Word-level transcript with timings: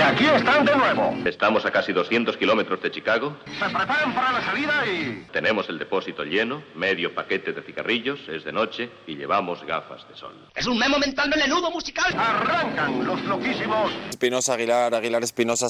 Y 0.00 0.02
aquí 0.02 0.24
están 0.24 0.64
de 0.64 0.74
nuevo. 0.74 1.14
Estamos 1.26 1.66
a 1.66 1.70
casi 1.70 1.92
200 1.92 2.34
kilómetros 2.38 2.80
de 2.80 2.90
Chicago. 2.90 3.36
Se 3.44 3.66
preparan 3.66 4.14
para 4.14 4.32
la 4.32 4.42
salida 4.42 4.86
y... 4.86 5.26
Tenemos 5.30 5.68
el 5.68 5.78
depósito 5.78 6.24
lleno, 6.24 6.62
medio 6.74 7.14
paquete 7.14 7.52
de 7.52 7.60
cigarrillos, 7.60 8.18
es 8.30 8.42
de 8.42 8.50
noche 8.50 8.88
y 9.06 9.16
llevamos 9.16 9.62
gafas 9.62 10.08
de 10.08 10.16
sol. 10.16 10.32
Es 10.54 10.66
un 10.66 10.78
memo 10.78 10.98
mental 10.98 11.28
melenudo 11.28 11.70
musical. 11.70 12.14
Arrancan 12.18 13.04
los 13.04 13.22
loquísimos. 13.24 13.92
Espinosa 14.08 14.54
Aguilar, 14.54 14.94
Aguilar 14.94 15.22
Espinosa. 15.22 15.68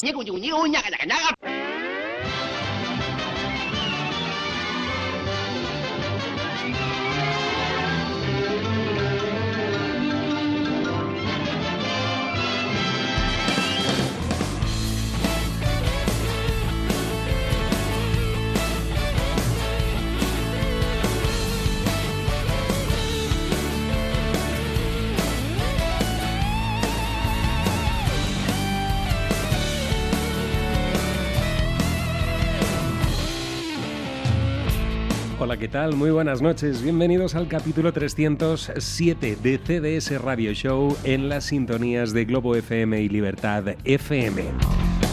¿Qué 35.61 35.69
tal? 35.69 35.95
Muy 35.95 36.11
buenas 36.11 36.41
noches. 36.41 36.83
Bienvenidos 36.83 37.35
al 37.35 37.47
capítulo 37.47 37.93
307 37.93 39.37
de 39.43 39.59
CDS 39.59 40.19
Radio 40.19 40.55
Show 40.55 40.97
en 41.05 41.29
las 41.29 41.45
sintonías 41.45 42.15
de 42.15 42.25
Globo 42.25 42.57
FM 42.57 43.03
y 43.03 43.11
Libertad 43.11 43.75
FM. 43.85 44.43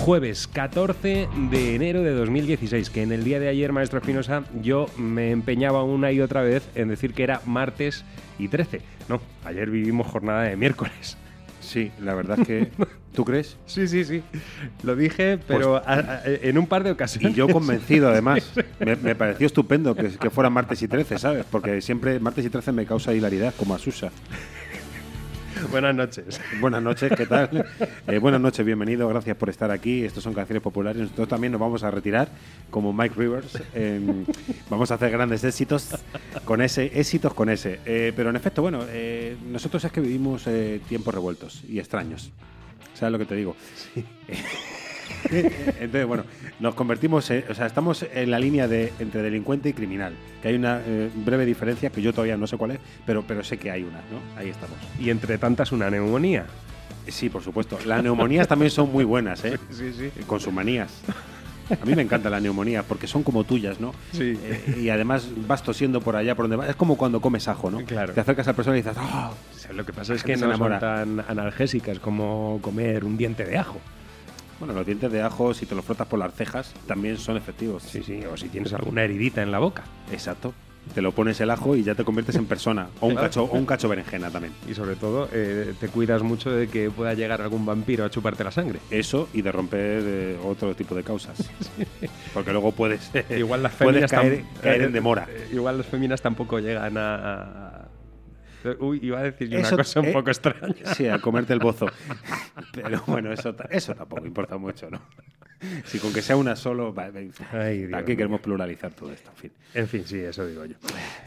Jueves 0.06 0.48
14 0.48 1.28
de 1.52 1.76
enero 1.76 2.02
de 2.02 2.12
2016, 2.12 2.90
que 2.90 3.02
en 3.02 3.12
el 3.12 3.26
día 3.26 3.42
de 3.42 3.50
ayer, 3.50 3.74
maestro 3.74 4.00
Espinosa, 4.00 4.46
yo 4.62 4.86
me 4.98 5.32
empeñaba 5.32 5.84
una 5.84 6.14
y 6.14 6.22
otra 6.22 6.44
vez 6.44 6.70
en 6.76 6.88
decir 6.88 7.14
que 7.14 7.24
era 7.24 7.42
martes 7.46 8.06
y 8.40 8.48
13. 8.48 8.80
No, 9.10 9.20
ayer 9.44 9.70
vivimos 9.70 10.08
jornada 10.08 10.44
de 10.44 10.56
miércoles. 10.56 11.18
Sí, 11.68 11.92
la 12.02 12.14
verdad 12.16 12.40
es 12.40 12.48
que. 12.48 12.72
¿Tú 13.14 13.26
crees? 13.26 13.58
Sí, 13.66 13.88
sí, 13.88 14.06
sí. 14.06 14.22
Lo 14.84 14.96
dije, 14.96 15.38
pero 15.48 15.78
a- 15.78 15.82
a- 15.86 16.22
en 16.26 16.58
un 16.58 16.68
par 16.68 16.84
de 16.84 16.92
ocasiones. 16.92 17.32
Y 17.32 17.34
yo 17.36 17.48
convencido, 17.50 18.10
además. 18.10 18.54
Me, 18.80 18.96
me 18.96 19.16
pareció 19.16 19.48
estupendo 19.48 19.96
que, 19.96 20.10
que 20.10 20.30
fuera 20.30 20.50
martes 20.52 20.82
y 20.84 20.88
13, 20.88 21.18
¿sabes? 21.18 21.46
Porque 21.50 21.82
siempre 21.82 22.20
martes 22.20 22.46
y 22.46 22.50
13 22.50 22.72
me 22.72 22.86
causa 22.86 23.14
hilaridad, 23.14 23.54
como 23.58 23.74
a 23.76 23.80
Susa. 23.80 24.12
Buenas 25.72 25.96
noches. 25.96 26.40
Buenas 26.60 26.82
noches, 26.82 27.12
¿qué 27.16 27.26
tal? 27.26 27.66
Eh, 28.08 28.20
buenas 28.20 28.40
noches, 28.40 28.66
bienvenido, 28.66 29.08
gracias 29.10 29.36
por 29.36 29.50
estar 29.50 29.70
aquí. 29.70 30.06
Estos 30.06 30.24
son 30.24 30.34
canciones 30.34 30.64
populares. 30.64 31.02
Nosotros 31.02 31.28
también 31.28 31.52
nos 31.52 31.60
vamos 31.60 31.84
a 31.84 31.92
retirar, 31.92 32.30
como 32.70 32.94
Mike 32.94 33.16
Rivers. 33.18 33.62
Eh, 33.74 34.26
vamos 34.70 34.92
a 34.92 34.94
hacer 34.96 35.12
grandes 35.12 35.44
éxitos 35.44 35.90
con 36.46 36.62
ese, 36.62 36.86
éxitos 36.98 37.34
con 37.34 37.50
ese. 37.50 37.82
Eh, 37.86 38.14
pero 38.16 38.30
en 38.30 38.38
efecto, 38.38 38.62
bueno, 38.62 38.80
eh, 38.88 39.36
nosotros 39.52 39.84
es 39.84 39.92
que 39.92 40.00
vivimos 40.00 40.48
tiempos 40.88 41.14
revueltos 41.14 41.64
y 41.68 41.80
extraños. 41.80 42.32
¿Sabes 42.94 43.12
lo 43.12 43.20
que 43.20 43.26
te 43.26 43.36
digo? 43.36 43.56
Entonces, 45.32 46.06
bueno, 46.06 46.24
nos 46.60 46.76
convertimos, 46.76 47.30
en- 47.32 47.44
o 47.50 47.54
sea, 47.54 47.66
estamos 47.66 48.06
en 48.14 48.32
la 48.32 48.40
línea 48.40 48.68
de 48.68 48.94
entre 49.00 49.22
delincuente 49.22 49.70
y 49.70 49.74
criminal, 49.74 50.14
que 50.42 50.50
hay 50.50 50.56
una 50.56 50.82
eh, 50.86 51.10
breve 51.16 51.46
diferencia 51.46 51.90
que 51.90 52.02
yo 52.02 52.14
todavía 52.14 52.38
no 52.38 52.48
sé 52.48 52.58
cuál 52.58 52.72
es, 52.72 52.80
pero, 53.06 53.24
pero 53.28 53.44
sé 53.44 53.58
que 53.58 53.72
hay 53.72 53.84
una, 53.84 54.00
¿no? 54.12 54.40
Ahí 54.40 54.50
estamos. 54.50 54.78
Y 55.00 55.10
entre 55.10 55.38
tantas, 55.38 55.72
una 55.72 55.90
neumonía. 55.90 56.46
Sí, 57.08 57.30
por 57.30 57.42
supuesto. 57.42 57.78
Las 57.86 58.04
neumonías 58.04 58.48
también 58.48 58.70
son 58.72 58.92
muy 58.92 59.04
buenas, 59.06 59.44
¿eh? 59.46 59.58
Sí, 59.72 59.94
sí. 59.94 60.10
Con 60.26 60.40
sus 60.40 60.52
manías. 60.54 60.92
A 61.82 61.86
mí 61.86 61.96
me 61.96 62.02
encantan 62.02 62.32
las 62.32 62.42
neumonías 62.42 62.86
porque 62.86 63.08
son 63.08 63.24
como 63.24 63.44
tuyas, 63.44 63.80
¿no? 63.82 63.94
Sí. 64.14 64.38
Eh, 64.42 64.80
y 64.84 64.90
además 64.90 65.28
vas 65.48 65.64
tosiendo 65.64 66.00
por 66.00 66.16
allá, 66.16 66.34
por 66.34 66.44
donde 66.46 66.56
vas. 66.56 66.70
Es 66.70 66.76
como 66.78 66.96
cuando 66.96 67.20
comes 67.20 67.48
ajo, 67.50 67.70
¿no? 67.70 67.84
Claro. 67.84 68.14
Te 68.14 68.22
acercas 68.22 68.48
a 68.48 68.52
la 68.52 68.56
persona 68.56 68.78
y 68.78 68.82
dices. 68.82 68.96
O 68.98 69.58
sea, 69.58 69.74
Lo 69.74 69.86
que 69.86 69.92
pasa 69.92 70.14
es 70.14 70.22
La 70.22 70.26
que 70.26 70.38
no 70.38 70.58
son 70.58 70.80
tan 70.80 71.20
analgésicas 71.28 72.00
como 72.00 72.60
comer 72.62 73.04
un 73.04 73.18
diente 73.18 73.44
de 73.44 73.58
ajo. 73.58 73.82
Bueno, 74.60 74.74
los 74.74 74.86
dientes 74.86 75.12
de 75.12 75.22
ajo, 75.22 75.54
si 75.54 75.66
te 75.66 75.76
los 75.76 75.86
frotas 75.86 76.08
por 76.08 76.20
las 76.20 76.34
cejas, 76.34 76.74
también 76.88 77.18
son 77.18 77.38
efectivos. 77.38 77.84
Sí, 77.84 78.02
sí, 78.04 78.22
o 78.32 78.36
si 78.38 78.50
tienes 78.50 78.74
alguna 78.74 79.04
heridita 79.04 79.42
en 79.44 79.52
la 79.52 79.60
boca. 79.60 79.84
Exacto. 80.12 80.54
Te 80.96 81.02
lo 81.02 81.12
pones 81.12 81.40
el 81.42 81.50
ajo 81.52 81.76
y 81.76 81.84
ya 81.84 81.96
te 81.96 82.06
conviertes 82.06 82.36
en 82.38 82.46
persona. 82.46 82.88
O 83.02 83.08
un 83.08 83.16
cacho, 83.16 83.44
o 83.44 83.58
un 83.58 83.66
cacho 83.66 83.90
berenjena 83.90 84.30
también. 84.32 84.54
Y 84.70 84.74
sobre 84.74 84.96
todo, 84.96 85.28
eh, 85.34 85.74
te 85.82 85.90
cuidas 85.90 86.24
mucho 86.24 86.50
de 86.50 86.70
que 86.70 86.90
pueda 86.90 87.14
llegar 87.14 87.42
algún 87.42 87.66
vampiro 87.66 88.06
a 88.06 88.10
chuparte 88.10 88.42
la 88.46 88.52
sangre. 88.52 88.80
Eso 88.90 89.28
y 89.34 89.42
de 89.42 89.52
romper 89.52 90.02
eh, 90.06 90.38
otro 90.46 90.74
tipo 90.76 90.96
de 90.96 91.04
causas. 91.04 91.38
Porque 92.34 92.52
luego 92.54 92.72
puedes, 92.72 93.12
Igual 93.30 93.64
las 93.64 93.74
puedes 93.74 94.10
caer, 94.10 94.44
caer 94.64 94.82
eh, 94.82 94.86
en 94.86 94.94
demora. 94.94 95.28
eh, 95.30 95.50
Igual 95.52 95.78
las 95.80 95.88
féminas 95.88 96.22
tampoco 96.22 96.58
llegan 96.60 96.98
a... 96.98 97.16
a- 97.16 97.87
Uy, 98.80 99.00
iba 99.02 99.20
a 99.20 99.24
decir 99.24 99.56
una 99.56 99.70
cosa 99.70 100.00
un 100.00 100.08
eh, 100.08 100.14
poco 100.14 100.30
extraña. 100.30 100.94
Sí, 100.96 101.08
a 101.08 101.20
comerte 101.20 101.54
el 101.54 101.60
bozo. 101.60 101.88
Pero 102.74 103.04
bueno, 103.08 103.32
eso, 103.32 103.56
eso 103.70 103.96
tampoco 103.96 104.26
importa 104.26 104.58
mucho, 104.58 104.90
¿no? 104.90 105.02
Si 105.86 105.98
con 105.98 106.14
que 106.14 106.22
sea 106.22 106.38
una 106.38 106.56
solo, 106.56 106.94
Ay, 107.52 107.90
aquí 107.94 108.16
queremos 108.16 108.42
pluralizar 108.42 108.94
todo 108.94 109.12
esto, 109.12 109.32
en 109.32 109.38
fin. 109.38 109.52
En 109.74 109.88
fin, 109.88 110.04
sí, 110.06 110.20
eso 110.20 110.46
digo 110.46 110.66
yo. 110.66 110.76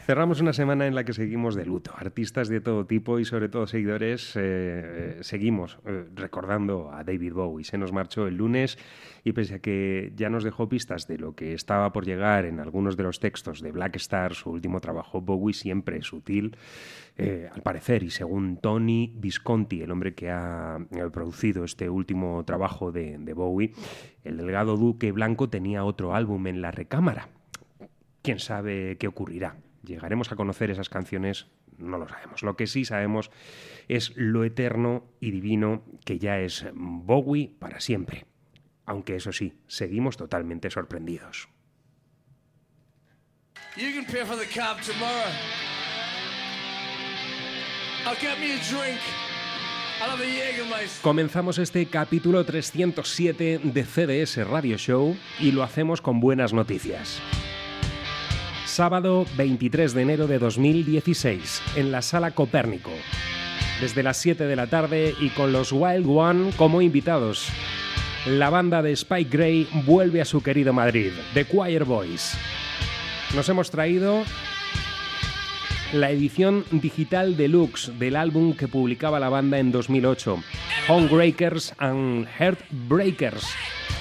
Cerramos 0.05 0.39
una 0.39 0.53
semana 0.53 0.87
en 0.87 0.95
la 0.95 1.03
que 1.03 1.11
seguimos 1.11 1.53
de 1.53 1.65
luto. 1.65 1.91
Artistas 1.97 2.47
de 2.47 2.61
todo 2.61 2.85
tipo 2.85 3.19
y 3.19 3.25
sobre 3.25 3.49
todo 3.49 3.67
seguidores, 3.67 4.33
eh, 4.35 5.17
seguimos 5.21 5.79
eh, 5.85 6.05
recordando 6.15 6.91
a 6.93 7.03
David 7.03 7.33
Bowie. 7.33 7.65
Se 7.65 7.77
nos 7.77 7.91
marchó 7.91 8.25
el 8.25 8.37
lunes 8.37 8.77
y 9.25 9.33
pese 9.33 9.55
a 9.55 9.59
que 9.59 10.13
ya 10.15 10.29
nos 10.29 10.45
dejó 10.45 10.69
pistas 10.69 11.07
de 11.07 11.17
lo 11.17 11.35
que 11.35 11.53
estaba 11.53 11.91
por 11.91 12.05
llegar 12.05 12.45
en 12.45 12.61
algunos 12.61 12.95
de 12.95 13.03
los 13.03 13.19
textos 13.19 13.61
de 13.61 13.71
Black 13.71 13.97
Star, 13.97 14.33
su 14.33 14.49
último 14.49 14.79
trabajo, 14.79 15.19
Bowie 15.19 15.53
siempre 15.53 16.01
sutil, 16.03 16.55
eh, 17.17 17.49
al 17.53 17.61
parecer, 17.61 18.03
y 18.03 18.09
según 18.09 18.57
Tony 18.57 19.13
Visconti, 19.15 19.81
el 19.81 19.91
hombre 19.91 20.15
que 20.15 20.31
ha 20.31 20.79
eh, 20.91 21.09
producido 21.11 21.63
este 21.63 21.89
último 21.89 22.43
trabajo 22.45 22.91
de, 22.91 23.17
Bowie, 23.33 23.73
el 24.23 24.37
delgado 24.37 24.77
duque 24.77 25.11
blanco 25.11 25.49
tenía 25.49 25.83
otro 25.83 26.15
álbum 26.15 26.47
en 26.47 26.61
la 26.61 26.71
recámara. 26.71 27.29
¿Quién 28.21 28.39
sabe 28.39 28.97
qué 28.97 29.07
ocurrirá? 29.07 29.57
¿Llegaremos 29.83 30.31
a 30.31 30.35
conocer 30.35 30.71
esas 30.71 30.89
canciones? 30.89 31.47
No 31.77 31.97
lo 31.97 32.07
sabemos. 32.07 32.43
Lo 32.43 32.55
que 32.55 32.67
sí 32.67 32.85
sabemos 32.85 33.31
es 33.87 34.13
lo 34.15 34.43
eterno 34.43 35.03
y 35.19 35.31
divino 35.31 35.83
que 36.05 36.19
ya 36.19 36.39
es 36.39 36.65
Bowie 36.73 37.55
para 37.59 37.79
siempre. 37.79 38.25
Aunque 38.85 39.15
eso 39.15 39.31
sí, 39.31 39.53
seguimos 39.67 40.17
totalmente 40.17 40.69
sorprendidos. 40.69 41.49
Comenzamos 51.01 51.59
este 51.59 51.85
capítulo 51.85 52.43
307 52.43 53.59
de 53.63 53.83
CDS 53.83 54.47
Radio 54.47 54.77
Show 54.77 55.15
y 55.39 55.51
lo 55.51 55.61
hacemos 55.61 56.01
con 56.01 56.19
buenas 56.19 56.51
noticias. 56.51 57.19
Sábado 58.65 59.25
23 59.37 59.93
de 59.93 60.01
enero 60.01 60.27
de 60.27 60.39
2016, 60.39 61.61
en 61.75 61.91
la 61.91 62.01
Sala 62.01 62.31
Copérnico. 62.31 62.91
Desde 63.79 64.01
las 64.01 64.17
7 64.17 64.45
de 64.45 64.55
la 64.55 64.67
tarde 64.67 65.13
y 65.19 65.29
con 65.29 65.51
los 65.51 65.71
Wild 65.71 66.07
One 66.07 66.51
como 66.57 66.81
invitados. 66.81 67.49
La 68.25 68.49
banda 68.49 68.81
de 68.81 68.93
Spike 68.93 69.35
Gray 69.35 69.67
vuelve 69.85 70.21
a 70.21 70.25
su 70.25 70.41
querido 70.41 70.73
Madrid, 70.73 71.11
The 71.33 71.45
Choir 71.45 71.83
Boys. 71.83 72.35
Nos 73.35 73.47
hemos 73.49 73.69
traído 73.69 74.23
la 75.93 76.09
edición 76.09 76.63
digital 76.71 77.35
deluxe 77.35 77.91
del 77.99 78.15
álbum 78.15 78.55
que 78.55 78.67
publicaba 78.67 79.19
la 79.19 79.29
banda 79.29 79.59
en 79.59 79.71
2008, 79.71 80.41
Homebreakers 80.87 81.73
and 81.77 82.27
Heartbreakers, 82.39 83.45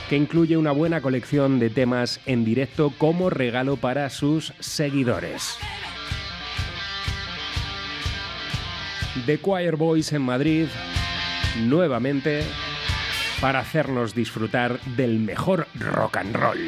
que 0.08 0.16
incluye 0.16 0.56
una 0.56 0.70
buena 0.72 1.00
colección 1.00 1.58
de 1.58 1.70
temas 1.70 2.20
en 2.26 2.44
directo 2.44 2.92
como 2.96 3.30
regalo 3.30 3.76
para 3.76 4.08
sus 4.10 4.52
seguidores. 4.60 5.56
The 9.26 9.40
Choir 9.40 9.76
Boys 9.76 10.12
en 10.12 10.22
Madrid, 10.22 10.66
nuevamente, 11.66 12.44
para 13.40 13.58
hacernos 13.58 14.14
disfrutar 14.14 14.80
del 14.96 15.18
mejor 15.18 15.66
rock 15.74 16.18
and 16.18 16.36
roll. 16.36 16.58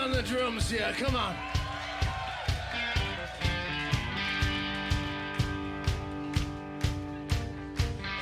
On 0.00 0.10
the 0.12 0.22
drums 0.22 0.70
here. 0.70 0.94
Come 0.96 1.14
on. 1.14 1.34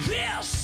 This 0.07 0.58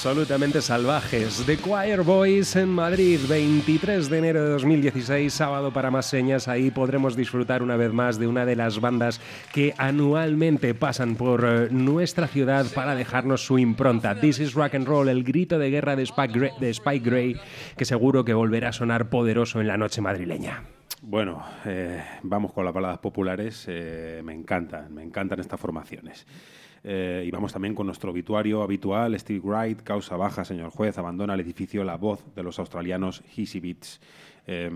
Absolutamente 0.00 0.62
salvajes. 0.62 1.44
The 1.44 1.58
Choir 1.58 2.00
Boys 2.00 2.56
en 2.56 2.70
Madrid, 2.70 3.20
23 3.28 4.08
de 4.08 4.16
enero 4.16 4.42
de 4.42 4.48
2016, 4.52 5.30
sábado 5.30 5.74
para 5.74 5.90
más 5.90 6.06
señas. 6.06 6.48
Ahí 6.48 6.70
podremos 6.70 7.16
disfrutar 7.16 7.62
una 7.62 7.76
vez 7.76 7.92
más 7.92 8.18
de 8.18 8.26
una 8.26 8.46
de 8.46 8.56
las 8.56 8.80
bandas 8.80 9.20
que 9.52 9.74
anualmente 9.76 10.72
pasan 10.72 11.16
por 11.16 11.44
eh, 11.44 11.68
nuestra 11.70 12.28
ciudad 12.28 12.64
para 12.74 12.94
dejarnos 12.94 13.44
su 13.44 13.58
impronta. 13.58 14.18
This 14.18 14.40
is 14.40 14.54
Rock 14.54 14.76
and 14.76 14.88
Roll, 14.88 15.10
el 15.10 15.22
grito 15.22 15.58
de 15.58 15.68
guerra 15.68 15.96
de 15.96 16.04
Spike 16.04 17.04
Gray, 17.04 17.36
que 17.76 17.84
seguro 17.84 18.24
que 18.24 18.32
volverá 18.32 18.70
a 18.70 18.72
sonar 18.72 19.10
poderoso 19.10 19.60
en 19.60 19.66
la 19.66 19.76
noche 19.76 20.00
madrileña. 20.00 20.62
Bueno, 21.02 21.44
eh, 21.66 22.02
vamos 22.22 22.54
con 22.54 22.64
las 22.64 22.72
baladas 22.72 23.00
populares. 23.00 23.66
eh, 23.68 24.22
me 24.24 24.32
encantan, 24.32 24.94
me 24.94 25.02
encantan 25.02 25.40
estas 25.40 25.60
formaciones. 25.60 26.26
Eh, 26.82 27.24
y 27.26 27.30
vamos 27.30 27.52
también 27.52 27.74
con 27.74 27.86
nuestro 27.86 28.10
obituario 28.10 28.62
habitual. 28.62 29.18
Steve 29.18 29.40
Wright, 29.44 29.82
causa 29.82 30.16
baja, 30.16 30.44
señor 30.44 30.70
juez, 30.70 30.96
abandona 30.98 31.34
el 31.34 31.40
edificio 31.40 31.84
La 31.84 31.96
Voz 31.96 32.24
de 32.34 32.42
los 32.42 32.58
australianos 32.58 33.22
Hissy 33.36 33.60
Beats. 33.60 34.00
Eh, 34.46 34.70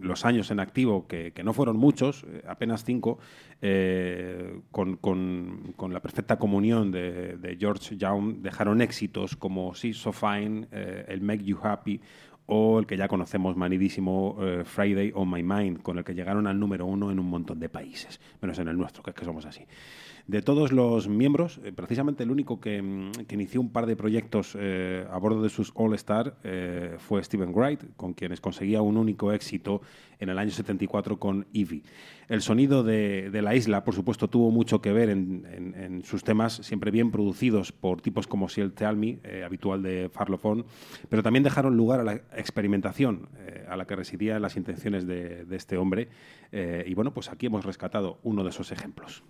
los 0.00 0.24
años 0.24 0.50
en 0.52 0.60
activo, 0.60 1.06
que, 1.08 1.32
no 1.44 1.52
fueron 1.52 1.76
muchos, 1.76 2.24
eh, 2.28 2.42
apenas 2.46 2.84
cinco, 2.84 3.18
eh, 3.60 4.60
con, 4.70 4.96
con- 4.96 5.72
con 5.76 5.92
la 5.92 6.00
perfecta 6.00 6.38
comunión 6.38 6.92
de, 6.92 7.36
de 7.36 7.56
George 7.56 7.96
Young, 7.96 8.36
dejaron 8.40 8.80
éxitos 8.80 9.36
como 9.36 9.74
She's 9.74 9.96
So 9.98 10.12
Fine, 10.12 10.68
el 10.70 11.20
Make 11.20 11.44
You 11.44 11.58
Happy 11.62 12.00
o 12.46 12.78
el 12.78 12.86
que 12.86 12.96
ya 12.96 13.08
conocemos 13.08 13.56
manidísimo 13.56 14.36
Friday 14.64 15.12
on 15.14 15.30
My 15.30 15.42
Mind, 15.42 15.82
con 15.82 15.98
el 15.98 16.04
que 16.04 16.14
llegaron 16.14 16.46
al 16.46 16.58
número 16.58 16.86
uno 16.86 17.10
en 17.10 17.18
un 17.18 17.26
montón 17.26 17.60
de 17.60 17.68
países, 17.68 18.20
menos 18.40 18.58
en 18.58 18.68
el 18.68 18.76
nuestro, 18.76 19.02
que 19.02 19.10
es 19.10 19.16
que 19.16 19.24
somos 19.24 19.44
así. 19.46 19.64
De 20.28 20.40
todos 20.40 20.70
los 20.70 21.08
miembros, 21.08 21.60
eh, 21.64 21.72
precisamente 21.72 22.22
el 22.22 22.30
único 22.30 22.60
que, 22.60 22.80
mm, 22.80 23.10
que 23.26 23.34
inició 23.34 23.60
un 23.60 23.70
par 23.70 23.86
de 23.86 23.96
proyectos 23.96 24.56
eh, 24.58 25.04
a 25.10 25.18
bordo 25.18 25.42
de 25.42 25.48
sus 25.48 25.72
All 25.74 25.94
Star 25.94 26.36
eh, 26.44 26.94
fue 26.98 27.22
Steven 27.24 27.52
Wright, 27.52 27.96
con 27.96 28.14
quienes 28.14 28.40
conseguía 28.40 28.82
un 28.82 28.96
único 28.96 29.32
éxito 29.32 29.82
en 30.20 30.28
el 30.28 30.38
año 30.38 30.52
74 30.52 31.18
con 31.18 31.46
Evie. 31.52 31.82
El 32.28 32.40
sonido 32.40 32.84
de, 32.84 33.30
la 33.42 33.56
isla, 33.56 33.82
por 33.82 33.94
supuesto, 33.94 34.28
tuvo 34.28 34.52
mucho 34.52 34.80
que 34.80 34.92
ver 34.92 35.10
en, 35.10 36.02
sus 36.04 36.22
temas, 36.22 36.54
siempre 36.54 36.92
bien 36.92 37.10
producidos 37.10 37.72
por 37.72 38.00
tipos 38.00 38.28
como 38.28 38.48
Ciel 38.48 38.72
Tell 38.72 39.20
habitual 39.44 39.82
de 39.82 40.08
Farlophone, 40.10 40.64
pero 41.08 41.24
también 41.24 41.42
dejaron 41.42 41.76
lugar 41.76 42.00
a 42.00 42.04
la 42.04 42.14
experimentación 42.36 43.28
a 43.68 43.76
la 43.76 43.84
que 43.84 43.96
residían 43.96 44.40
las 44.40 44.56
intenciones 44.56 45.06
de, 45.06 45.44
este 45.50 45.76
hombre. 45.76 46.08
Y 46.86 46.94
bueno, 46.94 47.12
pues 47.12 47.28
aquí 47.28 47.46
hemos 47.46 47.64
rescatado 47.64 48.20
uno 48.22 48.44
de 48.44 48.50
esos 48.50 48.70
ejemplos. 48.70 49.24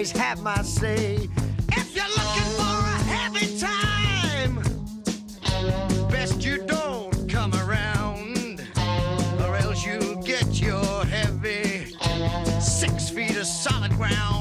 Always 0.00 0.12
have 0.12 0.42
my 0.42 0.62
say. 0.62 1.28
If 1.72 1.94
you're 1.94 2.08
looking 2.08 2.50
for 2.56 2.62
a 2.62 2.98
happy 3.04 3.58
time, 3.58 4.54
best 6.08 6.42
you 6.42 6.56
don't 6.66 7.28
come 7.28 7.52
around, 7.52 8.66
or 9.40 9.56
else 9.56 9.84
you'll 9.84 10.22
get 10.22 10.58
your 10.58 11.04
heavy 11.04 11.94
six 12.62 13.10
feet 13.10 13.36
of 13.36 13.44
solid 13.44 13.92
ground. 13.92 14.39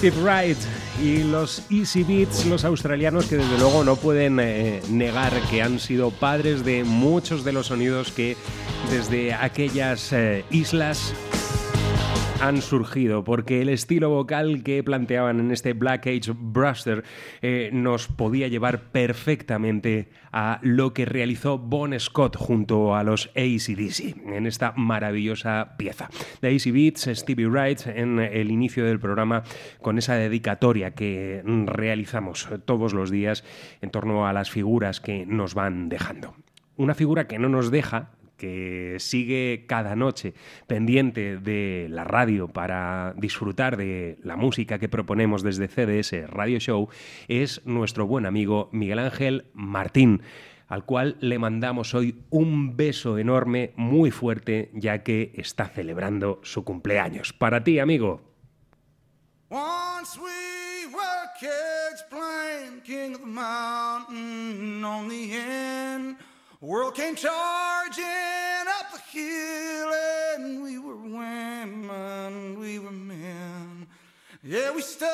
Steve 0.00 0.22
Wright 0.22 0.56
y 1.04 1.24
los 1.24 1.62
Easy 1.70 2.04
Beats, 2.04 2.46
los 2.46 2.64
australianos 2.64 3.26
que 3.26 3.36
desde 3.36 3.58
luego 3.58 3.84
no 3.84 3.96
pueden 3.96 4.40
eh, 4.40 4.80
negar 4.88 5.30
que 5.50 5.60
han 5.60 5.78
sido 5.78 6.10
padres 6.10 6.64
de 6.64 6.84
muchos 6.84 7.44
de 7.44 7.52
los 7.52 7.66
sonidos 7.66 8.10
que 8.10 8.34
desde 8.90 9.34
aquellas 9.34 10.10
eh, 10.14 10.46
islas 10.50 11.12
han 12.40 12.62
surgido, 12.62 13.22
porque 13.22 13.60
el 13.60 13.68
estilo 13.68 14.08
vocal 14.08 14.62
que 14.62 14.82
planteaban 14.82 15.40
en 15.40 15.50
este 15.50 15.74
Black 15.74 16.06
Age 16.06 16.32
Bruster 16.34 17.04
eh, 17.42 17.70
nos 17.72 18.08
podía 18.08 18.48
llevar 18.48 18.90
perfectamente 18.90 20.08
a 20.32 20.58
lo 20.62 20.94
que 20.94 21.04
realizó 21.04 21.58
Bon 21.58 21.98
Scott 21.98 22.36
junto 22.36 22.96
a 22.96 23.04
los 23.04 23.30
ACDC 23.36 24.26
en 24.26 24.46
esta 24.46 24.72
maravillosa 24.72 25.74
pieza. 25.76 26.08
De 26.40 26.54
AC 26.54 26.72
Beats, 26.72 27.10
Stevie 27.12 27.46
Wright 27.46 27.86
en 27.86 28.18
el 28.18 28.50
inicio 28.50 28.86
del 28.86 28.98
programa 28.98 29.42
con 29.82 29.98
esa 29.98 30.14
dedicatoria 30.14 30.94
que 30.94 31.42
realizamos 31.66 32.48
todos 32.64 32.94
los 32.94 33.10
días 33.10 33.44
en 33.82 33.90
torno 33.90 34.26
a 34.26 34.32
las 34.32 34.50
figuras 34.50 35.00
que 35.00 35.26
nos 35.26 35.54
van 35.54 35.88
dejando. 35.88 36.34
Una 36.76 36.94
figura 36.94 37.26
que 37.26 37.38
no 37.38 37.50
nos 37.50 37.70
deja, 37.70 38.12
que 38.40 38.96
sigue 38.98 39.66
cada 39.68 39.94
noche 39.94 40.32
pendiente 40.66 41.36
de 41.36 41.88
la 41.90 42.04
radio 42.04 42.48
para 42.48 43.12
disfrutar 43.18 43.76
de 43.76 44.16
la 44.22 44.36
música 44.36 44.78
que 44.78 44.88
proponemos 44.88 45.42
desde 45.42 45.68
CDS 45.68 46.30
Radio 46.30 46.58
Show, 46.58 46.88
es 47.28 47.64
nuestro 47.66 48.06
buen 48.06 48.24
amigo 48.24 48.70
Miguel 48.72 48.98
Ángel 48.98 49.44
Martín 49.52 50.22
al 50.66 50.84
cual 50.84 51.16
le 51.20 51.38
mandamos 51.40 51.94
hoy 51.94 52.22
un 52.30 52.76
beso 52.76 53.18
enorme, 53.18 53.72
muy 53.74 54.12
fuerte, 54.12 54.70
ya 54.72 55.02
que 55.02 55.32
está 55.34 55.66
celebrando 55.66 56.38
su 56.44 56.64
cumpleaños. 56.64 57.32
Para 57.32 57.64
ti, 57.64 57.80
amigo. 57.80 58.22
World 66.62 66.94
came 66.94 67.16
charging 67.16 68.04
up 68.04 68.92
the 68.92 69.00
hill 69.10 69.92
and 70.34 70.62
we 70.62 70.78
were 70.78 70.94
women, 70.94 72.60
we 72.60 72.78
were 72.78 72.90
men. 72.90 73.86
Yeah, 74.42 74.70
we 74.74 74.82
stood 74.82 75.08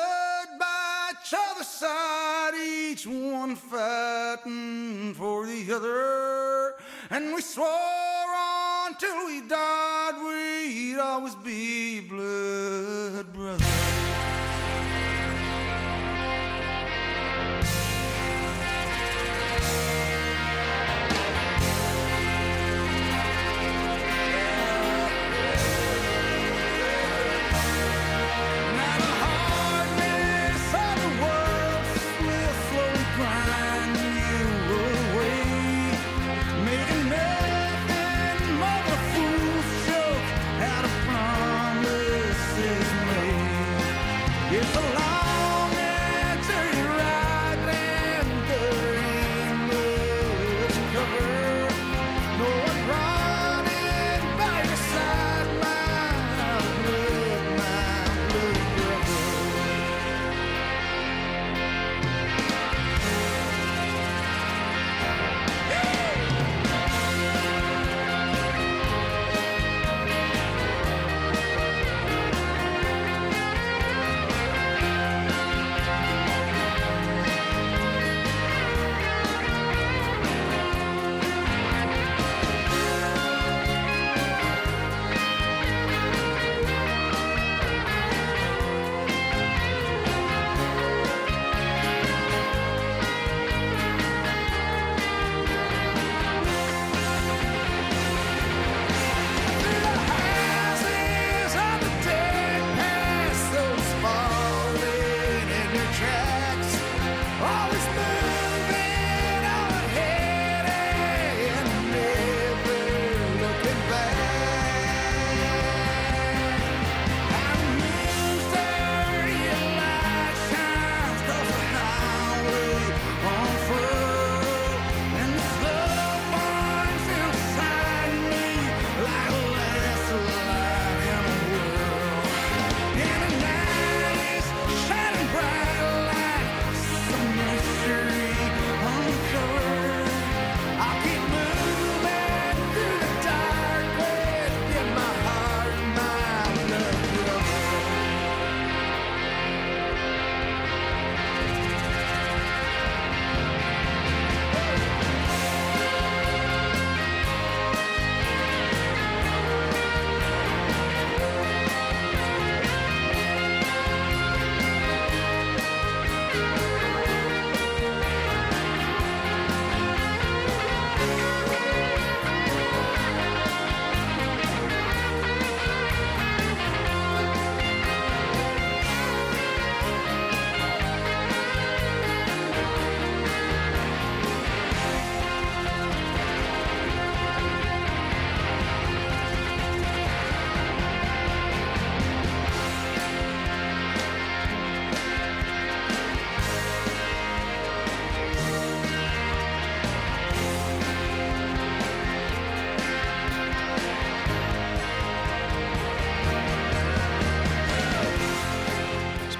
by 0.59 1.11
each 1.11 1.33
other's 1.33 1.67
side, 1.67 2.51
each 2.53 3.07
one 3.07 3.55
fighting 3.55 5.13
for 5.13 5.45
the 5.45 5.71
other. 5.71 6.75
And 7.11 7.33
we 7.33 7.41
swore 7.41 7.65
on 7.65 8.95
till 8.95 9.25
we 9.25 9.39
died 9.47 10.15
we'd 10.17 10.99
always 10.99 11.35
be 11.35 12.01
blood 12.01 13.31
brothers. 13.31 13.86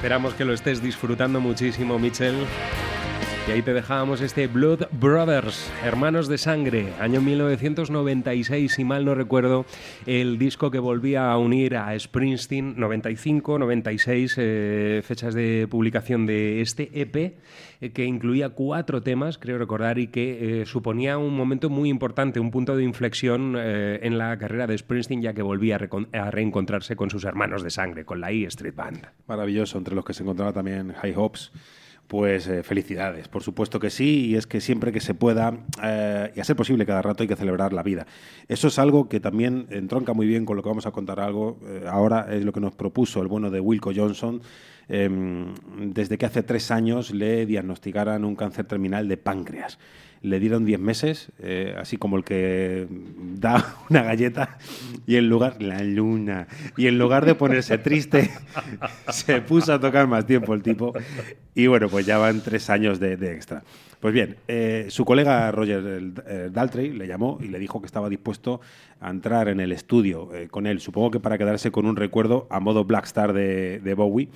Esperamos 0.08 0.36
que 0.36 0.46
lo 0.46 0.54
estés 0.54 0.82
disfrutando 0.82 1.42
muchísimo, 1.42 2.00
Mitchell. 2.00 2.38
Y 3.46 3.52
ahí 3.52 3.62
te 3.62 3.74
dejábamos 3.74 4.22
este 4.22 4.48
Blood 4.48 4.88
Brothers, 4.92 5.70
Hermanos 5.84 6.30
de 6.30 6.38
Sangre, 6.38 6.94
año 7.02 7.20
1996, 7.20 8.72
si 8.72 8.86
mal 8.86 9.04
no 9.04 9.16
recuerdo, 9.16 9.66
el 10.08 10.38
disco 10.40 10.72
que 10.72 10.80
volvía 10.80 11.30
a 11.30 11.38
unir 11.38 11.76
a 11.76 12.00
Springsteen, 12.00 12.80
95, 12.80 13.60
96, 13.60 14.36
eh, 14.38 15.02
fechas 15.04 15.34
de 15.34 15.68
publicación 15.70 16.26
de 16.26 16.62
este 16.62 16.90
EP, 16.94 17.38
eh, 17.82 17.90
que 17.92 18.06
incluía 18.06 18.52
cuatro 18.52 19.04
temas, 19.04 19.38
creo 19.38 19.58
recordar, 19.58 20.00
y 20.00 20.08
que 20.08 20.62
eh, 20.62 20.66
suponía 20.66 21.18
un 21.18 21.36
momento 21.36 21.70
muy 21.70 21.90
importante, 21.90 22.40
un 22.40 22.52
punto 22.52 22.78
de 22.78 22.86
inflexión 22.86 23.58
en 23.58 24.18
la 24.18 24.38
carrera 24.38 24.66
de 24.66 24.78
Springsteen, 24.78 25.22
ya 25.22 25.34
que 25.34 25.42
volvía 25.42 25.78
a 26.14 26.32
reencontrarse 26.32 26.96
con 26.96 27.10
sus 27.10 27.26
hermanos 27.26 27.62
de 27.62 27.70
sangre, 27.70 28.06
con 28.06 28.22
la 28.22 28.32
E 28.32 28.46
Street 28.46 28.76
Band. 28.76 29.08
Maravilloso, 29.28 29.78
entre 29.78 29.94
los 29.94 30.06
que 30.06 30.14
se 30.14 30.24
encontraba 30.24 30.54
también 30.54 30.94
High 30.94 31.16
Hopes. 31.18 31.52
Pues 32.08 32.48
eh, 32.48 32.64
felicidades, 32.64 33.28
por 33.28 33.44
supuesto 33.44 33.82
que 33.82 33.90
sí, 33.90 34.28
y 34.28 34.36
es 34.36 34.48
que 34.48 34.62
siempre 34.62 34.94
que 34.94 35.02
se 35.02 35.14
pueda, 35.14 35.66
eh, 35.84 36.32
y 36.34 36.40
a 36.40 36.44
ser 36.46 36.56
posible 36.56 36.86
cada 36.86 37.02
rato, 37.02 37.24
hay 37.24 37.28
que 37.28 37.36
celebrar 37.36 37.74
la 37.74 37.84
vida. 37.84 38.08
Eso 38.48 38.70
es 38.70 38.80
algo 38.80 39.10
que 39.10 39.20
también 39.20 39.68
entronca 39.72 40.14
muy 40.14 40.26
bien 40.26 40.46
con 40.46 40.56
lo 40.56 40.64
que 40.64 40.70
vamos 40.70 40.86
a 40.86 40.92
contar 40.92 41.20
algo. 41.20 41.60
eh, 41.68 41.84
ahora 41.86 42.28
es 42.32 42.46
lo 42.46 42.54
que 42.54 42.62
nos 42.62 42.74
propuso 42.76 43.22
el 43.22 43.28
bueno 43.28 43.52
de 43.52 43.60
Wilco 43.60 43.92
Johnson, 43.94 44.42
em, 44.88 45.54
desde 45.94 46.18
que 46.18 46.26
hace 46.26 46.44
tres 46.44 46.72
años 46.72 47.12
le 47.14 47.46
diagnosticaran 47.46 48.24
un 48.24 48.38
cáncer 48.38 48.66
terminal 48.66 49.10
de 49.10 49.18
páncreas. 49.18 49.78
Le 50.22 50.40
dieron 50.40 50.66
10 50.66 50.80
meses, 50.80 51.32
eh, 51.40 51.76
así 51.78 51.98
como 51.98 52.18
el 52.18 52.24
que 52.24 52.88
da 53.36 53.76
una 53.90 54.04
galleta, 54.04 54.58
y 55.06 55.16
en 55.16 55.30
lugar, 55.30 55.62
la 55.62 55.82
luna, 55.84 56.48
y 56.76 56.88
en 56.88 56.98
lugar 56.98 57.26
de 57.26 57.36
ponerse 57.36 57.78
triste, 57.78 58.32
se 59.10 59.42
puso 59.42 59.74
a 59.74 59.80
tocar 59.80 60.08
más 60.08 60.26
tiempo 60.26 60.54
el 60.54 60.64
tipo. 60.64 60.94
Y 61.56 61.68
bueno, 61.68 61.90
pues 61.90 62.06
ya 62.06 62.18
van 62.18 62.42
tres 62.42 62.70
años 62.70 63.00
de, 63.00 63.18
de 63.18 63.34
extra. 63.34 63.64
Pues 64.00 64.14
bien, 64.14 64.36
eh, 64.48 64.86
su 64.90 65.06
colega 65.06 65.52
Roger 65.52 65.84
eh, 66.28 66.50
Daltrey 66.52 66.92
le 66.94 67.08
llamó 67.08 67.40
y 67.42 67.48
le 67.48 67.58
dijo 67.58 67.82
que 67.82 67.88
estaba 67.88 68.10
dispuesto 68.10 68.62
a 69.02 69.10
entrar 69.10 69.48
en 69.48 69.60
el 69.60 69.72
estudio 69.72 70.34
eh, 70.36 70.48
con 70.50 70.68
él, 70.68 70.80
supongo 70.80 71.10
que 71.12 71.20
para 71.20 71.38
quedarse 71.38 71.72
con 71.72 71.86
un 71.88 71.96
recuerdo 71.96 72.46
a 72.52 72.60
modo 72.60 72.86
Black 72.86 73.06
Star 73.06 73.34
de, 73.34 73.80
de 73.80 73.94
Bowie, 73.96 74.30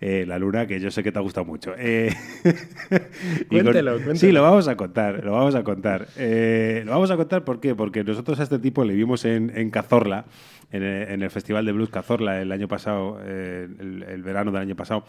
eh, 0.00 0.24
la 0.28 0.38
luna, 0.38 0.66
que 0.66 0.78
yo 0.78 0.90
sé 0.90 1.02
que 1.02 1.10
te 1.10 1.18
ha 1.18 1.22
gustado 1.22 1.46
mucho. 1.46 1.72
Con- 1.78 3.48
Cuéntelo, 3.48 3.92
cuéntelo. 3.94 4.16
Sí, 4.16 4.30
lo 4.32 4.42
vamos 4.42 4.68
a 4.68 4.76
contar, 4.76 5.24
lo 5.24 5.32
vamos 5.32 5.54
a 5.54 5.62
contar. 5.64 6.06
Lo 6.16 6.90
vamos 6.92 7.10
a 7.10 7.16
contar 7.16 7.44
¿por 7.44 7.60
qué? 7.60 7.74
Porque 7.74 8.04
nosotros 8.04 8.38
a 8.40 8.42
este 8.42 8.58
tipo 8.58 8.84
le 8.84 8.94
vimos 8.94 9.24
en, 9.24 9.52
en 9.54 9.70
Cazorla, 9.70 10.26
en 10.70 10.82
el, 10.82 11.08
en 11.10 11.22
el 11.22 11.30
Festival 11.30 11.64
de 11.64 11.72
Blues 11.72 11.90
Cazorla 11.90 12.40
el 12.40 12.52
año 12.52 12.68
pasado, 12.68 13.20
el, 13.22 14.04
el 14.08 14.22
verano 14.22 14.52
del 14.52 14.62
año 14.62 14.76
pasado. 14.76 15.04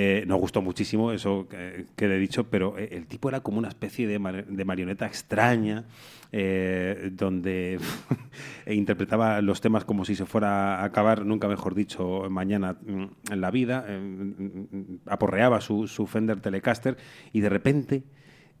Eh, 0.00 0.22
nos 0.28 0.38
gustó 0.38 0.62
muchísimo, 0.62 1.10
eso 1.10 1.48
que 1.48 1.86
quede 1.96 2.20
dicho, 2.20 2.44
pero 2.48 2.78
eh, 2.78 2.90
el 2.92 3.08
tipo 3.08 3.28
era 3.28 3.40
como 3.40 3.58
una 3.58 3.66
especie 3.66 4.06
de, 4.06 4.20
mar- 4.20 4.46
de 4.46 4.64
marioneta 4.64 5.06
extraña, 5.06 5.86
eh, 6.30 7.10
donde 7.14 7.80
interpretaba 8.68 9.40
los 9.42 9.60
temas 9.60 9.84
como 9.84 10.04
si 10.04 10.14
se 10.14 10.24
fuera 10.24 10.76
a 10.76 10.84
acabar, 10.84 11.26
nunca 11.26 11.48
mejor 11.48 11.74
dicho, 11.74 12.30
mañana 12.30 12.76
mm, 12.80 13.32
en 13.32 13.40
la 13.40 13.50
vida, 13.50 13.84
mm, 13.88 14.98
aporreaba 15.06 15.60
su, 15.60 15.88
su 15.88 16.06
Fender 16.06 16.38
Telecaster 16.40 16.96
y 17.32 17.40
de 17.40 17.48
repente 17.48 18.04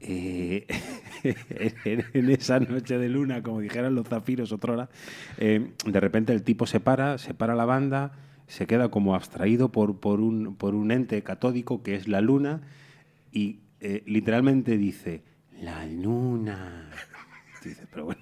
en, 0.00 0.64
en 2.14 2.30
esa 2.30 2.58
noche 2.58 2.98
de 2.98 3.08
luna, 3.08 3.44
como 3.44 3.60
dijeran 3.60 3.94
los 3.94 4.08
zafiros 4.08 4.50
otrora, 4.50 4.88
eh, 5.38 5.70
de 5.84 6.00
repente 6.00 6.32
el 6.32 6.42
tipo 6.42 6.66
se 6.66 6.80
para, 6.80 7.16
se 7.18 7.32
para 7.32 7.54
la 7.54 7.64
banda, 7.64 8.10
se 8.48 8.66
queda 8.66 8.90
como 8.90 9.14
abstraído 9.14 9.70
por, 9.70 10.00
por, 10.00 10.20
un, 10.20 10.56
por 10.56 10.74
un 10.74 10.90
ente 10.90 11.22
catódico 11.22 11.82
que 11.82 11.94
es 11.94 12.08
la 12.08 12.20
luna 12.20 12.62
y 13.30 13.60
eh, 13.80 14.02
literalmente 14.06 14.76
dice, 14.76 15.22
la 15.62 15.86
luna. 15.86 16.90
Dice, 17.64 17.86
pero 17.90 18.06
bueno, 18.06 18.20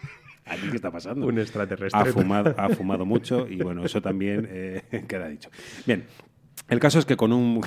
¿aquí 0.46 0.68
qué 0.70 0.76
está 0.76 0.90
pasando? 0.90 1.26
Un 1.26 1.38
extraterrestre. 1.38 2.00
Ha 2.00 2.06
fumado, 2.06 2.54
ha 2.56 2.68
fumado 2.70 3.04
mucho 3.04 3.46
y 3.46 3.56
bueno, 3.56 3.84
eso 3.84 4.00
también 4.00 4.48
eh, 4.50 4.82
queda 5.08 5.28
dicho. 5.28 5.50
Bien, 5.86 6.04
el 6.68 6.80
caso 6.80 6.98
es 6.98 7.04
que 7.04 7.16
con 7.16 7.32
un, 7.32 7.60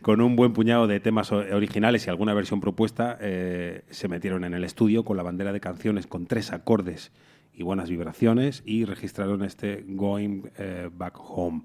con 0.00 0.20
un 0.20 0.36
buen 0.36 0.52
puñado 0.52 0.86
de 0.86 1.00
temas 1.00 1.32
originales 1.32 2.06
y 2.06 2.10
alguna 2.10 2.34
versión 2.34 2.60
propuesta, 2.60 3.18
eh, 3.20 3.82
se 3.90 4.08
metieron 4.08 4.44
en 4.44 4.54
el 4.54 4.64
estudio 4.64 5.04
con 5.04 5.16
la 5.16 5.22
bandera 5.22 5.52
de 5.52 5.60
canciones 5.60 6.06
con 6.06 6.26
tres 6.26 6.52
acordes 6.52 7.12
y 7.56 7.62
buenas 7.62 7.88
vibraciones 7.88 8.62
y 8.66 8.84
registraron 8.84 9.44
este 9.44 9.84
Going 9.86 10.42
eh, 10.58 10.90
Back 10.92 11.18
Home. 11.18 11.62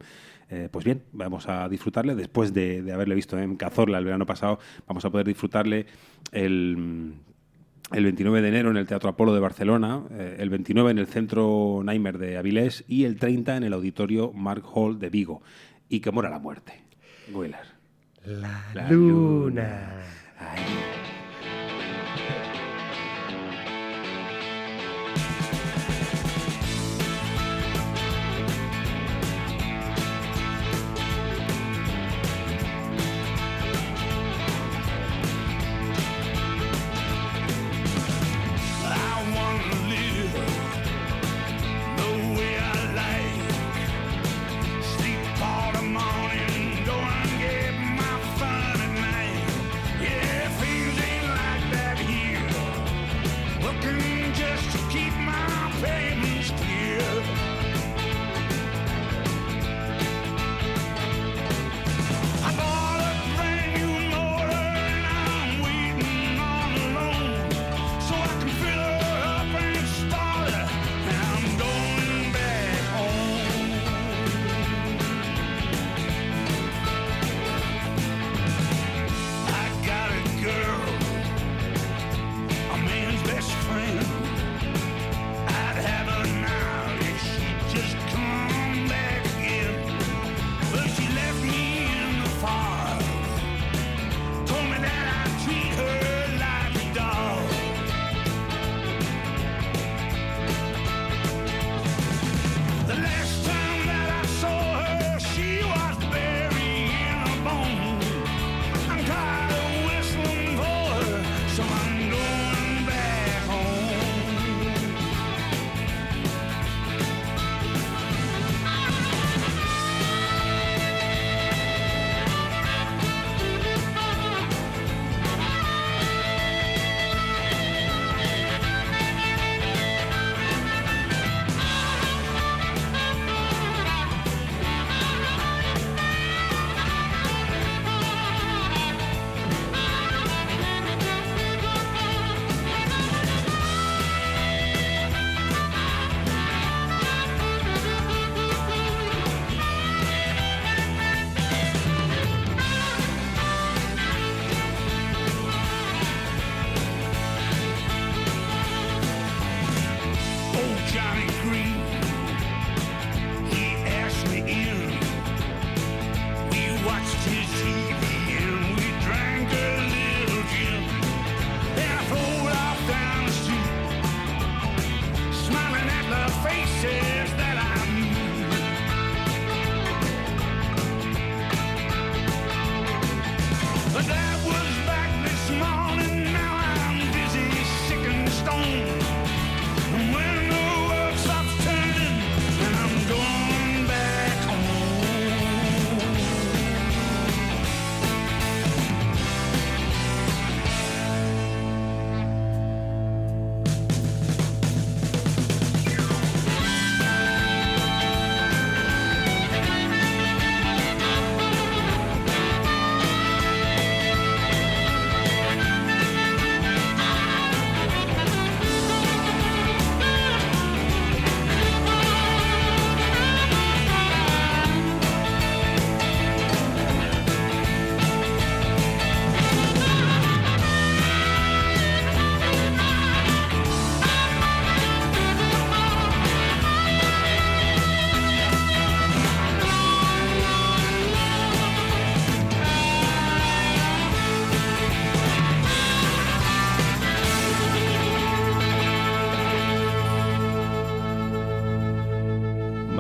Eh, 0.50 0.68
pues 0.72 0.84
bien, 0.84 1.04
vamos 1.12 1.48
a 1.48 1.70
disfrutarle. 1.70 2.16
Después 2.16 2.54
de, 2.54 2.82
de 2.82 2.92
haberle 2.92 3.16
visto 3.16 3.38
en 3.38 3.56
Cazorla 3.56 3.98
el 3.98 4.06
verano 4.06 4.26
pasado, 4.26 4.60
vamos 4.88 5.06
a 5.06 5.10
poder 5.10 5.28
disfrutarle 5.28 5.86
el, 6.32 7.14
el 7.92 8.04
29 8.04 8.42
de 8.42 8.48
enero 8.48 8.72
en 8.72 8.78
el 8.78 8.88
Teatro 8.88 9.10
Apolo 9.10 9.34
de 9.34 9.40
Barcelona, 9.40 10.04
eh, 10.12 10.38
el 10.40 10.50
29 10.50 10.92
en 10.92 10.98
el 11.00 11.08
Centro 11.08 11.82
Naimer 11.84 12.18
de 12.18 12.38
Avilés 12.38 12.84
y 12.88 13.06
el 13.06 13.18
30 13.18 13.58
en 13.58 13.64
el 13.64 13.74
Auditorio 13.74 14.32
Mark 14.34 14.64
Hall 14.74 15.00
de 15.00 15.10
Vigo. 15.10 15.42
Y 15.88 16.02
que 16.02 16.12
muera 16.12 16.30
la 16.30 16.40
muerte. 16.40 16.74
Wheeler. 17.34 17.80
La, 18.26 18.64
La 18.74 18.92
luna. 18.92 19.92
Ay. 20.38 20.99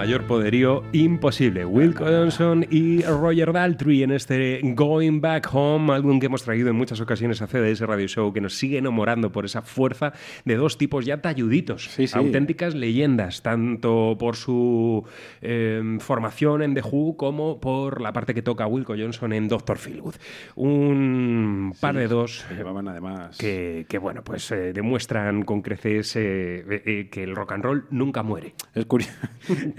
Mayor 0.09 0.25
poderío 0.25 0.81
imposible. 0.91 1.65
Wilco 1.65 2.03
Johnson 2.03 2.65
y 2.71 3.03
Roger 3.03 3.53
Daltrey 3.53 4.01
en 4.01 4.09
este 4.09 4.59
Going 4.63 5.21
Back 5.21 5.47
Home, 5.53 5.93
álbum 5.93 6.19
que 6.19 6.25
hemos 6.25 6.41
traído 6.41 6.71
en 6.71 6.75
muchas 6.75 6.99
ocasiones 6.99 7.43
a 7.43 7.47
CDS 7.47 7.81
Radio 7.81 8.07
Show, 8.07 8.33
que 8.33 8.41
nos 8.41 8.55
sigue 8.57 8.79
enamorando 8.79 9.31
por 9.31 9.45
esa 9.45 9.61
fuerza 9.61 10.13
de 10.45 10.55
dos 10.55 10.79
tipos 10.79 11.05
ya 11.05 11.21
talluditos, 11.21 11.91
Sí, 11.91 12.07
sí. 12.07 12.17
auténticas 12.17 12.73
leyendas, 12.73 13.43
tanto 13.43 14.15
por 14.19 14.35
su 14.35 15.05
eh, 15.43 15.97
formación 15.99 16.63
en 16.63 16.73
The 16.73 16.81
Who 16.81 17.15
como 17.15 17.59
por 17.59 18.01
la 18.01 18.11
parte 18.11 18.33
que 18.33 18.41
toca 18.41 18.65
Wilco 18.65 18.95
Johnson 18.97 19.31
en 19.31 19.47
Doctor 19.47 19.77
Feelgood. 19.77 20.15
Un 20.55 21.75
par 21.79 21.95
de 21.95 22.07
dos 22.07 22.47
Llevaban 22.57 22.87
además. 22.87 23.37
que, 23.37 23.85
que, 23.87 23.99
bueno, 23.99 24.23
pues 24.23 24.49
eh, 24.49 24.73
demuestran 24.73 25.43
con 25.43 25.61
creces 25.61 26.15
eh, 26.15 26.63
eh, 26.67 27.09
que 27.11 27.21
el 27.21 27.35
rock 27.35 27.51
and 27.51 27.63
roll 27.63 27.85
nunca 27.91 28.23
muere. 28.23 28.55
Es 28.73 28.85
curioso 28.85 29.11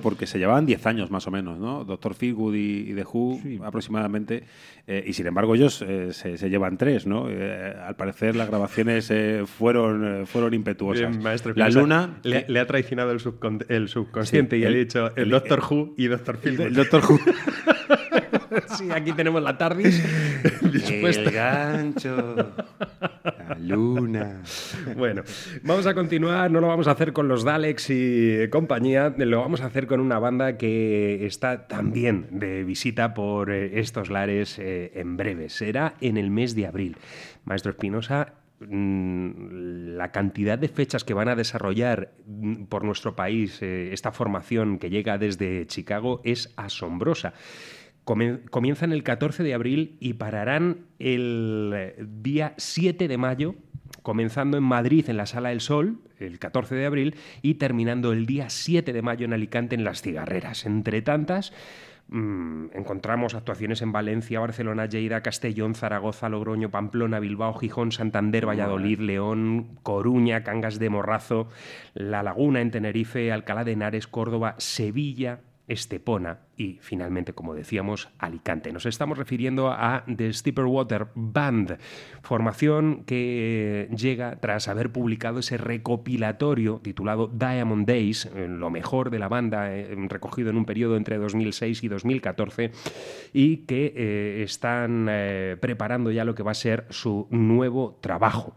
porque 0.00 0.26
se 0.26 0.38
llevaban 0.38 0.66
10 0.66 0.86
años 0.86 1.10
más 1.10 1.26
o 1.26 1.30
menos, 1.30 1.58
¿no? 1.58 1.84
Doctor 1.84 2.14
Feelgood 2.14 2.54
y, 2.54 2.90
y 2.90 2.94
The 2.94 3.04
Who 3.04 3.40
aproximadamente. 3.64 4.44
eh, 4.86 5.04
y 5.06 5.12
sin 5.12 5.26
embargo 5.26 5.54
ellos 5.54 5.82
eh, 5.86 6.12
se, 6.12 6.36
se 6.36 6.50
llevan 6.50 6.76
tres, 6.76 7.06
¿no? 7.06 7.26
Eh, 7.30 7.74
al 7.86 7.96
parecer 7.96 8.34
las 8.36 8.48
grabaciones 8.48 9.10
eh, 9.10 9.44
fueron, 9.46 10.26
fueron 10.26 10.54
impetuosas. 10.54 11.08
Bien, 11.10 11.22
maestro 11.22 11.52
la 11.54 11.68
luna... 11.68 12.18
le, 12.22 12.44
le 12.48 12.60
ha 12.60 12.66
traicionado 12.66 13.12
el, 13.12 13.20
subcon- 13.20 13.64
el 13.68 13.88
subconsciente 13.88 14.56
Sí, 14.56 14.62
y 14.62 14.64
ha 14.64 14.68
el- 14.68 14.74
dicho 14.74 15.06
el, 15.16 15.22
el- 15.24 15.30
Doctor 15.30 15.60
Who 15.70 15.94
y 15.96 16.06
Doctor 16.08 16.38
Phil. 16.38 16.60
El 16.60 16.74
Doctor 16.74 17.02
Who. 17.08 17.18
sí, 18.76 18.90
aquí 18.90 19.12
tenemos 19.12 19.42
la 19.42 19.56
TARDIS 19.56 20.02
dispuesta. 20.72 21.30
gancho. 21.30 22.52
La 23.24 23.56
luna. 23.58 24.42
Bueno, 24.96 25.22
vamos 25.62 25.86
a 25.86 25.94
continuar, 25.94 26.50
no 26.50 26.60
lo 26.60 26.68
vamos 26.68 26.88
a 26.88 26.92
hacer 26.92 27.12
con 27.12 27.28
los 27.28 27.44
Daleks 27.44 27.90
y 27.90 28.48
compañía, 28.50 29.14
lo 29.16 29.40
vamos 29.40 29.60
a 29.60 29.66
hacer 29.66 29.86
con 29.86 30.00
una 30.00 30.18
banda 30.18 30.56
que 30.56 31.26
está 31.26 31.66
también 31.66 32.26
de 32.30 32.64
visita 32.64 33.14
por 33.14 33.50
eh, 33.50 33.78
estos 33.80 34.10
lares 34.10 34.58
eh, 34.58 34.92
en 34.94 35.16
breve. 35.16 35.48
Será 35.48 35.94
en 36.00 36.16
el 36.16 36.30
mes 36.30 36.54
de 36.54 36.66
abril. 36.66 36.96
Maestro 37.44 37.70
Espinosa, 37.72 38.34
mm, 38.60 39.96
la 39.96 40.12
cantidad 40.12 40.58
de 40.58 40.68
fechas 40.68 41.04
que 41.04 41.14
van 41.14 41.28
a 41.28 41.36
desarrollar 41.36 42.12
mm, 42.26 42.64
por 42.64 42.84
nuestro 42.84 43.16
país 43.16 43.60
eh, 43.62 43.90
esta 43.92 44.12
formación 44.12 44.78
que 44.78 44.90
llega 44.90 45.18
desde 45.18 45.66
Chicago 45.66 46.20
es 46.24 46.52
asombrosa. 46.56 47.32
Comienzan 48.50 48.92
el 48.92 49.04
14 49.04 49.44
de 49.44 49.54
abril 49.54 49.96
y 50.00 50.14
pararán 50.14 50.86
el 50.98 51.72
eh, 51.74 52.04
día 52.04 52.54
7 52.56 53.06
de 53.06 53.18
mayo, 53.18 53.54
comenzando 54.02 54.56
en 54.56 54.64
Madrid 54.64 55.08
en 55.08 55.16
la 55.16 55.26
Sala 55.26 55.50
del 55.50 55.60
Sol, 55.60 56.00
el 56.18 56.40
14 56.40 56.74
de 56.74 56.86
abril, 56.86 57.14
y 57.40 57.54
terminando 57.54 58.12
el 58.12 58.26
día 58.26 58.50
7 58.50 58.92
de 58.92 59.02
mayo 59.02 59.26
en 59.26 59.32
Alicante 59.32 59.76
en 59.76 59.84
Las 59.84 60.02
Cigarreras. 60.02 60.66
Entre 60.66 61.02
tantas, 61.02 61.52
mm, 62.08 62.70
encontramos 62.74 63.36
actuaciones 63.36 63.80
en 63.80 63.92
Valencia, 63.92 64.40
Barcelona, 64.40 64.86
Lleida, 64.86 65.22
Castellón, 65.22 65.76
Zaragoza, 65.76 66.28
Logroño, 66.28 66.70
Pamplona, 66.72 67.20
Bilbao, 67.20 67.54
Gijón, 67.54 67.92
Santander, 67.92 68.44
Valladolid, 68.44 68.98
León, 68.98 69.78
Coruña, 69.84 70.42
Cangas 70.42 70.80
de 70.80 70.90
Morrazo, 70.90 71.48
La 71.94 72.24
Laguna 72.24 72.60
en 72.60 72.72
Tenerife, 72.72 73.30
Alcalá 73.30 73.62
de 73.62 73.72
Henares, 73.72 74.08
Córdoba, 74.08 74.56
Sevilla, 74.58 75.42
Estepona 75.70 76.40
y 76.56 76.78
finalmente, 76.82 77.32
como 77.32 77.54
decíamos, 77.54 78.10
Alicante. 78.18 78.72
Nos 78.72 78.84
estamos 78.86 79.16
refiriendo 79.16 79.70
a 79.70 80.04
The 80.04 80.32
Steeper 80.32 80.66
Water 80.66 81.06
Band, 81.14 81.78
formación 82.22 83.04
que 83.04 83.88
llega 83.96 84.40
tras 84.40 84.68
haber 84.68 84.90
publicado 84.90 85.38
ese 85.38 85.56
recopilatorio 85.56 86.80
titulado 86.82 87.28
Diamond 87.28 87.86
Days, 87.86 88.26
eh, 88.26 88.48
lo 88.48 88.68
mejor 88.68 89.10
de 89.10 89.20
la 89.20 89.28
banda, 89.28 89.74
eh, 89.74 89.94
recogido 90.08 90.50
en 90.50 90.56
un 90.56 90.66
periodo 90.66 90.96
entre 90.96 91.18
2006 91.18 91.84
y 91.84 91.88
2014, 91.88 92.72
y 93.32 93.58
que 93.58 93.94
eh, 93.96 94.42
están 94.42 95.08
preparando 95.60 96.10
ya 96.10 96.24
lo 96.24 96.34
que 96.34 96.42
va 96.42 96.50
a 96.50 96.54
ser 96.54 96.86
su 96.90 97.26
nuevo 97.30 97.98
trabajo 98.00 98.54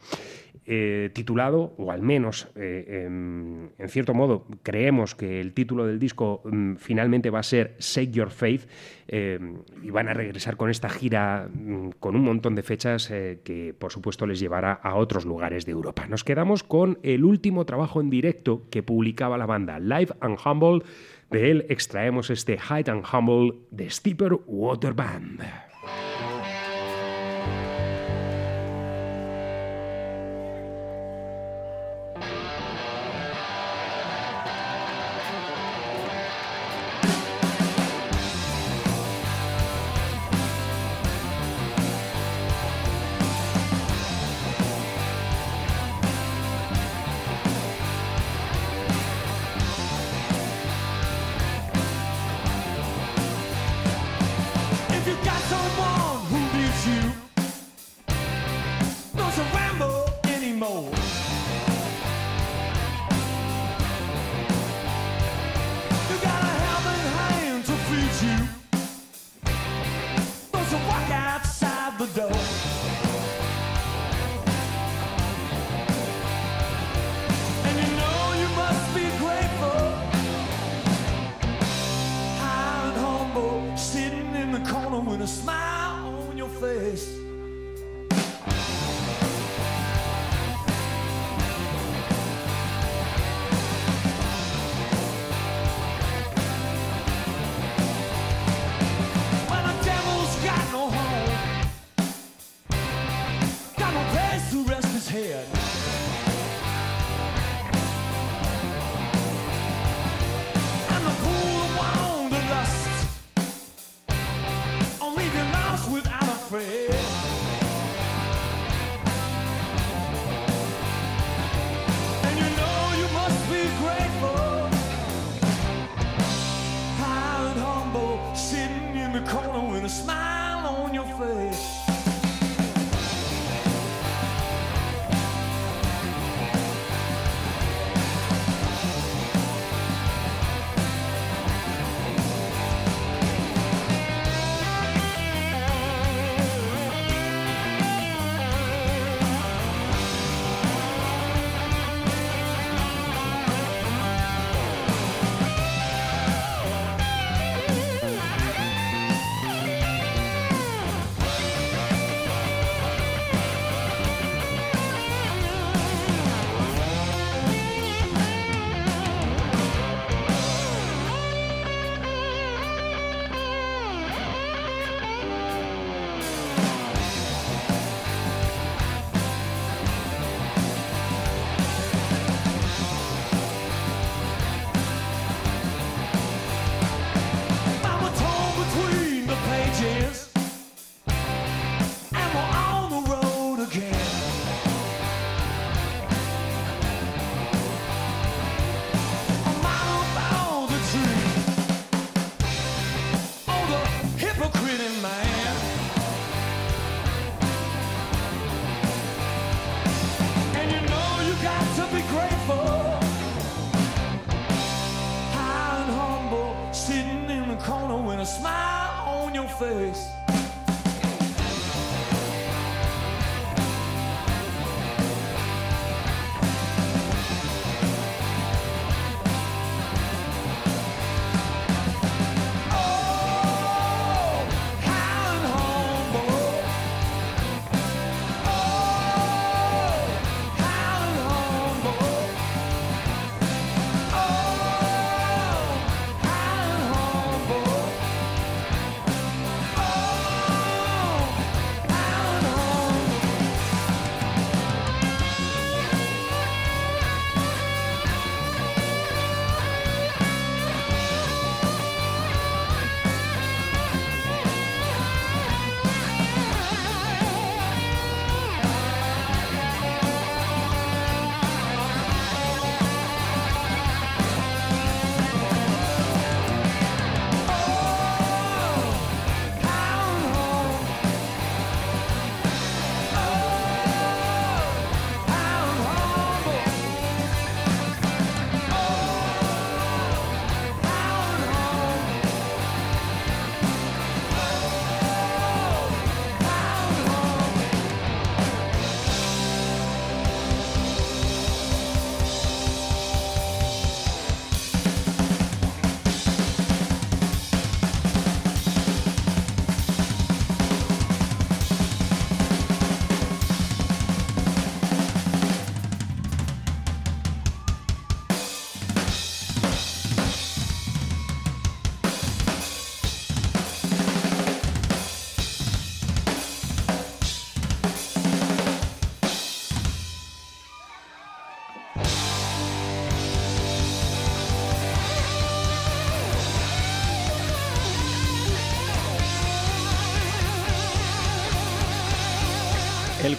eh, 0.66 1.10
titulado, 1.14 1.74
o 1.78 1.92
al 1.92 2.02
menos 2.02 2.48
eh, 2.56 3.06
en, 3.06 3.72
en 3.78 3.90
cierto 3.90 4.14
modo 4.14 4.46
creemos 4.64 5.16
que 5.16 5.42
el 5.42 5.54
título 5.54 5.86
del 5.86 6.00
disco 6.00 6.42
mm, 6.46 6.76
finalmente 6.76 7.30
va 7.30 7.40
a 7.40 7.44
ser 7.44 7.76
Shake 7.80 8.12
Your 8.12 8.30
Faith 8.30 8.68
eh, 9.08 9.40
y 9.82 9.90
van 9.90 10.08
a 10.08 10.14
regresar 10.14 10.56
con 10.56 10.70
esta 10.70 10.90
gira 10.90 11.50
mm, 11.54 11.90
con 12.00 12.16
un 12.16 12.24
montón 12.24 12.56
de 12.56 12.64
fechas 12.64 13.12
eh, 13.12 13.40
que 13.44 13.74
por 13.78 13.92
supuesto 13.92 14.26
les 14.26 14.40
llevará 14.40 14.74
a 14.74 14.96
otros 14.96 15.26
lugares 15.26 15.66
de 15.66 15.74
Europa. 15.74 16.08
Nos 16.08 16.24
quedamos 16.24 16.64
con 16.64 17.00
el 17.04 17.26
último 17.26 17.66
trabajo 17.66 18.00
en 18.02 18.10
directo 18.10 18.64
que 18.70 18.84
publicaba 18.84 19.38
la 19.38 19.46
banda, 19.46 19.80
Live 19.80 20.14
and 20.22 20.38
Humble. 20.44 20.84
De 21.30 21.52
él 21.52 21.66
extraemos 21.70 22.30
este 22.30 22.58
Hide 22.58 22.92
and 22.92 23.04
Humble 23.12 23.54
de 23.72 23.90
Steeper 23.90 24.40
Water 24.46 24.94
Band. 24.94 25.42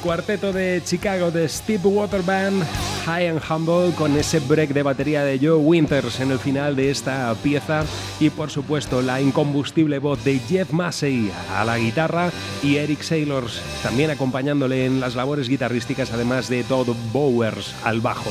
Cuarteto 0.04 0.52
de 0.52 0.82
Chicago 0.84 1.30
de 1.30 1.48
Steve 1.48 1.88
Water 1.88 2.22
Band, 2.22 2.62
High 3.06 3.28
and 3.28 3.40
Humble, 3.48 3.94
con 3.96 4.14
ese 4.18 4.38
break 4.38 4.74
de 4.74 4.82
batería 4.82 5.24
de 5.24 5.38
Joe 5.38 5.56
Winters 5.56 6.20
en 6.20 6.30
el 6.30 6.38
final 6.38 6.76
de 6.76 6.90
esta 6.90 7.34
pieza 7.42 7.84
y 8.20 8.28
por 8.28 8.50
supuesto 8.50 9.00
la 9.00 9.22
incombustible 9.22 9.98
voz 9.98 10.22
de 10.22 10.38
Jeff 10.40 10.72
Massey 10.72 11.32
a 11.56 11.64
la 11.64 11.78
guitarra 11.78 12.30
y 12.62 12.76
Eric 12.76 13.00
Saylors 13.00 13.62
también 13.82 14.10
acompañándole 14.10 14.84
en 14.84 15.00
las 15.00 15.14
labores 15.14 15.48
guitarrísticas 15.48 16.12
además 16.12 16.50
de 16.50 16.64
Todd 16.64 16.94
Bowers 17.10 17.74
al 17.82 18.02
bajo. 18.02 18.30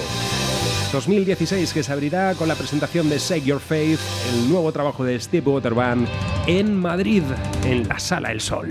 2016 0.91 1.74
que 1.74 1.82
se 1.82 1.91
abrirá 1.91 2.36
con 2.36 2.47
la 2.47 2.55
presentación 2.55 3.09
de 3.09 3.17
Shake 3.17 3.45
Your 3.45 3.59
Faith, 3.59 3.99
el 4.32 4.47
nuevo 4.47 4.71
trabajo 4.71 5.03
de 5.03 5.19
Steve 5.19 5.49
Water 5.49 5.74
Band 5.74 6.07
en 6.45 6.76
Madrid, 6.76 7.24
en 7.65 7.88
la 7.88 7.97
Sala 7.97 8.32
El 8.32 8.41
Sol. 8.41 8.67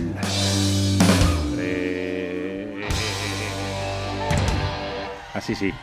Así 5.42 5.56
sí. 5.56 5.74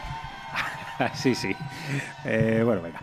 Así 1.00 1.36
sí. 1.36 1.54
Eh, 2.24 2.62
bueno, 2.64 2.82
venga. 2.82 3.02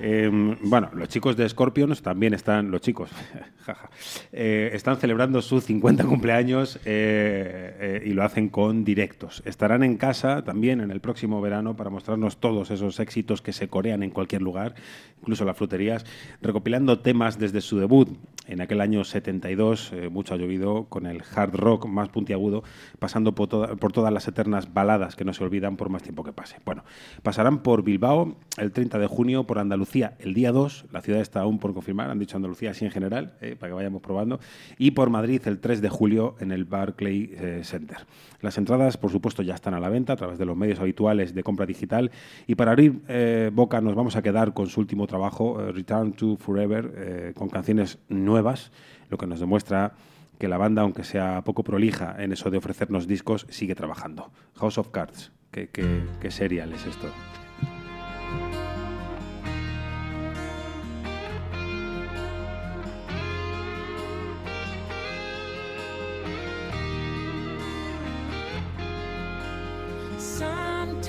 Eh, 0.00 0.56
bueno, 0.62 0.90
los 0.94 1.08
chicos 1.08 1.36
de 1.36 1.48
Scorpions 1.48 2.02
también 2.02 2.34
están, 2.34 2.70
los 2.70 2.80
chicos, 2.80 3.10
jaja, 3.64 3.90
eh, 4.32 4.70
están 4.72 4.96
celebrando 4.96 5.42
su 5.42 5.60
50 5.60 6.04
cumpleaños 6.04 6.76
eh, 6.84 7.76
eh, 7.80 8.02
y 8.06 8.10
lo 8.10 8.22
hacen 8.22 8.48
con 8.48 8.84
directos. 8.84 9.42
Estarán 9.44 9.82
en 9.82 9.96
casa 9.96 10.42
también 10.42 10.80
en 10.80 10.90
el 10.90 11.00
próximo 11.00 11.40
verano 11.40 11.76
para 11.76 11.90
mostrarnos 11.90 12.38
todos 12.38 12.70
esos 12.70 13.00
éxitos 13.00 13.42
que 13.42 13.52
se 13.52 13.68
corean 13.68 14.02
en 14.02 14.10
cualquier 14.10 14.42
lugar, 14.42 14.74
incluso 15.20 15.44
las 15.44 15.56
fruterías, 15.56 16.04
recopilando 16.40 17.00
temas 17.00 17.38
desde 17.38 17.60
su 17.60 17.78
debut 17.78 18.08
en 18.46 18.62
aquel 18.62 18.80
año 18.80 19.04
72, 19.04 19.92
eh, 19.92 20.08
mucho 20.08 20.34
ha 20.34 20.36
llovido, 20.38 20.86
con 20.88 21.06
el 21.06 21.22
hard 21.34 21.54
rock 21.54 21.86
más 21.86 22.08
puntiagudo, 22.08 22.64
pasando 22.98 23.34
por, 23.34 23.78
por 23.78 23.92
todas 23.92 24.12
las 24.12 24.26
eternas 24.26 24.72
baladas 24.72 25.16
que 25.16 25.24
no 25.24 25.34
se 25.34 25.44
olvidan 25.44 25.76
por 25.76 25.90
más 25.90 26.02
tiempo 26.02 26.24
que 26.24 26.32
pase. 26.32 26.56
Bueno, 26.64 26.82
pasarán 27.22 27.58
por 27.58 27.82
Bilbao 27.82 28.36
el 28.56 28.72
30 28.72 28.98
de 28.98 29.06
junio, 29.06 29.44
por 29.44 29.58
Andalucía 29.58 29.87
el 30.18 30.34
día 30.34 30.52
2, 30.52 30.86
la 30.92 31.00
ciudad 31.00 31.20
está 31.20 31.40
aún 31.40 31.58
por 31.58 31.74
confirmar, 31.74 32.10
han 32.10 32.18
dicho 32.18 32.36
Andalucía 32.36 32.70
así 32.70 32.84
en 32.84 32.90
general, 32.90 33.34
eh, 33.40 33.56
para 33.58 33.70
que 33.70 33.74
vayamos 33.74 34.02
probando, 34.02 34.40
y 34.78 34.92
por 34.92 35.10
Madrid 35.10 35.40
el 35.46 35.58
3 35.58 35.80
de 35.80 35.88
julio 35.88 36.36
en 36.40 36.52
el 36.52 36.64
Barclay 36.64 37.30
eh, 37.34 37.60
Center. 37.64 37.98
Las 38.40 38.56
entradas, 38.56 38.96
por 38.96 39.10
supuesto, 39.10 39.42
ya 39.42 39.54
están 39.54 39.74
a 39.74 39.80
la 39.80 39.88
venta 39.88 40.12
a 40.12 40.16
través 40.16 40.38
de 40.38 40.44
los 40.44 40.56
medios 40.56 40.78
habituales 40.78 41.34
de 41.34 41.42
compra 41.42 41.66
digital. 41.66 42.12
Y 42.46 42.54
para 42.54 42.70
abrir 42.70 43.00
eh, 43.08 43.50
boca, 43.52 43.80
nos 43.80 43.96
vamos 43.96 44.14
a 44.14 44.22
quedar 44.22 44.54
con 44.54 44.68
su 44.68 44.80
último 44.80 45.06
trabajo, 45.06 45.60
eh, 45.60 45.72
Return 45.72 46.12
to 46.12 46.36
Forever, 46.36 46.92
eh, 46.96 47.32
con 47.34 47.48
canciones 47.48 47.98
nuevas, 48.08 48.70
lo 49.10 49.18
que 49.18 49.26
nos 49.26 49.40
demuestra 49.40 49.94
que 50.38 50.46
la 50.46 50.56
banda, 50.56 50.82
aunque 50.82 51.02
sea 51.02 51.42
poco 51.42 51.64
prolija 51.64 52.14
en 52.22 52.32
eso 52.32 52.48
de 52.48 52.58
ofrecernos 52.58 53.08
discos, 53.08 53.44
sigue 53.50 53.74
trabajando. 53.74 54.30
House 54.54 54.78
of 54.78 54.90
Cards, 54.90 55.32
qué, 55.50 55.68
qué, 55.68 56.04
qué 56.20 56.30
serial 56.30 56.72
es 56.72 56.86
esto. 56.86 57.08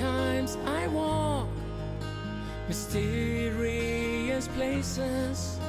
Sometimes 0.00 0.56
I 0.64 0.86
walk 0.86 1.46
mysterious 2.68 4.48
places, 4.48 5.60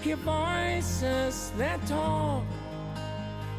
hear 0.00 0.16
voices 0.16 1.52
that 1.56 1.80
talk 1.86 2.42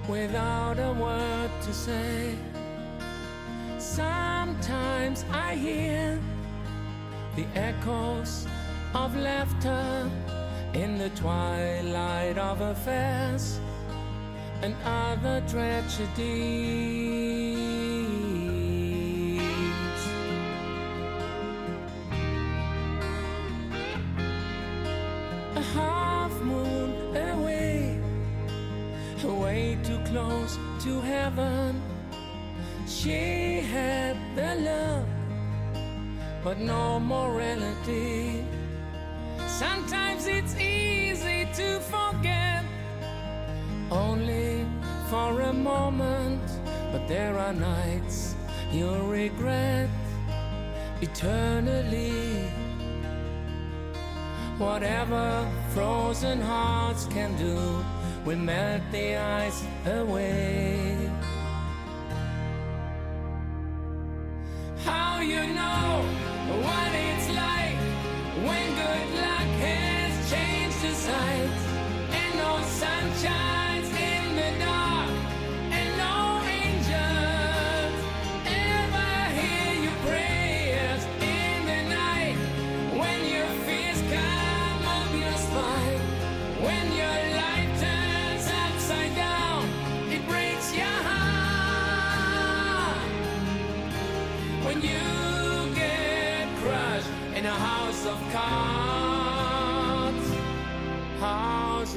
without 0.10 0.80
a 0.80 0.92
word 0.92 1.50
to 1.62 1.74
say. 1.74 2.36
Sometimes 3.78 5.24
I 5.32 5.56
hear 5.56 6.20
the 7.38 7.46
echoes 7.56 8.48
of 8.94 9.16
laughter 9.16 10.12
in 10.74 10.98
the 10.98 11.10
twilight 11.12 12.38
of 12.38 12.60
affairs 12.60 13.62
and 14.62 14.76
other 14.84 15.42
tragedies. 15.48 16.82
Close 30.12 30.60
to 30.84 31.00
heaven. 31.00 31.82
She 32.86 33.62
had 33.62 34.18
the 34.36 34.56
love, 34.70 35.08
but 36.44 36.60
no 36.60 37.00
morality. 37.00 38.44
Sometimes 39.48 40.28
it's 40.28 40.56
easy 40.58 41.48
to 41.60 41.80
forget 41.80 42.66
only 43.90 44.66
for 45.10 45.42
a 45.42 45.54
moment, 45.54 46.44
but 46.92 47.08
there 47.08 47.38
are 47.38 47.54
nights 47.54 48.36
you'll 48.70 49.08
regret 49.08 49.90
eternally. 51.02 52.52
Whatever 54.58 55.48
frozen 55.74 56.42
hearts 56.42 57.06
can 57.06 57.36
do, 57.38 57.58
will 58.26 58.38
melt 58.38 58.82
the 58.92 59.18
ice 59.18 59.64
away. 59.86 61.11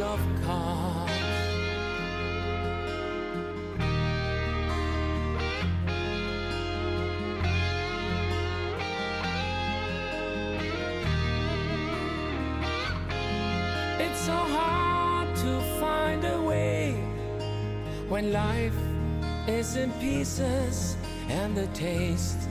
Of 0.01 0.21
cards. 0.45 1.13
It's 14.01 14.21
so 14.21 14.33
hard 14.33 15.35
to 15.37 15.61
find 15.79 16.25
a 16.25 16.43
way 16.43 16.93
when 18.09 18.33
life 18.33 18.75
is 19.47 19.77
in 19.77 19.93
pieces 19.93 20.97
and 21.29 21.57
the 21.57 21.69
taste 21.69 22.49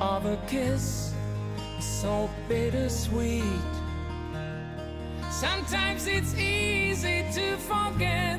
of 0.00 0.26
a 0.26 0.36
kiss 0.46 1.14
is 1.78 1.84
so 1.84 2.28
bittersweet. 2.48 3.73
Sometimes 5.34 6.06
it's 6.06 6.32
easy 6.36 7.24
to 7.32 7.56
forget, 7.56 8.38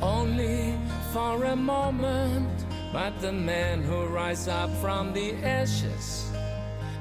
only 0.00 0.72
for 1.12 1.42
a 1.46 1.56
moment. 1.56 2.48
But 2.92 3.20
the 3.20 3.32
man 3.32 3.82
who 3.82 4.06
rises 4.06 4.46
up 4.46 4.70
from 4.80 5.12
the 5.12 5.34
ashes 5.44 6.30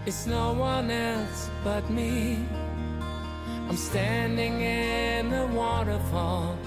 is 0.08 0.26
no 0.26 0.54
one 0.54 0.90
else 0.90 1.52
but 1.64 1.88
me. 1.92 2.40
I'm 3.70 3.78
standing 3.78 4.60
in 4.60 5.30
the 5.30 5.46
waterfall 5.48 6.58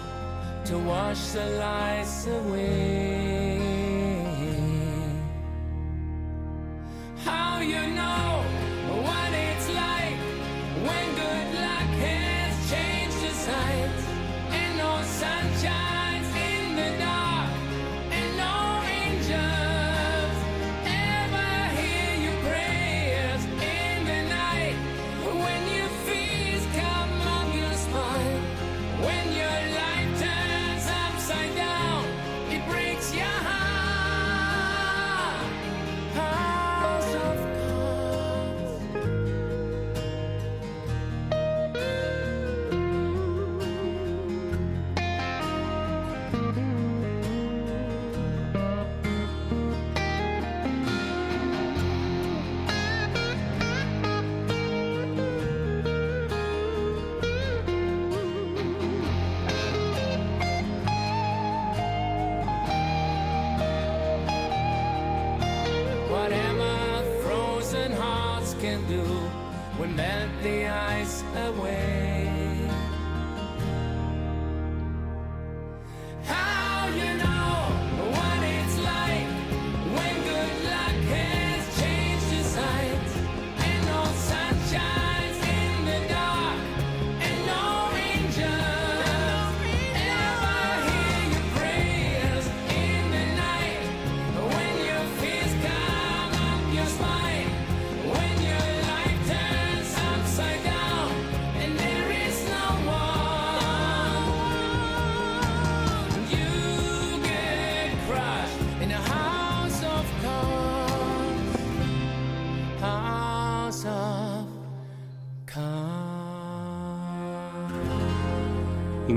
to 0.66 0.78
wash 0.78 1.32
the 1.32 1.46
lies 1.58 2.26
away. 2.28 3.58
How 7.24 7.58
you 7.58 7.84
know 7.88 8.44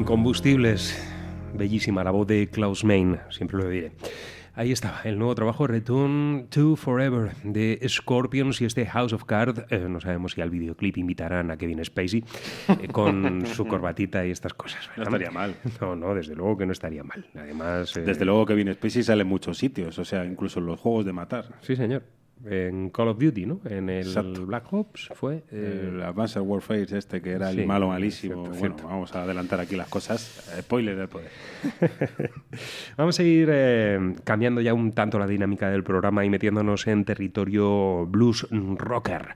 Incombustibles. 0.03 1.01
Bellísima 1.53 2.03
la 2.03 2.11
voz 2.11 2.27
de 2.27 2.49
Klaus 2.49 2.83
Main, 2.83 3.19
siempre 3.29 3.57
lo 3.57 3.69
diré. 3.69 3.93
Ahí 4.53 4.73
estaba, 4.73 4.99
el 5.05 5.17
nuevo 5.17 5.33
trabajo 5.33 5.65
Return 5.65 6.47
to 6.49 6.75
Forever 6.75 7.31
de 7.45 7.79
Scorpions 7.87 8.59
y 8.59 8.65
este 8.65 8.85
House 8.85 9.13
of 9.13 9.23
Cards. 9.23 9.63
eh, 9.69 9.87
no 9.87 10.01
sabemos 10.01 10.33
si 10.33 10.41
al 10.41 10.49
videoclip 10.49 10.97
invitarán 10.97 11.51
a 11.51 11.57
Kevin 11.57 11.85
Spacey 11.85 12.21
eh, 12.67 12.89
con 12.89 13.45
su 13.45 13.65
corbatita 13.69 14.25
y 14.25 14.31
estas 14.31 14.53
cosas. 14.53 14.89
No 14.97 15.03
estaría 15.03 15.31
mal. 15.31 15.55
No, 15.79 15.95
no, 15.95 16.13
desde 16.13 16.35
luego 16.35 16.57
que 16.57 16.65
no 16.65 16.73
estaría 16.73 17.05
mal. 17.05 17.25
Además, 17.33 17.95
eh, 17.95 18.01
Desde 18.01 18.25
luego 18.25 18.45
que 18.45 18.55
Kevin 18.55 18.73
Spacey 18.73 19.03
sale 19.03 19.21
en 19.21 19.29
muchos 19.29 19.57
sitios, 19.57 19.97
o 19.99 20.03
sea, 20.03 20.25
incluso 20.25 20.59
en 20.59 20.65
los 20.65 20.81
juegos 20.81 21.05
de 21.05 21.13
matar. 21.13 21.45
Sí, 21.61 21.77
señor. 21.77 22.03
En 22.45 22.89
Call 22.89 23.07
of 23.09 23.17
Duty, 23.19 23.45
¿no? 23.45 23.61
En 23.65 23.89
el 23.89 24.05
Exacto. 24.07 24.45
Black 24.45 24.71
Ops 24.73 25.09
fue. 25.15 25.43
eh, 25.51 25.89
El 25.93 26.01
Advanced 26.03 26.41
Warfare 26.41 26.81
este 26.91 27.21
que 27.21 27.31
era 27.31 27.51
sí, 27.51 27.61
el 27.61 27.67
malo 27.67 27.87
malísimo. 27.87 28.33
cierto, 28.33 28.49
bueno, 28.59 28.75
cierto. 28.75 28.87
vamos 28.87 29.15
a 29.15 29.23
adelantar 29.23 29.59
aquí 29.59 29.75
las 29.75 29.87
cosas. 29.87 30.51
Spoiler 30.59 30.95
del 30.97 31.07
poder. 31.07 31.29
Vamos 32.97 33.19
a 33.19 33.23
ir 33.23 33.49
eh, 33.51 34.13
cambiando 34.23 34.61
ya 34.61 34.73
un 34.73 34.91
tanto 34.91 35.17
la 35.19 35.27
dinámica 35.27 35.69
del 35.69 35.83
programa 35.83 36.23
y 36.25 36.29
metiéndonos 36.29 36.87
en 36.87 37.05
territorio 37.05 38.05
blues 38.07 38.47
rocker. 38.51 39.29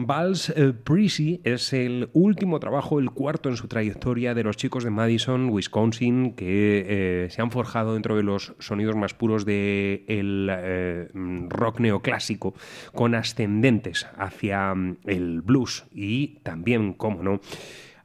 Vals 0.00 0.50
eh, 0.50 0.72
Prissy 0.72 1.40
es 1.42 1.72
el 1.72 2.08
último 2.12 2.60
trabajo, 2.60 3.00
el 3.00 3.10
cuarto 3.10 3.48
en 3.48 3.56
su 3.56 3.66
trayectoria 3.66 4.32
de 4.32 4.44
los 4.44 4.56
chicos 4.56 4.84
de 4.84 4.90
Madison, 4.90 5.50
Wisconsin, 5.50 6.34
que 6.34 7.24
eh, 7.24 7.30
se 7.30 7.42
han 7.42 7.50
forjado 7.50 7.94
dentro 7.94 8.16
de 8.16 8.22
los 8.22 8.54
sonidos 8.60 8.94
más 8.94 9.14
puros 9.14 9.44
del 9.44 11.48
rock 11.48 11.80
neoclásico, 11.80 12.54
con 12.94 13.16
ascendentes 13.16 14.06
hacia 14.16 14.72
mm, 14.72 14.98
el 15.06 15.42
blues 15.42 15.84
y 15.92 16.38
también, 16.44 16.92
como 16.92 17.24
no, 17.24 17.40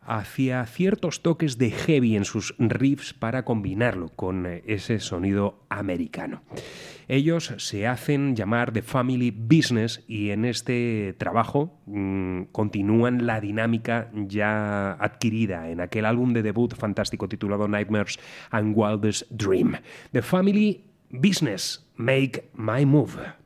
hacia 0.06 0.66
ciertos 0.66 1.22
toques 1.22 1.58
de 1.58 1.72
heavy 1.72 2.16
en 2.16 2.26
sus 2.26 2.56
riffs 2.58 3.14
para 3.14 3.46
combinarlo 3.46 4.10
con 4.10 4.46
eh, 4.46 4.64
ese 4.68 5.00
sonido 5.00 5.66
americano. 5.70 6.42
Ellos 7.08 7.54
se 7.58 7.88
hacen 7.88 8.36
llamar 8.36 8.72
The 8.72 8.82
Family 8.82 9.32
Business 9.32 10.04
y 10.08 10.30
en 10.30 10.46
este 10.46 11.16
trabajo 11.18 11.80
mm, 11.86 12.44
continúan 12.52 13.26
la 13.26 13.42
dinámica 13.42 14.10
ya 14.14 14.94
adquirida 14.94 15.70
en 15.70 15.82
aquel 15.82 16.06
álbum 16.06 16.34
de 16.34 16.44
debut 16.44 16.74
fantástico 16.76 17.28
titulado 17.28 17.68
Nightmares 17.68 18.20
and 18.52 18.74
Wildest 18.76 19.30
Dream. 19.32 19.76
The 20.12 20.22
Family 20.22 20.86
Business, 21.10 21.86
Make 21.96 22.50
My 22.56 22.86
Move. 22.86 23.43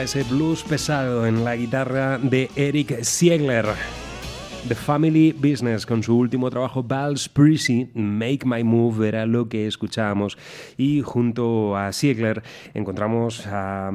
Ese 0.00 0.24
blues 0.24 0.64
pesado 0.64 1.26
en 1.26 1.44
la 1.44 1.54
guitarra 1.54 2.18
de 2.18 2.50
Eric 2.56 3.02
Siegler. 3.02 3.66
The 4.66 4.74
Family 4.74 5.32
Business, 5.32 5.84
con 5.86 6.02
su 6.02 6.16
último 6.16 6.50
trabajo, 6.50 6.82
Val's 6.82 7.28
Prissy, 7.28 7.88
Make 7.94 8.40
My 8.44 8.64
Move, 8.64 9.06
era 9.06 9.26
lo 9.26 9.48
que 9.48 9.66
escuchábamos. 9.66 10.38
Y 10.76 11.02
junto 11.02 11.76
a 11.76 11.92
Siegler 11.92 12.42
encontramos 12.74 13.46
a 13.46 13.92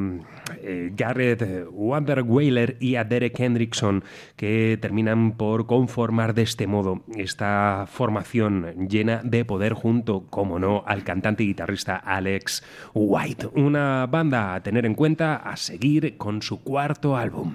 eh, 0.68 0.92
Garrett 0.94 1.68
Wamberweiler 1.72 2.76
y 2.82 2.96
a 2.96 3.06
Derek 3.06 3.40
Hendrickson, 3.40 4.04
que 4.36 4.78
terminan 4.82 5.38
por 5.38 5.66
conformar 5.66 6.34
de 6.34 6.42
este 6.42 6.68
modo 6.68 7.04
esta 7.16 7.86
formación 7.88 8.88
llena 8.90 9.22
de 9.24 9.46
poder 9.46 9.74
junto, 9.74 10.28
como 10.30 10.60
no, 10.60 10.84
al 10.86 11.06
cantante 11.06 11.44
y 11.44 11.48
guitarrista 11.48 11.96
Alex 11.96 12.64
White. 12.94 13.48
Una 13.56 14.08
banda 14.08 14.56
a 14.56 14.62
tener 14.62 14.86
en 14.86 14.96
cuenta, 14.96 15.38
a 15.38 15.56
seguir 15.56 16.18
con 16.18 16.42
su 16.42 16.62
cuarto 16.62 17.16
álbum. 17.16 17.54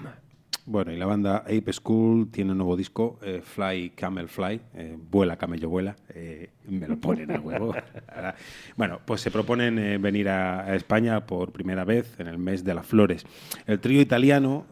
Bueno, 0.65 0.93
y 0.93 0.97
la 0.97 1.07
banda 1.07 1.39
Ape 1.39 1.73
School 1.73 2.31
tiene 2.31 2.53
un 2.53 2.59
nuevo 2.59 2.77
disco, 2.77 3.19
eh, 3.23 3.41
Fly 3.43 3.91
Camel 3.97 4.29
Fly, 4.29 4.61
eh, 4.75 4.97
vuela 5.11 5.37
camello 5.37 5.69
vuela, 5.69 5.97
eh, 6.15 6.51
me 6.69 6.87
lo 6.87 6.99
ponen 6.99 7.31
a 7.33 7.41
huevo. 7.41 7.75
Bueno, 8.77 9.01
pues 9.05 9.21
se 9.21 9.31
proponen 9.33 10.01
venir 10.01 10.29
a, 10.29 10.61
a 10.61 10.77
España 10.77 11.27
por 11.27 11.51
primera 11.53 11.85
vez 11.85 12.19
en 12.21 12.29
el 12.29 12.39
mes 12.39 12.63
de 12.65 12.75
las 12.75 12.87
flores. 12.87 13.27
El 13.67 13.81
trío 13.81 14.01
italiano 14.01 14.67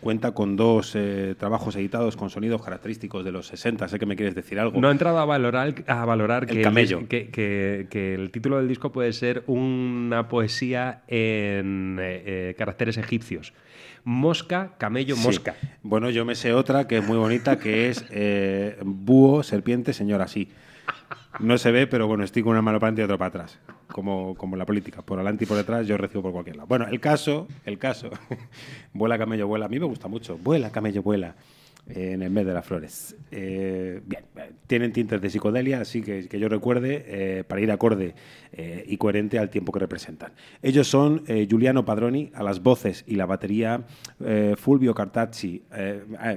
cuenta 0.00 0.32
con 0.32 0.56
dos 0.56 0.94
eh, 0.96 1.34
trabajos 1.38 1.76
editados 1.76 2.16
con 2.16 2.28
sonidos 2.28 2.60
característicos 2.60 3.24
de 3.24 3.30
los 3.32 3.46
60, 3.46 3.86
sé 3.88 3.98
que 4.00 4.06
me 4.06 4.16
quieres 4.16 4.34
decir 4.34 4.58
algo. 4.58 4.80
No 4.80 4.88
he 4.88 4.92
entrado 4.92 5.18
a 5.18 5.24
valorar, 5.24 5.74
a 5.86 6.04
valorar 6.04 6.42
El 6.50 6.56
que, 6.56 6.62
camello. 6.62 7.00
dis- 7.02 7.08
que, 7.08 7.28
que- 7.30 7.86
que 7.88 8.14
el 8.14 8.30
título 8.32 8.58
del 8.58 8.66
disco 8.68 8.90
puede 8.92 9.12
ser 9.12 9.44
una 9.46 10.28
poesía 10.28 11.02
en 11.06 11.98
eh, 12.00 12.22
eh, 12.50 12.54
caracteres 12.58 12.96
egipcios. 12.98 13.52
Mosca, 14.04 14.72
camello, 14.78 15.14
Sí. 15.16 15.22
mosca. 15.22 15.54
Bueno, 15.82 16.10
yo 16.10 16.24
me 16.24 16.34
sé 16.34 16.52
otra 16.52 16.86
que 16.88 16.98
es 16.98 17.06
muy 17.06 17.16
bonita, 17.16 17.58
que 17.58 17.88
es 17.88 18.04
eh, 18.10 18.76
búho, 18.84 19.42
serpiente, 19.42 19.92
señora, 19.92 20.26
sí. 20.28 20.50
No 21.40 21.56
se 21.56 21.70
ve, 21.72 21.86
pero 21.86 22.06
bueno, 22.06 22.24
estoy 22.24 22.42
con 22.42 22.52
una 22.52 22.62
mano 22.62 22.78
para 22.78 22.88
adelante 22.88 23.02
y 23.02 23.04
otra 23.04 23.16
para 23.18 23.28
atrás, 23.28 23.58
como, 23.88 24.34
como 24.34 24.56
la 24.56 24.66
política. 24.66 25.02
Por 25.02 25.18
adelante 25.18 25.44
y 25.44 25.46
por 25.46 25.56
detrás 25.56 25.86
yo 25.86 25.96
recibo 25.96 26.22
por 26.22 26.32
cualquier 26.32 26.56
lado. 26.56 26.66
Bueno, 26.66 26.86
el 26.88 27.00
caso, 27.00 27.48
el 27.64 27.78
caso, 27.78 28.10
vuela 28.92 29.16
camello, 29.18 29.46
vuela. 29.46 29.66
A 29.66 29.68
mí 29.68 29.78
me 29.78 29.86
gusta 29.86 30.08
mucho, 30.08 30.36
vuela 30.36 30.70
camello, 30.70 31.02
vuela, 31.02 31.34
en 31.88 32.22
el 32.22 32.30
mes 32.30 32.46
de 32.46 32.54
las 32.54 32.64
flores. 32.64 33.16
Eh, 33.30 34.00
bien, 34.06 34.24
tienen 34.66 34.92
tintes 34.92 35.20
de 35.20 35.30
psicodelia, 35.30 35.80
así 35.80 36.02
que, 36.02 36.28
que 36.28 36.38
yo 36.38 36.48
recuerde, 36.48 37.04
eh, 37.06 37.44
para 37.44 37.60
ir 37.60 37.70
acorde 37.70 38.14
eh, 38.52 38.84
y 38.86 38.96
coherente 38.96 39.38
al 39.38 39.50
tiempo 39.50 39.72
que 39.72 39.80
representan. 39.80 40.32
Ellos 40.62 40.86
son 40.86 41.22
eh, 41.26 41.46
Giuliano 41.48 41.84
Padroni 41.84 42.30
a 42.34 42.42
las 42.42 42.62
voces 42.62 43.04
y 43.06 43.16
la 43.16 43.26
batería, 43.26 43.82
Fulvio 44.56 44.94
Cartacci. 44.94 45.62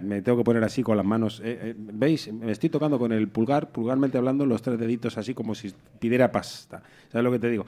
me 0.02 0.22
tengo 0.22 0.40
que 0.40 0.44
poner 0.44 0.64
así 0.64 0.82
con 0.82 0.98
las 0.98 1.06
manos. 1.06 1.42
¿Veis? 1.78 2.32
Me 2.34 2.52
estoy 2.52 2.70
tocando 2.70 2.98
con 2.98 3.12
el 3.12 3.28
pulgar, 3.28 3.72
pulgarmente 3.72 4.18
hablando, 4.18 4.46
los 4.46 4.62
tres 4.62 4.80
deditos 4.80 5.18
así 5.18 5.34
como 5.34 5.54
si 5.54 5.72
pidiera 6.00 6.32
pasta. 6.32 6.82
¿Sabes 7.12 7.24
lo 7.24 7.32
que 7.32 7.40
te 7.40 7.50
digo? 7.50 7.66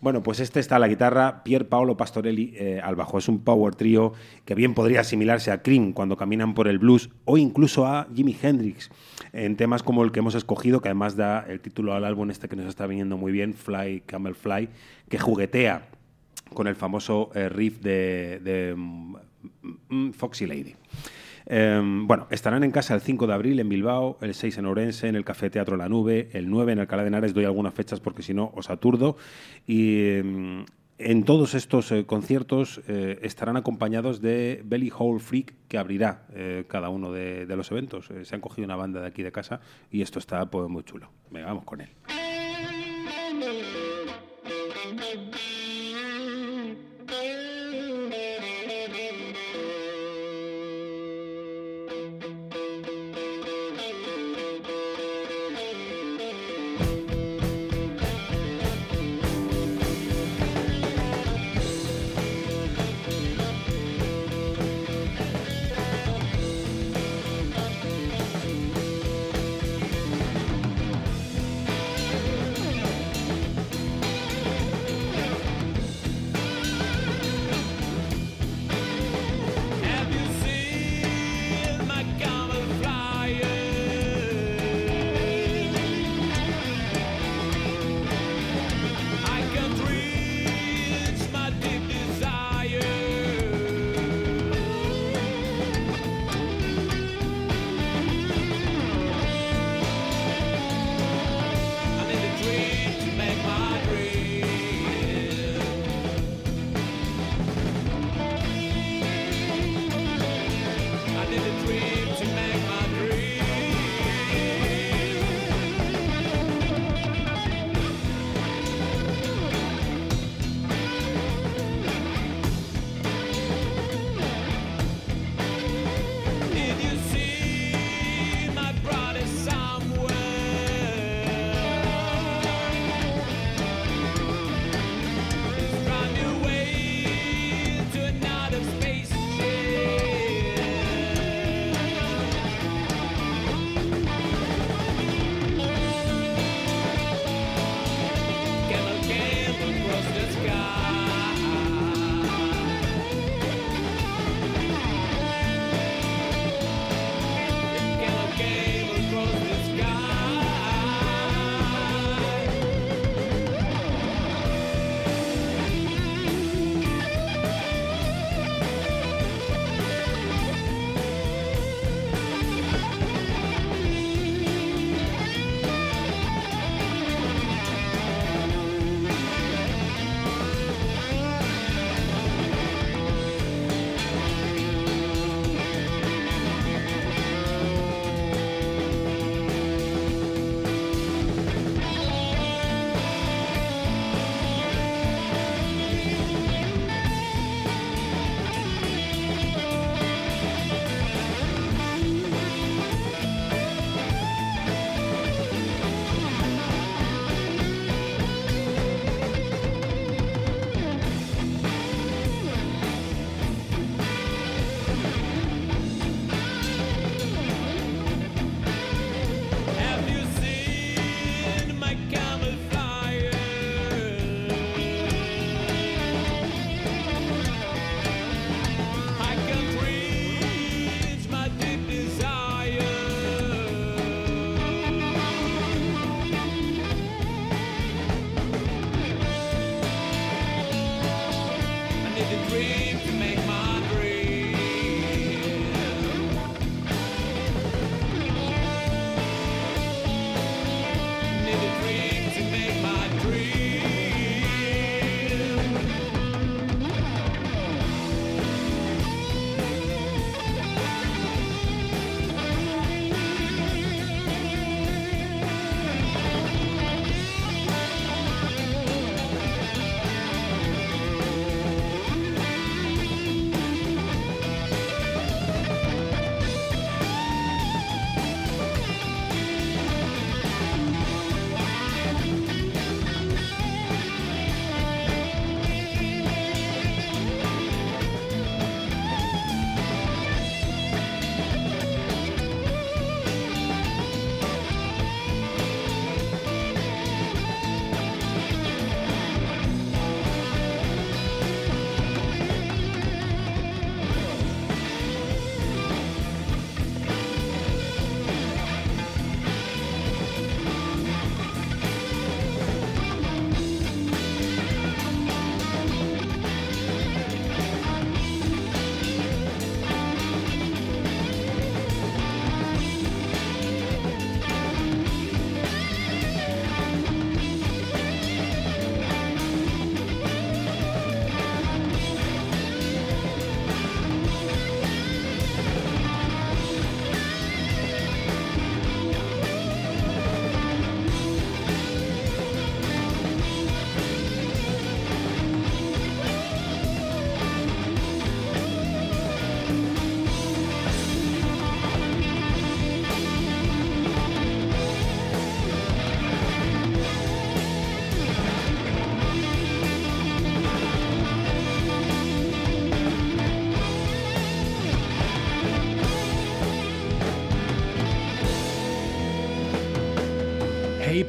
Bueno, 0.00 0.22
pues 0.22 0.40
este 0.40 0.60
está 0.60 0.78
la 0.78 0.88
guitarra, 0.88 1.42
Pier 1.44 1.68
Paolo 1.68 1.96
Pastorelli 1.96 2.54
eh, 2.56 2.80
al 2.82 2.96
bajo. 2.96 3.18
Es 3.18 3.28
un 3.28 3.42
power 3.42 3.74
trío 3.74 4.12
que 4.44 4.54
bien 4.54 4.74
podría 4.74 5.00
asimilarse 5.00 5.50
a 5.50 5.62
Cream 5.62 5.92
cuando 5.92 6.16
caminan 6.16 6.54
por 6.54 6.68
el 6.68 6.78
blues 6.78 7.10
o 7.24 7.38
incluso 7.38 7.86
a 7.86 8.08
Jimi 8.14 8.36
Hendrix 8.40 8.90
en 9.32 9.56
temas 9.56 9.82
como 9.82 10.04
el 10.04 10.12
que 10.12 10.20
hemos 10.20 10.34
escogido, 10.34 10.80
que 10.80 10.88
además 10.88 11.16
da 11.16 11.40
el 11.48 11.60
título 11.60 11.94
al 11.94 12.04
álbum 12.04 12.30
este 12.30 12.48
que 12.48 12.56
nos 12.56 12.66
está 12.66 12.86
viniendo 12.86 13.16
muy 13.16 13.32
bien, 13.32 13.54
Fly 13.54 14.02
Camel 14.06 14.34
Fly, 14.34 14.68
que 15.08 15.18
juguetea 15.18 15.88
con 16.52 16.66
el 16.66 16.76
famoso 16.76 17.30
eh, 17.34 17.48
riff 17.48 17.80
de, 17.80 18.40
de, 18.42 18.74
mm, 18.76 19.16
mm, 19.88 20.12
Foxy 20.12 20.46
Lady. 20.46 20.74
Eh, 21.46 21.80
bueno, 21.82 22.26
estarán 22.30 22.64
en 22.64 22.70
casa 22.70 22.94
el 22.94 23.00
5 23.00 23.26
de 23.26 23.34
abril 23.34 23.60
en 23.60 23.68
Bilbao, 23.68 24.18
el 24.20 24.34
6 24.34 24.58
en 24.58 24.66
Orense, 24.66 25.08
en 25.08 25.16
el 25.16 25.24
Café 25.24 25.50
Teatro 25.50 25.76
La 25.76 25.88
Nube, 25.88 26.28
el 26.32 26.48
9 26.48 26.72
en 26.72 26.78
Alcalá 26.80 27.02
de 27.02 27.08
Henares, 27.08 27.34
doy 27.34 27.44
algunas 27.44 27.74
fechas 27.74 28.00
porque 28.00 28.22
si 28.22 28.34
no 28.34 28.52
os 28.54 28.70
aturdo. 28.70 29.16
Y 29.66 29.96
eh, 29.98 30.64
en 30.98 31.24
todos 31.24 31.54
estos 31.54 31.90
eh, 31.90 32.06
conciertos 32.06 32.80
eh, 32.86 33.18
estarán 33.22 33.56
acompañados 33.56 34.20
de 34.20 34.62
Belly 34.64 34.92
Hole 34.96 35.18
Freak, 35.18 35.54
que 35.66 35.76
abrirá 35.76 36.26
eh, 36.32 36.64
cada 36.68 36.88
uno 36.88 37.10
de, 37.10 37.46
los 37.46 37.70
eventos. 37.72 38.08
Se 38.22 38.34
han 38.34 38.40
cogido 38.40 38.64
una 38.64 38.76
banda 38.76 39.00
de 39.00 39.08
aquí 39.08 39.22
de 39.22 39.32
casa 39.32 39.60
y 39.90 40.02
esto 40.02 40.20
está 40.20 40.48
pues, 40.48 40.68
muy 40.68 40.84
chulo. 40.84 41.10
Venga, 41.30 41.48
vamos 41.48 41.64
con 41.64 41.80
él. 41.80 41.90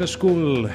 School. 0.04 0.70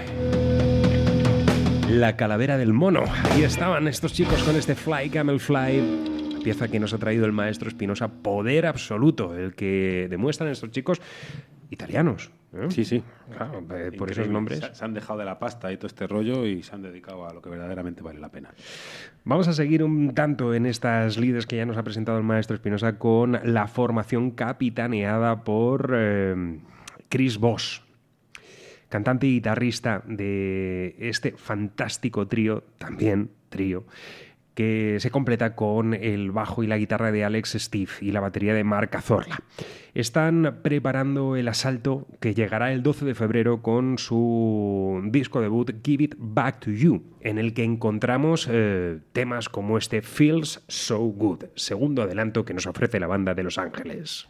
La 1.90 2.16
calavera 2.16 2.56
del 2.56 2.72
mono. 2.72 3.04
Ahí 3.30 3.42
estaban 3.42 3.86
estos 3.86 4.12
chicos 4.12 4.42
con 4.42 4.56
este 4.56 4.74
Fly 4.74 5.10
Camel 5.10 5.38
Fly. 5.38 6.40
Pieza 6.42 6.68
que 6.68 6.80
nos 6.80 6.94
ha 6.94 6.98
traído 6.98 7.26
el 7.26 7.32
maestro 7.32 7.68
Espinosa. 7.68 8.08
Poder 8.08 8.66
absoluto. 8.66 9.36
El 9.36 9.54
que 9.54 10.06
demuestran 10.08 10.50
estos 10.50 10.70
chicos 10.70 11.00
italianos. 11.70 12.30
¿eh? 12.54 12.66
Sí, 12.70 12.84
sí. 12.84 13.02
Claro, 13.36 13.58
eh, 13.58 13.62
por 13.62 14.08
Increíble. 14.08 14.12
esos 14.12 14.28
nombres. 14.28 14.58
Se, 14.60 14.74
se 14.74 14.84
han 14.84 14.94
dejado 14.94 15.18
de 15.18 15.24
la 15.26 15.38
pasta 15.38 15.70
y 15.72 15.76
todo 15.76 15.86
este 15.86 16.06
rollo 16.06 16.46
y 16.46 16.62
se 16.62 16.74
han 16.74 16.82
dedicado 16.82 17.28
a 17.28 17.34
lo 17.34 17.42
que 17.42 17.50
verdaderamente 17.50 18.02
vale 18.02 18.18
la 18.18 18.30
pena. 18.30 18.50
Vamos 19.24 19.46
a 19.48 19.52
seguir 19.52 19.82
un 19.84 20.14
tanto 20.14 20.54
en 20.54 20.66
estas 20.66 21.18
líderes 21.18 21.46
que 21.46 21.56
ya 21.56 21.66
nos 21.66 21.76
ha 21.76 21.82
presentado 21.82 22.18
el 22.18 22.24
maestro 22.24 22.54
Espinosa 22.56 22.98
con 22.98 23.38
la 23.44 23.66
formación 23.68 24.30
capitaneada 24.32 25.44
por 25.44 25.92
eh, 25.94 26.58
Chris 27.08 27.38
Voss, 27.38 27.82
cantante 28.90 29.26
y 29.26 29.34
guitarrista 29.34 30.02
de 30.06 30.96
este 30.98 31.32
fantástico 31.32 32.28
trío, 32.28 32.64
también 32.76 33.30
trío, 33.48 33.86
que 34.54 34.98
se 35.00 35.10
completa 35.10 35.54
con 35.54 35.94
el 35.94 36.32
bajo 36.32 36.62
y 36.62 36.66
la 36.66 36.76
guitarra 36.76 37.12
de 37.12 37.24
Alex 37.24 37.56
Steve 37.58 37.90
y 38.00 38.10
la 38.10 38.20
batería 38.20 38.52
de 38.52 38.64
Marc 38.64 38.94
Azorla. 38.94 39.42
Están 39.94 40.58
preparando 40.62 41.36
el 41.36 41.48
asalto 41.48 42.06
que 42.20 42.34
llegará 42.34 42.72
el 42.72 42.82
12 42.82 43.04
de 43.04 43.14
febrero 43.14 43.62
con 43.62 43.96
su 43.98 45.00
disco 45.06 45.40
debut 45.40 45.72
Give 45.84 46.04
It 46.04 46.14
Back 46.18 46.60
to 46.60 46.70
You, 46.72 47.02
en 47.20 47.38
el 47.38 47.54
que 47.54 47.64
encontramos 47.64 48.48
eh, 48.50 48.98
temas 49.12 49.48
como 49.48 49.78
este 49.78 50.02
Feels 50.02 50.62
So 50.68 50.98
Good, 50.98 51.44
segundo 51.54 52.02
adelanto 52.02 52.44
que 52.44 52.54
nos 52.54 52.66
ofrece 52.66 53.00
la 53.00 53.06
banda 53.06 53.34
de 53.34 53.42
Los 53.44 53.56
Ángeles. 53.56 54.28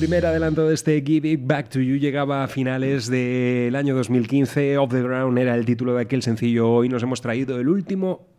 Primer 0.00 0.24
adelanto 0.24 0.66
de 0.66 0.72
este 0.72 1.02
Give 1.04 1.28
It 1.28 1.40
Back 1.42 1.68
to 1.68 1.78
You 1.78 1.98
llegaba 1.98 2.42
a 2.42 2.48
finales 2.48 3.10
del 3.10 3.76
año 3.76 3.94
2015. 3.94 4.78
Off 4.78 4.90
the 4.92 5.02
Ground 5.02 5.38
era 5.38 5.54
el 5.54 5.66
título 5.66 5.94
de 5.94 6.00
aquel 6.00 6.22
sencillo. 6.22 6.70
Hoy 6.70 6.88
nos 6.88 7.02
hemos 7.02 7.20
traído 7.20 7.60
el 7.60 7.68
último 7.68 8.29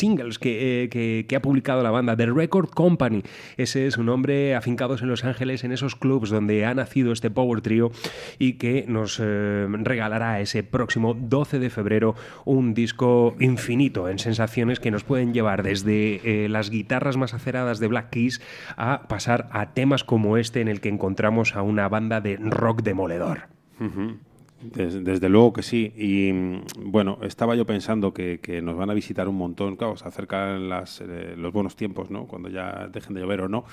singles 0.00 0.38
que, 0.38 0.84
eh, 0.84 0.88
que- 0.88 1.26
que 1.28 1.36
ha 1.36 1.42
publicado 1.42 1.82
la 1.82 1.90
banda, 1.90 2.16
The 2.16 2.26
Record 2.26 2.70
Company. 2.70 3.22
Ese 3.56 3.86
es 3.86 3.96
un 3.98 4.06
nombre 4.06 4.54
afincados 4.54 5.02
en 5.02 5.08
Los 5.08 5.24
Ángeles, 5.24 5.62
en 5.64 5.72
esos 5.72 5.94
clubs 5.94 6.30
donde 6.30 6.64
ha 6.64 6.74
nacido 6.74 7.12
este 7.12 7.30
Power 7.30 7.60
Trio 7.60 7.92
y 8.38 8.54
que 8.54 8.84
nos 8.88 9.18
eh, 9.22 9.66
regalará 9.70 10.40
ese 10.40 10.62
próximo 10.62 11.14
12 11.14 11.58
de 11.58 11.70
febrero 11.70 12.14
un 12.44 12.74
disco 12.74 13.36
infinito 13.40 14.08
en 14.08 14.18
sensaciones 14.18 14.80
que 14.80 14.90
nos 14.90 15.04
pueden 15.04 15.34
llevar 15.34 15.62
desde 15.62 16.44
eh, 16.44 16.48
las 16.48 16.70
guitarras 16.70 17.16
más 17.16 17.34
aceradas 17.34 17.78
de 17.80 17.86
Black 17.88 18.10
Keys 18.10 18.40
a 18.76 19.02
pasar 19.08 19.48
a 19.52 19.74
temas 19.74 20.02
como 20.04 20.36
este 20.36 20.60
en 20.60 20.68
el 20.68 20.80
que 20.80 20.88
encontramos 20.88 21.54
a 21.56 21.62
una 21.62 21.88
banda 21.88 22.20
de 22.20 22.36
rock 22.36 22.82
demoledor. 22.82 23.48
Desde, 24.62 25.28
luego 25.28 25.52
que 25.54 25.62
sí. 25.62 25.92
Y 25.96 26.32
bueno, 26.78 27.18
estaba 27.22 27.54
yo 27.54 27.64
pensando 27.64 28.12
que, 28.12 28.40
que 28.40 28.60
nos 28.60 28.76
van 28.76 28.90
a 28.90 28.94
visitar 28.94 29.28
un 29.28 29.36
montón. 29.36 29.76
Claro, 29.76 29.96
se 29.96 30.06
acercan 30.06 30.68
las, 30.68 31.00
eh, 31.00 31.34
los 31.36 31.52
buenos 31.52 31.76
tiempos, 31.76 32.10
¿no? 32.10 32.26
Cuando 32.26 32.48
ya 32.50 32.88
dejen 32.92 33.14
de 33.14 33.22
llover 33.22 33.42
o 33.42 33.48
no. 33.48 33.64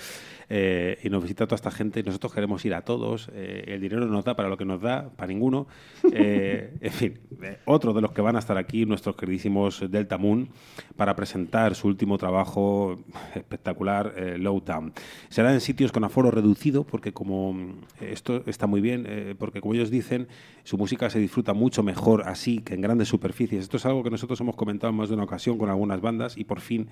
Eh, 0.50 0.98
y 1.04 1.10
nos 1.10 1.24
visita 1.24 1.46
toda 1.46 1.56
esta 1.56 1.72
gente. 1.72 2.04
Nosotros 2.04 2.34
queremos 2.34 2.64
ir 2.66 2.74
a 2.74 2.82
todos. 2.82 3.30
eh, 3.34 3.66
el 3.68 3.82
dinero 3.82 4.06
no 4.06 4.12
nos 4.12 4.26
da 4.26 4.36
para 4.36 4.50
lo 4.50 4.58
que 4.58 4.66
nos 4.66 4.82
da, 4.82 5.10
para 5.16 5.28
ninguno. 5.28 5.68
Eh, 6.20 6.74
en 6.82 6.92
fin, 6.92 7.20
otro 7.66 7.94
de 7.94 8.02
los 8.02 8.12
que 8.12 8.22
van 8.22 8.36
a 8.38 8.40
estar 8.40 8.58
aquí, 8.58 8.86
nuestros 8.86 9.16
queridísimos 9.16 9.84
Delta 9.92 10.18
Moon, 10.18 10.50
para 10.96 11.16
presentar 11.16 11.76
su 11.76 11.88
último 11.88 12.18
trabajo 12.18 12.98
espectacular, 13.36 14.14
eh, 14.16 14.38
Lowdown. 14.38 14.94
Será 15.30 15.54
en 15.54 15.62
sitios 15.62 15.92
con 15.92 16.04
aforo 16.04 16.32
reducido, 16.32 16.86
porque 16.86 17.14
como 17.14 17.76
esto 18.00 18.42
está 18.48 18.68
muy 18.68 18.82
bien, 18.82 19.36
porque 19.38 19.62
como 19.62 19.74
ellos 19.74 19.92
dicen, 19.92 20.28
su 20.64 20.78
música 20.78 21.10
se 21.10 21.20
disfruta 21.20 21.54
mucho 21.54 21.84
mejor 21.84 22.24
así 22.26 22.60
que 22.60 22.74
en 22.74 22.82
grandes 22.82 23.10
superficies. 23.10 23.64
Esto 23.64 23.78
es 23.78 23.86
algo 23.86 24.04
que 24.04 24.10
nosotros 24.10 24.40
hemos 24.40 24.56
comentado 24.56 24.90
en 24.92 24.98
más 24.98 25.10
de 25.10 25.16
una 25.16 25.26
ocasión 25.26 25.58
con 25.58 25.70
algunas 25.70 26.02
bandas 26.02 26.38
y 26.38 26.46
por 26.46 26.62
fin 26.62 26.90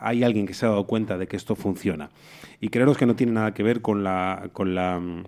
hay 0.00 0.24
alguien 0.24 0.46
que 0.46 0.54
se 0.54 0.66
ha 0.66 0.70
dado 0.70 0.86
cuenta 0.86 1.18
de 1.18 1.26
que 1.26 1.36
esto 1.36 1.54
funciona. 1.54 2.10
Y 2.60 2.68
creeros 2.68 2.98
que 2.98 3.06
no 3.06 3.16
tiene 3.16 3.32
nada 3.32 3.54
que 3.54 3.62
ver 3.62 3.82
con 3.82 4.02
la, 4.02 4.50
con 4.52 4.74
la 4.74 4.98
mm, 4.98 5.24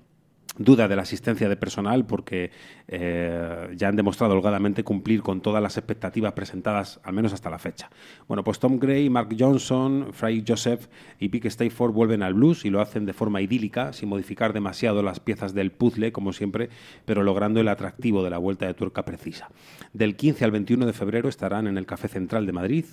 duda 0.59 0.89
de 0.89 0.97
la 0.97 1.03
asistencia 1.03 1.49
de 1.49 1.57
personal 1.57 2.05
porque 2.07 2.51
eh, 2.89 3.69
ya 3.77 3.89
han 3.89 3.97
demostrado 3.97 4.35
holgadamente 4.35 4.85
cumplir 4.85 5.23
con 5.23 5.41
todas 5.41 5.63
las 5.63 5.77
expectativas 5.77 6.33
presentadas, 6.33 7.01
al 7.05 7.15
menos 7.15 7.33
hasta 7.33 7.51
la 7.51 7.59
fecha. 7.59 7.91
Bueno, 8.29 8.45
pues 8.45 8.59
Tom 8.59 8.79
Gray, 8.79 9.09
Mark 9.09 9.35
Johnson, 9.39 10.09
Fry 10.13 10.45
Joseph 10.47 10.89
y 11.19 11.29
Vic 11.29 11.47
Stayford 11.47 11.93
vuelven 11.93 12.23
al 12.23 12.35
blues 12.35 12.65
y 12.65 12.71
lo 12.71 12.81
hacen 12.81 13.07
de 13.07 13.13
forma 13.13 13.41
idílica, 13.41 13.93
sin 13.93 14.09
modificar 14.09 14.53
demasiado 14.53 15.03
las 15.03 15.21
piezas 15.21 15.55
del 15.55 15.73
puzzle, 15.73 16.13
como 16.13 16.33
siempre, 16.33 16.69
pero 17.05 17.23
logrando 17.23 17.61
el 17.61 17.69
atractivo 17.69 18.23
de 18.23 18.31
la 18.31 18.39
vuelta 18.39 18.67
de 18.67 18.75
tuerca 18.75 19.05
precisa. 19.05 19.51
Del 19.93 20.17
15 20.17 20.45
al 20.45 20.51
21 20.51 20.87
de 20.87 20.93
febrero 20.93 21.29
estarán 21.29 21.67
en 21.67 21.79
el 21.79 21.87
Café 21.87 22.09
Central 22.09 22.47
de 22.47 22.53
Madrid. 22.53 22.85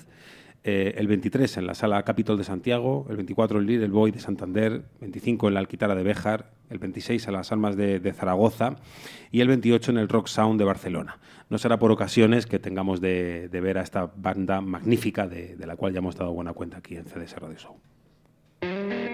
Eh, 0.63 0.95
el 0.97 1.07
23 1.07 1.57
en 1.57 1.67
la 1.67 1.73
Sala 1.73 2.03
Capitol 2.03 2.37
de 2.37 2.43
Santiago, 2.43 3.05
el 3.09 3.15
24 3.15 3.59
en 3.59 3.65
Little 3.65 3.87
Boy 3.87 4.11
de 4.11 4.19
Santander, 4.19 4.83
25 4.99 5.47
en 5.47 5.53
la 5.53 5.61
Alquitara 5.61 5.95
de 5.95 6.03
Béjar, 6.03 6.51
el 6.69 6.79
26 6.79 7.27
en 7.27 7.33
las 7.33 7.51
Almas 7.53 7.77
de, 7.77 8.13
Zaragoza 8.13 8.75
y 9.31 9.39
el 9.39 9.47
28 9.47 9.91
en 9.91 9.97
el 9.97 10.09
Rock 10.09 10.27
Sound 10.27 10.59
de 10.59 10.65
Barcelona. 10.65 11.17
No 11.49 11.57
será 11.57 11.79
por 11.79 11.91
ocasiones 11.91 12.45
que 12.45 12.59
tengamos 12.59 12.99
de, 12.99 13.47
de 13.47 13.61
ver 13.61 13.77
a 13.77 13.81
esta 13.81 14.11
banda 14.15 14.59
magnífica 14.59 15.27
de, 15.27 15.55
de 15.55 15.65
la 15.65 15.77
cual 15.77 15.93
ya 15.93 15.99
hemos 15.99 16.17
dado 16.17 16.33
buena 16.33 16.53
cuenta 16.53 16.77
aquí 16.77 16.97
en 16.97 17.05
CDS 17.05 17.37
Radio 17.37 17.57
Show. 17.57 19.08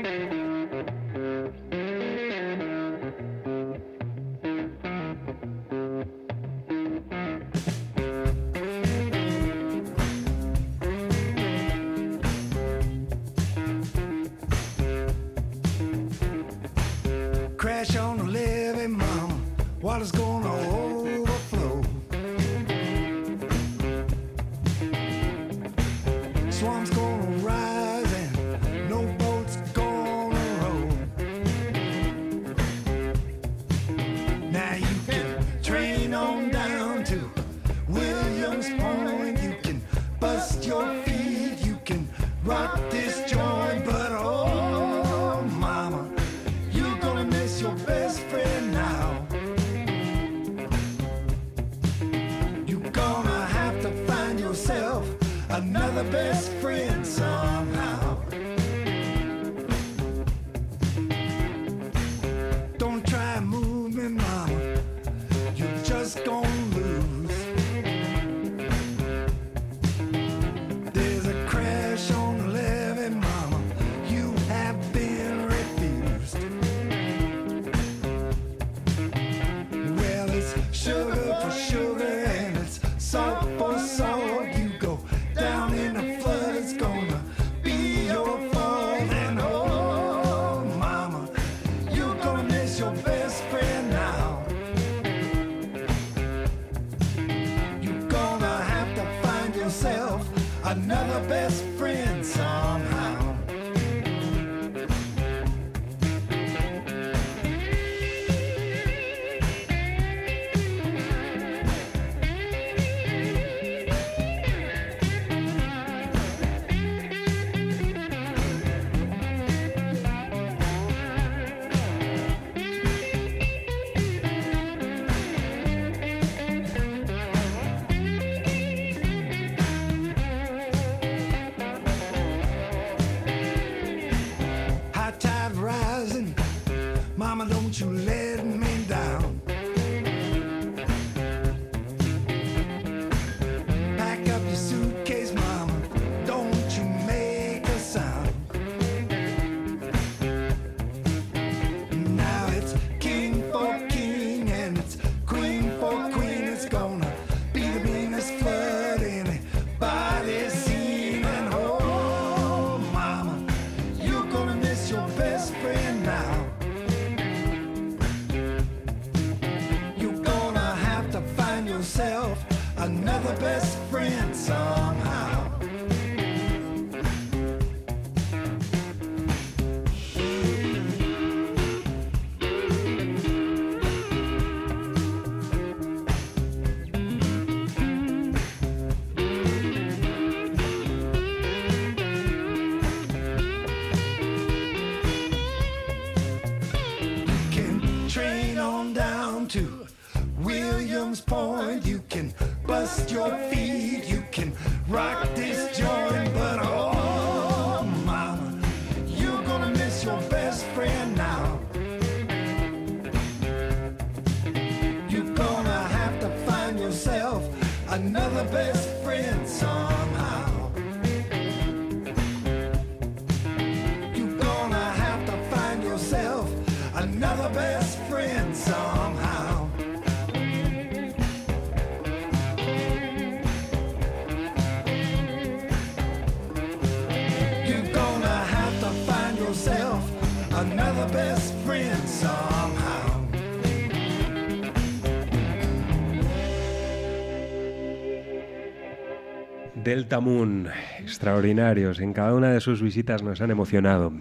Delta 249.85 250.19
Moon, 250.19 250.67
extraordinarios. 250.99 251.99
En 251.99 252.11
cada 252.11 252.33
una 252.33 252.51
de 252.51 252.59
sus 252.59 252.81
visitas 252.81 253.21
nos 253.21 253.39
han 253.39 253.51
emocionado. 253.51 254.11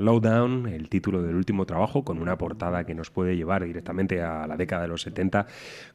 Lowdown, 0.00 0.66
el 0.66 0.88
título 0.88 1.22
del 1.22 1.36
último 1.36 1.66
trabajo, 1.66 2.04
con 2.04 2.20
una 2.20 2.38
portada 2.38 2.84
que 2.84 2.94
nos 2.94 3.10
puede 3.10 3.36
llevar 3.36 3.64
directamente 3.64 4.22
a 4.22 4.46
la 4.46 4.56
década 4.56 4.82
de 4.82 4.88
los 4.88 5.02
70, 5.02 5.46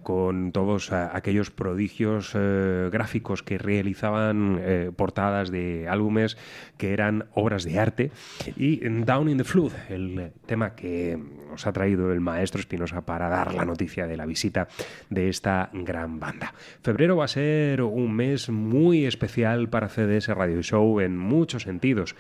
con 0.04 0.52
todos 0.52 0.92
eh, 0.92 0.96
aquellos 1.12 1.50
prodigios 1.50 2.32
eh, 2.36 2.90
gráficos 2.92 3.42
que 3.42 3.58
realizaban 3.58 4.60
eh, 4.62 4.92
portadas 4.96 5.50
de 5.50 5.88
álbumes 5.90 6.38
que 6.78 6.94
eran 6.94 7.26
obras 7.34 7.64
de 7.64 7.80
arte. 7.80 8.12
Y 8.56 8.78
Down 8.88 9.30
in 9.30 9.38
the 9.38 9.44
Flood, 9.44 9.74
el 9.90 10.32
tema 10.46 10.76
que 10.76 11.18
os 11.54 11.66
ha 11.66 11.74
traído 11.74 12.12
el 12.14 12.20
maestro 12.20 12.60
Espinosa 12.60 13.06
para 13.06 13.30
dar 13.30 13.54
la 13.54 13.66
noticia 13.66 14.08
de 14.08 14.18
la 14.18 14.26
visita 14.26 14.68
de 15.10 15.30
esta 15.30 15.70
gran 15.74 16.20
banda. 16.20 16.54
Febrero 16.84 17.18
va 17.18 17.26
a 17.26 17.30
ser 17.30 17.82
un 17.82 18.14
mes 18.14 18.50
muy 18.50 19.06
especial 19.06 19.70
para 19.70 19.90
CDS 19.90 20.28
Radio 20.28 20.62
Show 20.62 21.00
en 21.00 21.18
muchos 21.18 21.64
sentidos. 21.64 22.16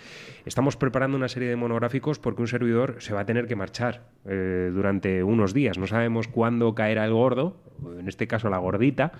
Estamos 0.45 0.77
preparando 0.77 1.17
una 1.17 1.27
serie 1.27 1.49
de 1.49 1.55
monográficos 1.75 2.19
porque 2.19 2.41
un 2.41 2.47
servidor 2.47 2.95
se 2.99 3.13
va 3.13 3.21
a 3.21 3.25
tener 3.25 3.47
que 3.47 3.55
marchar 3.55 4.03
eh, 4.25 4.71
durante 4.73 5.23
unos 5.23 5.53
días. 5.53 5.77
No 5.77 5.87
sabemos 5.87 6.29
cuándo 6.29 6.73
caerá 6.73 7.03
el 7.03 7.11
gordo, 7.11 7.57
en 7.99 8.07
este 8.07 8.27
caso 8.27 8.49
la 8.49 8.59
gordita, 8.59 9.11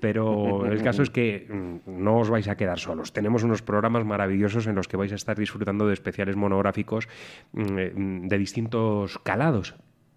pero 0.00 0.64
el 0.70 0.80
caso 0.82 1.02
es 1.02 1.10
que 1.10 1.48
mm, 1.50 2.02
no 2.04 2.18
os 2.18 2.30
vais 2.30 2.46
a 2.46 2.56
quedar 2.56 2.78
solos. 2.78 3.12
Tenemos 3.12 3.42
unos 3.42 3.62
programas 3.62 4.04
maravillosos 4.04 4.68
en 4.68 4.76
los 4.76 4.86
que 4.86 4.96
vais 4.96 5.10
a 5.10 5.16
estar 5.16 5.36
disfrutando 5.36 5.88
de 5.88 5.94
especiales 5.94 6.36
monográficos 6.36 7.08
mm, 7.52 7.78
eh, 7.78 7.92
de 7.96 8.38
distintos 8.38 9.18
calados. 9.18 9.74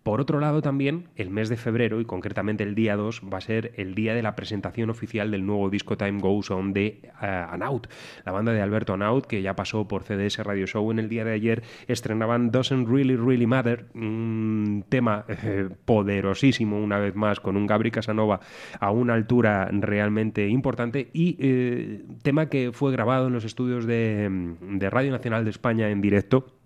Por 0.08 0.22
otro 0.22 0.40
lado, 0.40 0.62
también 0.62 1.10
el 1.18 1.30
mes 1.30 1.50
de 1.50 1.58
febrero, 1.58 2.00
y 2.00 2.06
concretamente 2.06 2.64
el 2.64 2.76
día 2.76 2.96
2, 2.96 3.24
va 3.34 3.40
a 3.40 3.42
ser 3.42 3.74
el 3.76 3.94
día 3.94 4.16
de 4.16 4.22
la 4.22 4.38
presentación 4.38 4.90
oficial 4.90 5.32
del 5.32 5.46
nuevo 5.46 5.70
disco 5.70 5.98
Time 5.98 6.22
Goes 6.22 6.50
On 6.50 6.72
de 6.72 7.02
eh, 7.22 7.46
Anaut, 7.50 7.88
la 8.24 8.32
banda 8.32 8.54
de 8.54 8.62
Alberto 8.62 8.94
Anaut, 8.94 9.26
que 9.26 9.42
ya 9.42 9.58
pasó 9.58 9.86
por 9.90 10.04
CDS 10.04 10.38
Radio 10.46 10.66
Show 10.66 10.90
en 10.92 11.00
el 11.00 11.10
día 11.10 11.26
de 11.26 11.34
ayer, 11.34 11.64
estrenaban 11.90 12.52
Doesn't 12.52 12.88
Really 12.88 13.18
Really 13.18 13.48
Matter, 13.48 13.88
un 13.96 14.86
tema 14.88 15.26
eh, 15.28 15.68
poderosísimo, 15.84 16.82
una 16.82 17.00
vez 17.00 17.14
más, 17.14 17.42
con 17.42 17.58
un 17.58 17.68
Gabri 17.68 17.92
Casanova 17.92 18.40
a 18.80 18.92
una 18.92 19.14
altura 19.14 19.68
realmente 19.74 20.48
importante, 20.48 21.10
y 21.12 21.36
eh, 21.38 22.06
tema 22.24 22.48
que 22.48 22.72
fue 22.72 22.94
grabado 22.94 23.28
en 23.28 23.34
los 23.34 23.44
estudios 23.44 23.86
de 23.86 24.88
Radio 24.90 25.12
Nacional 25.12 25.44
de 25.44 25.50
España 25.50 25.90
en 25.90 26.00
directo 26.00 26.58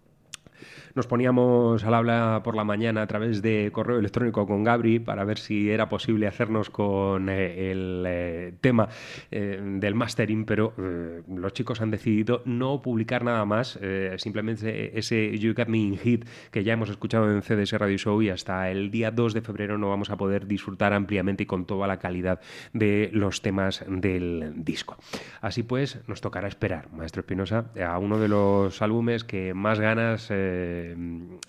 nos 0.96 1.08
poníamos 1.08 1.84
al 1.84 1.94
habla 1.94 2.42
por 2.44 2.56
la 2.56 2.64
mañana 2.64 3.02
a 3.02 3.08
través 3.08 3.42
de 3.42 3.70
correo 3.72 4.00
electrónico 4.00 4.46
con 4.46 4.64
Gabri 4.64 5.00
para 5.00 5.24
ver 5.24 5.38
si 5.38 5.70
era 5.70 5.90
posible 5.90 6.28
hacernos 6.28 6.70
con 6.70 7.30
eh, 7.30 7.72
el 7.72 8.04
eh, 8.08 8.54
tema 8.62 8.90
eh, 9.32 9.60
del 9.62 9.96
mastering, 9.96 10.46
pero 10.46 10.74
eh, 10.78 11.22
los 11.28 11.54
chicos 11.54 11.82
han 11.82 11.92
decidido 11.92 12.42
no 12.46 12.82
publicar 12.82 13.24
nada 13.24 13.46
más, 13.46 13.80
simplemente 14.18 14.98
ese 14.98 15.38
You 15.38 15.54
Got 15.54 15.68
Me 15.68 15.78
in 15.78 15.98
Hit 15.98 16.26
que 16.52 16.64
ya 16.64 16.74
hemos 16.74 16.90
escuchado 16.90 17.32
en 17.32 17.42
CDS 17.42 17.74
Radio 17.74 17.98
Show 17.98 18.22
y 18.22 18.30
hasta 18.30 18.70
el 18.70 18.92
día 18.92 19.12
2 19.12 19.34
de 19.34 19.42
febrero 19.42 19.78
no 19.78 19.90
vamos 19.90 20.10
a 20.10 20.18
poder 20.18 20.48
disfrutar 20.48 20.94
ampliamente 20.94 21.44
y 21.44 21.46
con 21.46 21.66
toda 21.66 21.88
la 21.88 22.00
calidad 22.00 22.42
de 22.74 23.10
los 23.14 23.42
temas 23.42 23.84
del 23.88 24.54
disco. 24.58 24.98
Así 25.42 25.64
pues, 25.64 26.00
nos 26.08 26.22
tocará 26.22 26.48
esperar, 26.48 26.92
Maestro 26.92 27.22
Espinosa, 27.22 27.66
a 27.84 27.98
uno 27.98 28.20
de 28.20 28.28
los 28.28 28.82
álbumes 28.82 29.24
que 29.24 29.54
más 29.54 29.80
ganas 29.80 30.30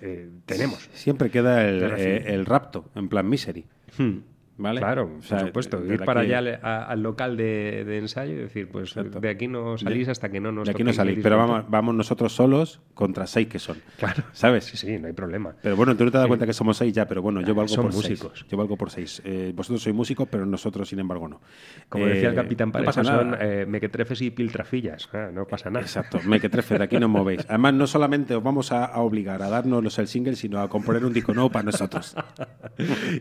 eh, 0.01 0.31
tenemos. 0.47 0.89
Siempre 0.95 1.31
queda 1.31 1.67
el, 1.69 1.83
eh, 1.97 2.35
el 2.35 2.47
rapto, 2.47 2.91
en 2.95 3.09
plan 3.09 3.29
misery. 3.29 3.67
Hmm. 3.99 4.19
¿Vale? 4.59 4.81
Claro, 4.81 5.11
O 5.19 5.23
sea, 5.23 5.39
por 5.39 5.47
supuesto. 5.47 5.85
Ir 5.87 6.05
para 6.05 6.21
allá 6.21 6.39
al, 6.39 6.49
a- 6.63 6.85
al 6.85 7.03
local 7.03 7.37
de, 7.37 7.99
ensayo 7.99 8.33
y 8.33 8.37
decir, 8.37 8.69
pues 8.71 8.91
Exacto. 8.97 9.19
de 9.19 9.31
aquí 9.31 9.49
no 9.49 9.79
salís 9.79 10.09
hasta 10.09 10.29
que 10.31 10.41
no 10.41 10.53
nos 10.53 10.67
De 10.67 10.73
aquí 10.73 10.85
no 10.85 10.93
salís, 10.93 11.19
pero 11.23 11.39
vamos, 11.39 11.65
vamos 11.69 11.95
nosotros 11.95 12.33
solos 12.35 12.81
contra 12.95 13.27
seis 13.27 13.49
que 13.49 13.59
son. 13.59 13.79
Claro. 13.99 14.23
¿Sabes? 14.33 14.65
Sí, 14.65 14.77
sí, 14.77 14.99
no 14.99 15.07
hay 15.09 15.15
problema. 15.15 15.55
Pero 15.63 15.75
bueno, 15.75 15.97
tú 15.97 16.05
no 16.05 16.11
te 16.11 16.19
das 16.19 16.27
cuenta 16.27 16.45
que 16.47 16.53
somos 16.53 16.77
seis 16.77 16.93
ya, 16.93 17.09
pero 17.09 17.23
bueno, 17.23 17.41
yo 17.41 17.55
valgo 17.55 17.69
Son 17.69 17.87
por 17.87 17.95
músicos. 17.95 18.33
seis. 18.41 18.47
Yo 18.51 18.57
valgo 18.59 18.77
por 18.77 18.91
seis. 18.91 19.23
Eh, 19.25 19.53
vosotros 19.57 19.83
sois 19.83 19.97
músicos, 19.97 20.29
pero 20.31 20.45
nosotros, 20.47 20.89
sin 20.89 20.99
embargo, 20.99 21.29
no. 21.29 21.41
Como 21.89 22.07
Eh, 22.07 22.11
decía 22.15 22.29
el 22.29 22.35
capitán 22.35 22.69
no 22.69 22.73
Pareja, 22.73 23.03
son 23.05 23.37
eh, 23.41 23.65
mequetrefes 23.67 24.21
y 24.21 24.31
piltrafillas. 24.31 25.09
Ah, 25.15 25.31
no 25.33 25.47
pasa 25.47 25.71
nada. 25.71 25.81
Exacto, 25.85 26.21
me 26.27 26.39
que 26.41 26.49
trefe, 26.51 26.77
de 26.77 26.85
aquí 26.85 26.99
no 26.99 27.09
movéis. 27.09 27.45
Además, 27.49 27.73
no 27.75 27.87
solamente 27.87 28.35
os 28.35 28.43
vamos 28.43 28.71
a, 28.71 28.85
a 28.85 29.01
obligar 29.01 29.43
a 29.43 29.49
darnos 29.49 29.99
el 29.99 30.09
single, 30.09 30.37
sino 30.37 30.61
a 30.61 30.69
componer 30.69 31.05
un 31.05 31.13
disco 31.13 31.33
nuevo 31.33 31.51
para 31.51 31.65
nosotros. 31.65 32.15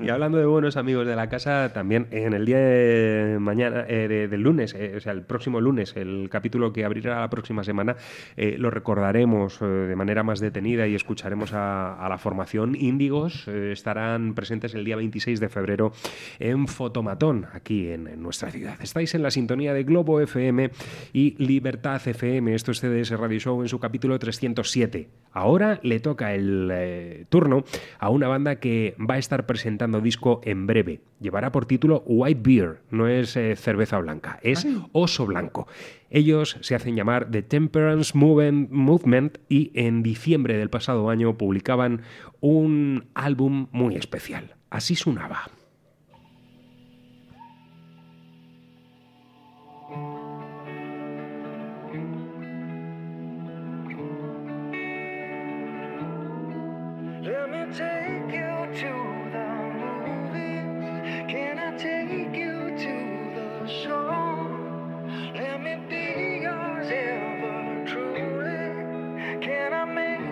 Y 0.01 0.09
hablando 0.09 0.37
de 0.37 0.45
buenos 0.45 0.77
amigos 0.77 1.05
de 1.05 1.15
la 1.15 1.20
casa, 1.29 1.71
también 1.73 2.07
en 2.11 2.33
el 2.33 2.45
día 2.45 2.57
de 2.59 3.37
mañana, 3.39 3.85
eh, 3.87 4.07
de- 4.07 4.27
del 4.27 4.41
lunes, 4.41 4.73
eh, 4.73 4.93
o 4.97 4.99
sea, 4.99 5.11
el 5.13 5.23
próximo 5.23 5.59
lunes, 5.61 5.95
el 5.95 6.29
capítulo 6.29 6.71
que 6.73 6.85
abrirá 6.85 7.19
la 7.19 7.29
próxima 7.29 7.63
semana, 7.63 7.95
eh, 8.37 8.55
lo 8.57 8.69
recordaremos 8.71 9.59
de 9.59 9.95
manera 9.95 10.23
más 10.23 10.39
detenida 10.39 10.87
y 10.87 10.95
escucharemos 10.95 11.51
a, 11.53 12.05
la 12.09 12.17
formación 12.17 12.75
Índigos. 12.75 13.47
Estarán 13.47 14.33
presentes 14.33 14.73
el 14.75 14.83
día 14.85 14.95
26 14.95 15.39
de 15.39 15.49
febrero 15.49 15.91
en 16.39 16.67
Fotomatón, 16.67 17.45
aquí 17.53 17.89
en, 17.89 18.07
en 18.07 18.21
nuestra 18.21 18.51
ciudad. 18.51 18.75
Estáis 18.81 19.13
en 19.15 19.23
la 19.23 19.31
sintonía 19.31 19.73
de 19.73 19.83
Globo 19.83 20.19
FM 20.21 20.71
y 21.13 21.35
Libertad 21.43 22.01
FM. 22.05 22.53
Esto 22.53 22.71
es 22.71 22.79
CDS 22.81 23.11
Radio 23.17 23.39
Show 23.39 23.61
en 23.61 23.67
su 23.69 23.79
capítulo 23.79 24.17
307. 24.19 25.07
Ahora 25.31 25.79
le 25.83 25.99
toca 25.99 26.33
el 26.33 27.25
turno 27.29 27.63
a 27.99 28.09
una 28.09 28.27
banda 28.27 28.57
que 28.57 28.95
va 28.99 29.15
a 29.15 29.17
estar 29.17 29.45
presentando 29.45 30.01
disco 30.01 30.41
en 30.43 30.67
breve. 30.67 30.99
Llevará 31.21 31.51
por 31.51 31.67
título 31.67 32.01
White 32.07 32.41
Beer, 32.43 32.81
no 32.89 33.07
es 33.07 33.37
eh, 33.37 33.55
cerveza 33.55 33.99
blanca, 33.99 34.39
es 34.41 34.65
oso 34.91 35.27
blanco. 35.27 35.67
Ellos 36.09 36.57
se 36.61 36.73
hacen 36.73 36.95
llamar 36.95 37.29
The 37.29 37.43
Temperance 37.43 38.17
Movement, 38.17 38.71
Movement 38.71 39.37
y 39.47 39.71
en 39.75 40.01
diciembre 40.01 40.57
del 40.57 40.71
pasado 40.71 41.11
año 41.11 41.37
publicaban 41.37 42.01
un 42.39 43.05
álbum 43.13 43.67
muy 43.71 43.97
especial. 43.97 44.55
Así 44.71 44.95
sonaba. 44.95 45.51
Let 57.21 57.49
me 57.51 57.71
take 57.77 58.33
you 58.33 58.81
to 58.81 59.00
Let 65.63 65.79
me 65.79 65.87
be 65.89 66.41
yours 66.41 66.87
ever 66.89 67.85
truly. 67.85 69.45
Can 69.45 69.73
I 69.73 69.85
make 69.85 70.30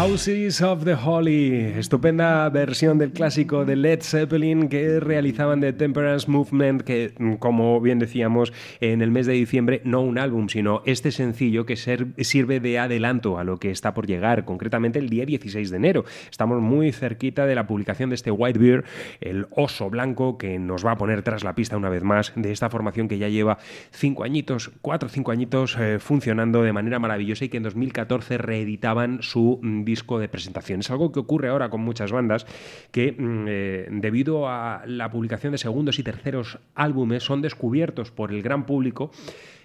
Houses 0.00 0.62
of 0.62 0.86
the 0.86 0.94
Holy, 0.94 1.74
estupenda 1.76 2.48
versión 2.48 2.96
del 2.96 3.12
clásico 3.12 3.66
de 3.66 3.76
Led 3.76 4.00
Zeppelin 4.00 4.70
que 4.70 4.98
realizaban 4.98 5.60
The 5.60 5.74
Temperance 5.74 6.26
Movement, 6.26 6.80
que 6.80 7.12
mm, 7.18 7.34
como 7.34 7.78
bien 7.82 7.98
decíamos 7.98 8.50
en 8.80 9.02
el 9.02 9.10
mes 9.10 9.26
de 9.26 9.34
diciembre, 9.34 9.82
no 9.84 10.00
un 10.00 10.16
álbum, 10.16 10.48
sino 10.48 10.80
este 10.86 11.12
sencillo 11.12 11.66
que 11.66 11.76
sirve 11.76 12.60
de 12.60 12.78
adelanto 12.78 13.38
a 13.38 13.44
lo 13.44 13.58
que 13.58 13.70
está 13.70 13.92
por 13.92 14.06
llegar, 14.06 14.46
concretamente 14.46 14.98
el 14.98 15.10
día 15.10 15.26
16 15.26 15.68
de 15.68 15.76
enero. 15.76 16.06
Estamos 16.30 16.62
muy 16.62 16.92
cerquita 16.92 17.44
de 17.44 17.54
la 17.54 17.66
publicación 17.66 18.08
de 18.08 18.14
este 18.14 18.30
White 18.30 18.58
Bear, 18.58 18.84
el 19.20 19.48
oso 19.50 19.90
blanco 19.90 20.38
que 20.38 20.58
nos 20.58 20.82
va 20.82 20.92
a 20.92 20.96
poner 20.96 21.20
tras 21.20 21.44
la 21.44 21.54
pista 21.54 21.76
una 21.76 21.90
vez 21.90 22.04
más 22.04 22.32
de 22.36 22.52
esta 22.52 22.70
formación 22.70 23.06
que 23.06 23.18
ya 23.18 23.28
lleva 23.28 23.58
cinco 23.90 24.24
añitos, 24.24 24.70
cuatro 24.80 25.08
o 25.08 25.12
cinco 25.12 25.30
añitos 25.30 25.76
eh, 25.78 25.98
funcionando 25.98 26.62
de 26.62 26.72
manera 26.72 26.98
maravillosa 26.98 27.44
y 27.44 27.50
que 27.50 27.58
en 27.58 27.64
2014 27.64 28.38
reeditaban 28.38 29.18
su 29.20 29.60
mm, 29.62 29.89
disco 29.90 30.18
de 30.18 30.28
presentación. 30.28 30.80
Es 30.80 30.90
algo 30.90 31.12
que 31.12 31.20
ocurre 31.20 31.48
ahora 31.48 31.68
con 31.68 31.80
muchas 31.80 32.12
bandas 32.12 32.46
que 32.90 33.12
mm, 33.12 33.44
eh, 33.48 33.88
debido 33.90 34.48
a 34.48 34.82
la 34.86 35.10
publicación 35.10 35.52
de 35.52 35.58
segundos 35.58 35.98
y 35.98 36.02
terceros 36.02 36.58
álbumes 36.74 37.22
son 37.24 37.42
descubiertos 37.42 38.10
por 38.10 38.32
el 38.32 38.42
gran 38.42 38.66
público. 38.66 39.10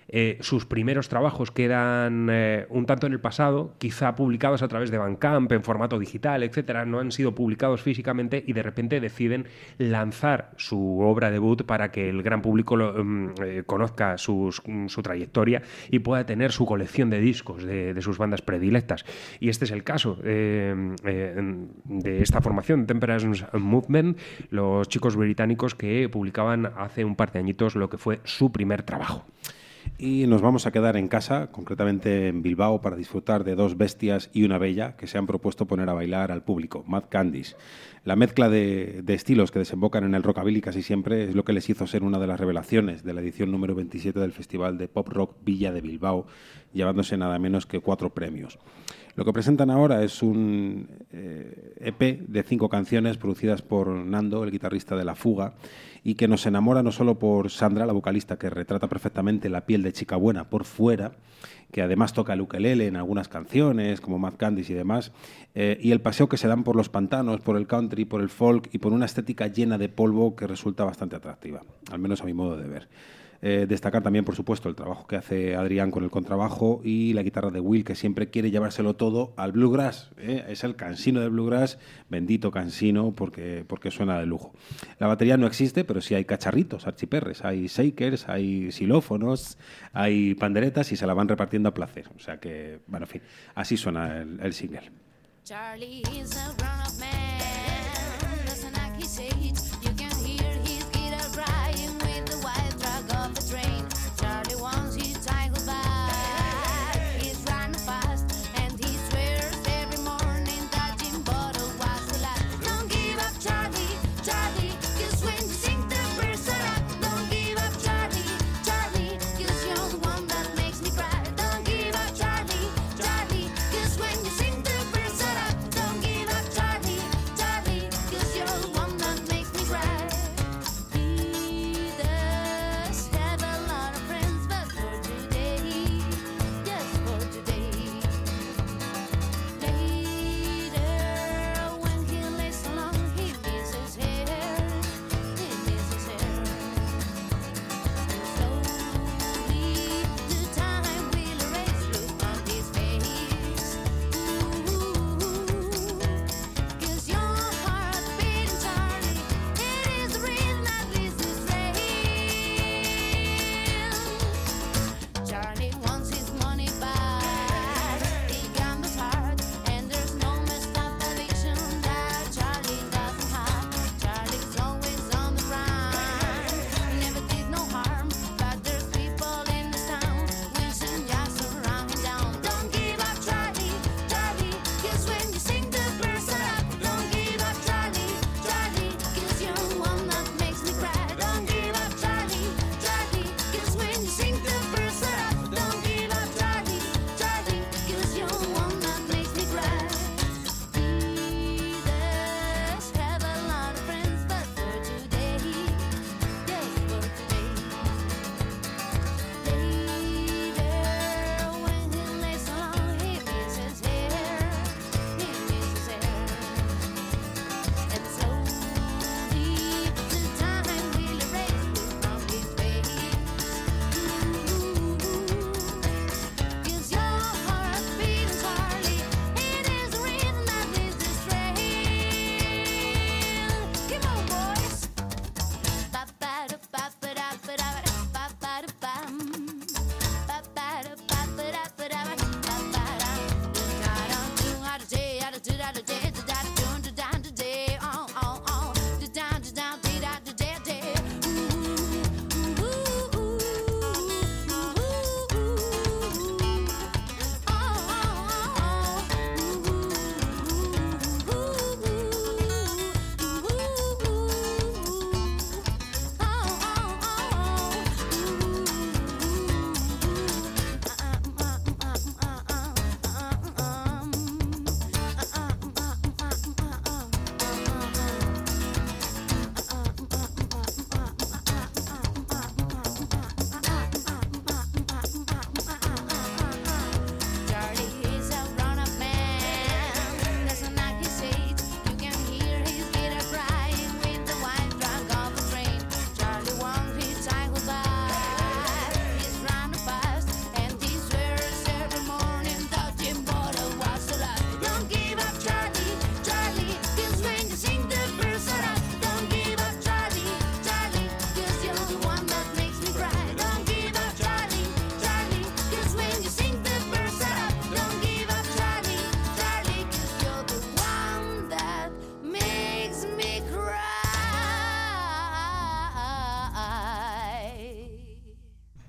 Eh, 0.08 0.38
sus 0.42 0.66
primeros 0.66 1.10
trabajos 1.10 1.50
quedan 1.52 2.28
eh, 2.32 2.68
un 2.70 2.86
tanto 2.86 3.08
en 3.08 3.14
el 3.14 3.20
pasado, 3.20 3.74
quizá 3.80 4.16
publicados 4.16 4.62
a 4.62 4.68
través 4.68 4.92
de 4.92 5.00
Bandcamp 5.00 5.52
en 5.52 5.64
formato 5.64 5.98
digital, 5.98 6.44
etcétera, 6.44 6.86
no 6.86 7.00
han 7.00 7.12
sido 7.12 7.34
publicados 7.34 7.82
físicamente 7.82 8.44
y 8.46 8.54
de 8.54 8.62
repente 8.62 9.00
deciden 9.00 9.48
lanzar 9.80 10.52
su 10.58 11.00
obra 11.00 11.32
debut 11.32 11.64
para 11.64 11.92
que 11.92 12.10
el 12.10 12.22
gran 12.22 12.44
público 12.44 12.78
mm, 12.78 13.30
eh, 13.44 13.64
conozca 13.66 14.16
mm, 14.16 14.88
su 14.88 15.02
trayectoria 15.02 15.64
y 15.90 16.00
pueda 16.00 16.26
tener 16.26 16.52
su 16.52 16.66
colección 16.66 17.10
de 17.10 17.20
discos 17.20 17.64
de, 17.64 18.00
sus 18.02 18.18
bandas 18.18 18.42
predilectas. 18.42 19.06
Y 19.40 19.50
este 19.50 19.66
es 19.66 19.72
el 19.72 19.84
caso 19.84 20.16
de 20.16 20.96
esta 22.22 22.42
formación, 22.42 22.86
Temperance 22.86 23.46
Movement, 23.54 24.20
los 24.50 24.88
chicos 24.88 25.16
británicos 25.16 25.74
que 25.74 26.08
publicaban 26.10 26.68
hace 26.78 27.04
un 27.04 27.16
par 27.16 27.32
de 27.32 27.40
añitos 27.40 27.76
lo 27.76 27.90
que 27.90 27.98
fue 27.98 28.20
su 28.24 28.52
primer 28.52 28.84
trabajo. 28.84 29.26
Y 29.98 30.28
nos 30.28 30.42
vamos 30.42 30.66
a 30.66 30.72
quedar 30.72 30.98
en 30.98 31.08
casa, 31.08 31.48
concretamente 31.52 32.28
en 32.28 32.42
Bilbao, 32.42 32.82
para 32.82 32.96
disfrutar 32.96 33.44
de 33.44 33.56
dos 33.56 33.78
bestias 33.78 34.30
y 34.34 34.44
una 34.44 34.58
bella 34.58 34.96
que 34.98 35.08
se 35.08 35.18
han 35.18 35.28
propuesto 35.28 35.68
poner 35.68 35.90
a 35.90 35.94
bailar 35.94 36.32
al 36.32 36.44
público, 36.44 36.84
Mad 36.86 37.06
Candies. 37.10 37.56
La 38.04 38.16
mezcla 38.16 38.50
de, 38.50 39.04
estilos 39.08 39.52
que 39.52 39.60
desembocan 39.60 40.04
en 40.04 40.14
el 40.14 40.22
rockabilly 40.22 40.62
casi 40.62 40.84
siempre 40.84 41.24
es 41.24 41.36
lo 41.36 41.44
que 41.44 41.54
les 41.54 41.70
hizo 41.70 41.88
ser 41.88 42.04
una 42.04 42.20
de 42.20 42.28
las 42.28 42.40
revelaciones 42.40 43.04
de 43.04 43.14
la 43.14 43.22
edición 43.22 43.52
número 43.52 43.74
27 43.74 44.20
del 44.20 44.32
Festival 44.32 44.78
de 44.78 44.88
Pop 44.88 45.08
Rock 45.08 45.38
Villa 45.44 45.72
de 45.72 45.82
Bilbao, 45.82 46.28
llevándose 46.74 47.18
nada 47.18 47.40
menos 47.40 47.66
que 47.66 47.80
cuatro 47.80 48.14
premios. 48.14 48.60
Lo 49.16 49.24
que 49.24 49.32
presentan 49.32 49.72
ahora 49.72 50.04
es 50.04 50.22
un 50.22 50.90
eh, 51.14 51.74
EP 51.80 52.28
de 52.28 52.44
cinco 52.44 52.68
canciones 52.68 53.18
producidas 53.18 53.62
por 53.62 53.88
Nando, 53.88 54.44
el 54.44 54.52
guitarrista 54.52 54.98
de 54.98 55.06
La 55.06 55.16
Fuga, 55.16 55.54
y 56.06 56.14
que 56.14 56.28
nos 56.28 56.46
enamora 56.46 56.84
no 56.84 56.92
solo 56.92 57.18
por 57.18 57.50
Sandra, 57.50 57.88
la 57.88 57.92
vocalista, 57.92 58.38
que 58.38 58.52
retrata 58.52 58.88
perfectamente 58.88 59.50
la 59.50 59.66
piel 59.66 59.82
de 59.82 59.92
chica 59.92 60.16
buena 60.16 60.52
por 60.52 60.64
fuera, 60.64 61.14
que 61.72 61.82
además 61.82 62.14
toca 62.14 62.34
el 62.34 62.42
ukelele 62.42 62.86
en 62.86 62.96
algunas 62.96 63.28
canciones, 63.28 64.02
como 64.02 64.20
Mad 64.20 64.36
Candies 64.38 64.70
y 64.70 64.76
demás, 64.76 65.12
eh, 65.56 65.80
y 65.82 65.92
el 65.92 66.02
paseo 66.02 66.30
que 66.30 66.38
se 66.38 66.48
dan 66.48 66.64
por 66.64 66.76
los 66.76 66.90
pantanos, 66.90 67.42
por 67.42 67.58
el 67.58 67.66
country, 67.66 68.06
por 68.06 68.22
el 68.22 68.30
folk 68.30 68.70
y 68.72 68.78
por 68.78 68.94
una 68.94 69.08
estética 69.08 69.48
llena 69.48 69.80
de 69.80 69.90
polvo 69.90 70.36
que 70.36 70.46
resulta 70.46 70.84
bastante 70.84 71.16
atractiva, 71.16 71.64
al 71.92 71.98
menos 71.98 72.22
a 72.22 72.26
mi 72.26 72.34
modo 72.34 72.56
de 72.56 72.68
ver. 72.68 72.88
Eh, 73.48 73.68
destacar 73.68 74.02
también, 74.02 74.26
por 74.26 74.36
supuesto, 74.36 74.70
el 74.70 74.76
trabajo 74.76 75.06
que 75.06 75.18
hace 75.18 75.56
Adrián 75.56 75.92
con 75.92 76.04
el 76.04 76.10
contrabajo 76.10 76.82
y 76.84 77.14
la 77.14 77.22
guitarra 77.22 77.52
de 77.52 77.60
Will, 77.60 77.84
que 77.84 77.94
siempre 77.94 78.32
quiere 78.32 78.50
llevárselo 78.50 78.96
todo 78.96 79.36
al 79.38 79.52
bluegrass. 79.52 80.10
¿eh? 80.18 80.44
Es 80.50 80.64
el 80.64 80.76
cansino 80.76 81.22
del 81.22 81.30
bluegrass, 81.30 81.78
bendito 82.10 82.50
cansino, 82.50 83.12
porque, 83.12 83.64
porque 83.68 83.92
suena 83.92 84.18
de 84.18 84.26
lujo. 84.26 84.56
La 84.98 85.06
batería 85.06 85.38
no 85.38 85.46
existe, 85.46 85.84
pero 85.84 86.02
sí 86.02 86.16
hay 86.16 86.26
cacharritos, 86.26 86.88
archiperres, 86.88 87.46
hay 87.46 87.68
shakers, 87.68 88.28
hay 88.28 88.72
xilófonos, 88.72 89.60
hay 89.94 90.34
panderetas 90.34 90.92
y 90.92 90.96
se 90.96 91.06
la 91.06 91.14
van 91.14 91.28
repartiendo 91.28 91.70
a 91.70 91.74
placer. 91.76 92.10
O 92.16 92.20
sea 92.20 92.40
que, 92.40 92.80
bueno, 92.88 93.04
en 93.06 93.10
fin, 93.12 93.22
así 93.54 93.78
suena 93.78 94.24
el, 94.24 94.40
el 94.42 94.54
single. 94.54 94.90
Charlie 95.44 96.02
is 96.20 96.36
a 96.36 96.52
grown-up 96.58 97.00
man. 97.00 97.35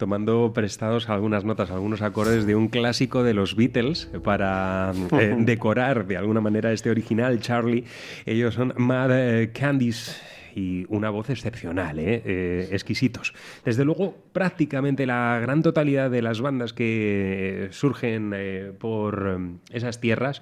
Tomando 0.06 0.52
prestados 0.54 1.08
algunas 1.08 1.44
notas, 1.44 1.72
algunos 1.72 2.00
acordes 2.00 2.46
de 2.46 2.54
un 2.54 2.68
clásico 2.68 3.24
de 3.24 3.34
los 3.34 3.56
Beatles 3.56 4.08
para 4.22 4.92
eh, 5.18 5.34
decorar 5.40 6.06
de 6.06 6.16
alguna 6.16 6.40
manera 6.40 6.70
este 6.70 6.90
original, 6.90 7.40
Charlie. 7.40 7.82
Ellos 8.24 8.54
son 8.54 8.72
Mad 8.76 9.10
eh, 9.10 9.50
Candies 9.52 10.22
y 10.54 10.86
una 10.90 11.10
voz 11.10 11.28
excepcional, 11.30 11.98
¿eh? 11.98 12.22
Eh, 12.24 12.68
exquisitos. 12.70 13.34
Desde 13.64 13.84
luego, 13.84 14.16
prácticamente 14.32 15.06
la 15.06 15.40
gran 15.42 15.60
totalidad 15.64 16.08
de 16.08 16.22
las 16.22 16.40
bandas 16.40 16.72
que 16.72 17.66
surgen 17.72 18.32
eh, 18.32 18.70
por 18.78 19.40
esas 19.72 20.00
tierras 20.00 20.40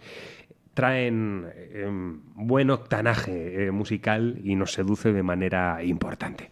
traen 0.74 1.46
buen 2.34 2.68
octanaje 2.68 3.70
musical 3.70 4.40
y 4.44 4.56
nos 4.56 4.72
seduce 4.72 5.12
de 5.14 5.22
manera 5.22 5.82
importante. 5.82 6.50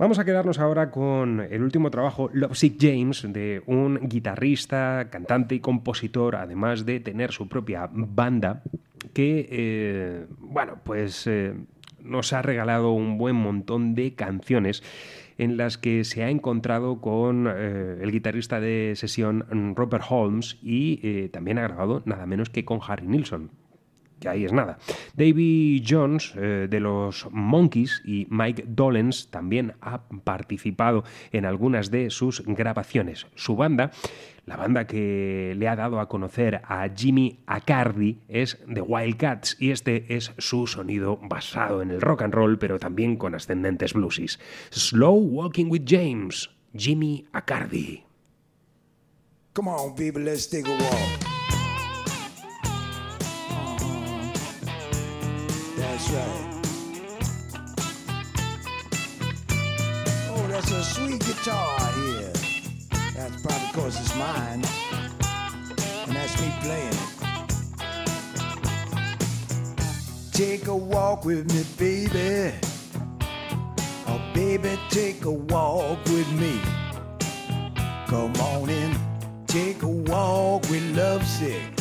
Vamos 0.00 0.18
a 0.18 0.24
quedarnos 0.24 0.58
ahora 0.58 0.90
con 0.90 1.40
el 1.40 1.62
último 1.62 1.90
trabajo, 1.90 2.30
Lovesick 2.32 2.78
James, 2.80 3.22
de 3.30 3.62
un 3.66 4.00
guitarrista, 4.08 5.08
cantante 5.10 5.54
y 5.54 5.60
compositor, 5.60 6.36
además 6.36 6.86
de 6.86 7.00
tener 7.00 7.32
su 7.32 7.48
propia 7.48 7.86
banda, 7.92 8.62
que, 9.12 9.46
eh, 9.50 10.26
bueno, 10.38 10.78
pues 10.84 11.26
eh, 11.26 11.52
nos 12.02 12.32
ha 12.32 12.40
regalado 12.40 12.92
un 12.92 13.18
buen 13.18 13.36
montón 13.36 13.94
de 13.94 14.14
canciones 14.14 14.82
en 15.36 15.58
las 15.58 15.76
que 15.76 16.04
se 16.04 16.24
ha 16.24 16.30
encontrado 16.30 17.02
con 17.02 17.46
eh, 17.46 17.98
el 18.00 18.10
guitarrista 18.10 18.58
de 18.58 18.94
sesión 18.96 19.74
Robert 19.76 20.04
Holmes 20.08 20.56
y 20.62 21.28
también 21.28 21.58
ha 21.58 21.62
grabado 21.64 22.00
nada 22.06 22.24
menos 22.24 22.48
que 22.48 22.64
con 22.64 22.80
Harry 22.88 23.06
Nilsson, 23.06 23.50
que 24.20 24.28
ahí 24.28 24.44
es 24.44 24.52
nada. 24.52 24.78
Davy 25.14 25.82
Jones 25.86 26.32
eh, 26.36 26.68
de 26.70 26.80
los 26.80 27.26
Monkeys 27.30 28.02
y 28.04 28.26
Mike 28.30 28.64
Dolenz 28.68 29.28
también 29.28 29.74
ha 29.80 30.02
participado 30.24 31.04
en 31.32 31.46
algunas 31.46 31.90
de 31.90 32.10
sus 32.10 32.44
grabaciones. 32.46 33.26
Su 33.34 33.56
banda, 33.56 33.90
la 34.46 34.56
banda 34.56 34.86
que 34.86 35.54
le 35.56 35.68
ha 35.68 35.76
dado 35.76 36.00
a 36.00 36.08
conocer 36.08 36.60
a 36.64 36.88
Jimmy 36.94 37.40
Accardi 37.46 38.18
es 38.28 38.58
The 38.72 38.82
Wildcats 38.82 39.56
y 39.58 39.70
este 39.70 40.16
es 40.16 40.32
su 40.38 40.66
sonido 40.66 41.18
basado 41.22 41.82
en 41.82 41.90
el 41.90 42.00
rock 42.00 42.22
and 42.22 42.34
roll 42.34 42.58
pero 42.58 42.78
también 42.78 43.16
con 43.16 43.34
ascendentes 43.34 43.94
bluesis. 43.94 44.38
Slow 44.70 45.14
Walking 45.14 45.66
with 45.66 45.82
James, 45.86 46.50
Jimmy 46.76 47.26
Accardi. 47.32 48.04
Come 49.52 49.68
on, 49.68 49.94
people, 49.96 50.22
let's 50.22 50.48
take 50.48 50.66
a 50.66 50.70
walk. 50.70 51.29
Right. 56.12 56.62
Oh, 60.28 60.46
that's 60.48 60.70
a 60.72 60.82
sweet 60.82 61.20
guitar 61.20 61.78
here. 61.92 62.32
That's 63.14 63.40
probably 63.42 63.68
because 63.68 64.00
it's 64.00 64.16
mine. 64.16 64.64
And 66.08 66.16
that's 66.16 66.40
me 66.40 66.52
playing 66.62 66.88
it. 66.88 67.20
Take 70.32 70.66
a 70.66 70.76
walk 70.76 71.24
with 71.24 71.46
me, 71.54 71.64
baby. 71.78 72.56
Oh, 74.08 74.20
baby, 74.34 74.76
take 74.88 75.24
a 75.26 75.30
walk 75.30 76.04
with 76.06 76.32
me. 76.32 76.60
Come 78.08 78.34
on 78.36 78.68
in, 78.68 78.96
take 79.46 79.82
a 79.84 79.88
walk 79.88 80.68
with 80.70 80.96
lovesick. 80.96 81.79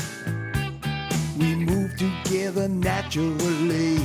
We 1.40 1.56
move 1.56 1.96
together 1.96 2.68
naturally. 2.68 3.98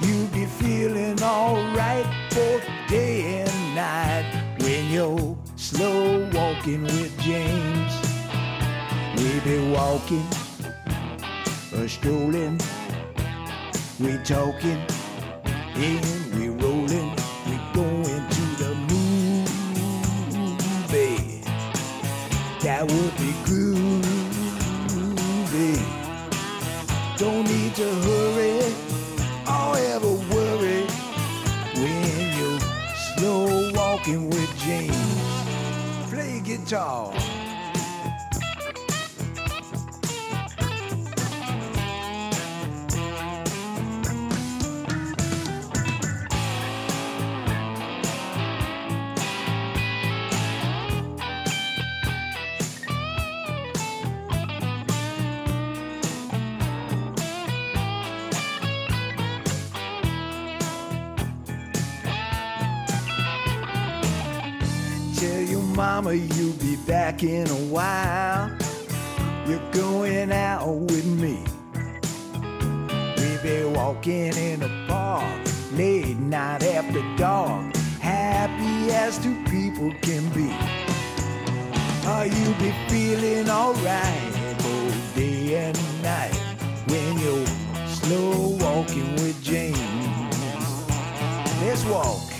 You'll 0.00 0.28
be 0.28 0.46
feeling 0.46 1.20
alright 1.20 2.06
both 2.32 2.62
day 2.88 3.42
and 3.42 3.74
night 3.74 4.24
when 4.60 4.88
you're 4.92 5.36
slow 5.56 6.30
walking 6.32 6.84
with 6.84 7.18
James. 7.18 7.92
We 9.16 9.40
be 9.40 9.58
walking, 9.72 10.24
or 11.76 11.88
strolling, 11.88 12.60
we 13.98 14.16
talking, 14.18 14.80
and 15.74 16.34
we 16.36 16.50
rolling, 16.50 17.10
we 17.48 17.58
going 17.74 18.28
to 18.36 18.44
the 18.62 18.74
movie. 18.92 19.50
That 22.62 22.82
would 22.82 23.16
be 23.16 23.32
groovy. 23.42 24.03
Don't 27.24 27.46
need 27.46 27.74
to 27.76 27.88
hurry 28.06 28.58
or 29.48 29.78
ever 29.94 30.12
worry 30.34 30.84
when 31.72 32.38
you're 32.38 32.60
slow 33.16 33.72
walking 33.72 34.28
with 34.28 34.50
James. 34.58 36.10
Play 36.10 36.40
guitar. 36.40 37.14
Mama 66.04 66.16
you'll 66.16 66.52
be 66.58 66.76
back 66.86 67.22
in 67.22 67.48
a 67.48 67.60
while. 67.72 68.50
You're 69.46 69.70
going 69.72 70.32
out 70.32 70.68
with 70.68 71.06
me. 71.06 71.42
We 73.16 73.38
be 73.42 73.64
walking 73.64 74.36
in 74.36 74.60
the 74.60 74.70
park 74.86 75.40
late 75.72 76.18
night 76.18 76.62
after 76.62 77.02
dark, 77.16 77.74
happy 78.00 78.92
as 78.92 79.18
two 79.18 79.34
people 79.44 79.92
can 80.02 80.28
be. 80.30 80.50
Oh, 82.06 82.22
you'll 82.22 82.60
be 82.60 82.74
feeling 82.88 83.48
alright 83.48 84.32
both 84.58 85.14
day 85.14 85.56
and 85.56 86.02
night 86.02 86.34
when 86.86 87.18
you're 87.18 87.46
slow 87.86 88.58
walking 88.60 89.10
with 89.14 89.42
James. 89.42 89.78
Let's 91.62 91.84
walk. 91.86 92.33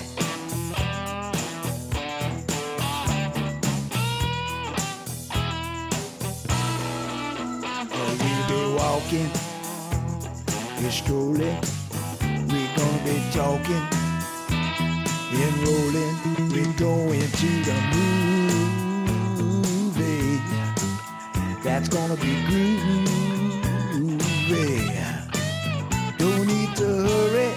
Be 8.94 9.00
walking, 9.00 9.30
we 10.82 10.90
strolling, 10.90 11.60
we 12.48 12.66
gonna 12.76 13.04
be 13.04 13.22
talking 13.32 13.88
and 15.34 15.56
rolling. 15.66 16.14
We 16.50 16.62
going 16.74 17.20
to 17.20 17.50
the 17.64 17.74
movie. 19.36 20.40
That's 21.62 21.88
gonna 21.88 22.16
be 22.16 22.34
groovy. 22.48 22.94
Don't 26.18 26.46
need 26.46 26.76
to 26.76 26.86
hurry 27.08 27.52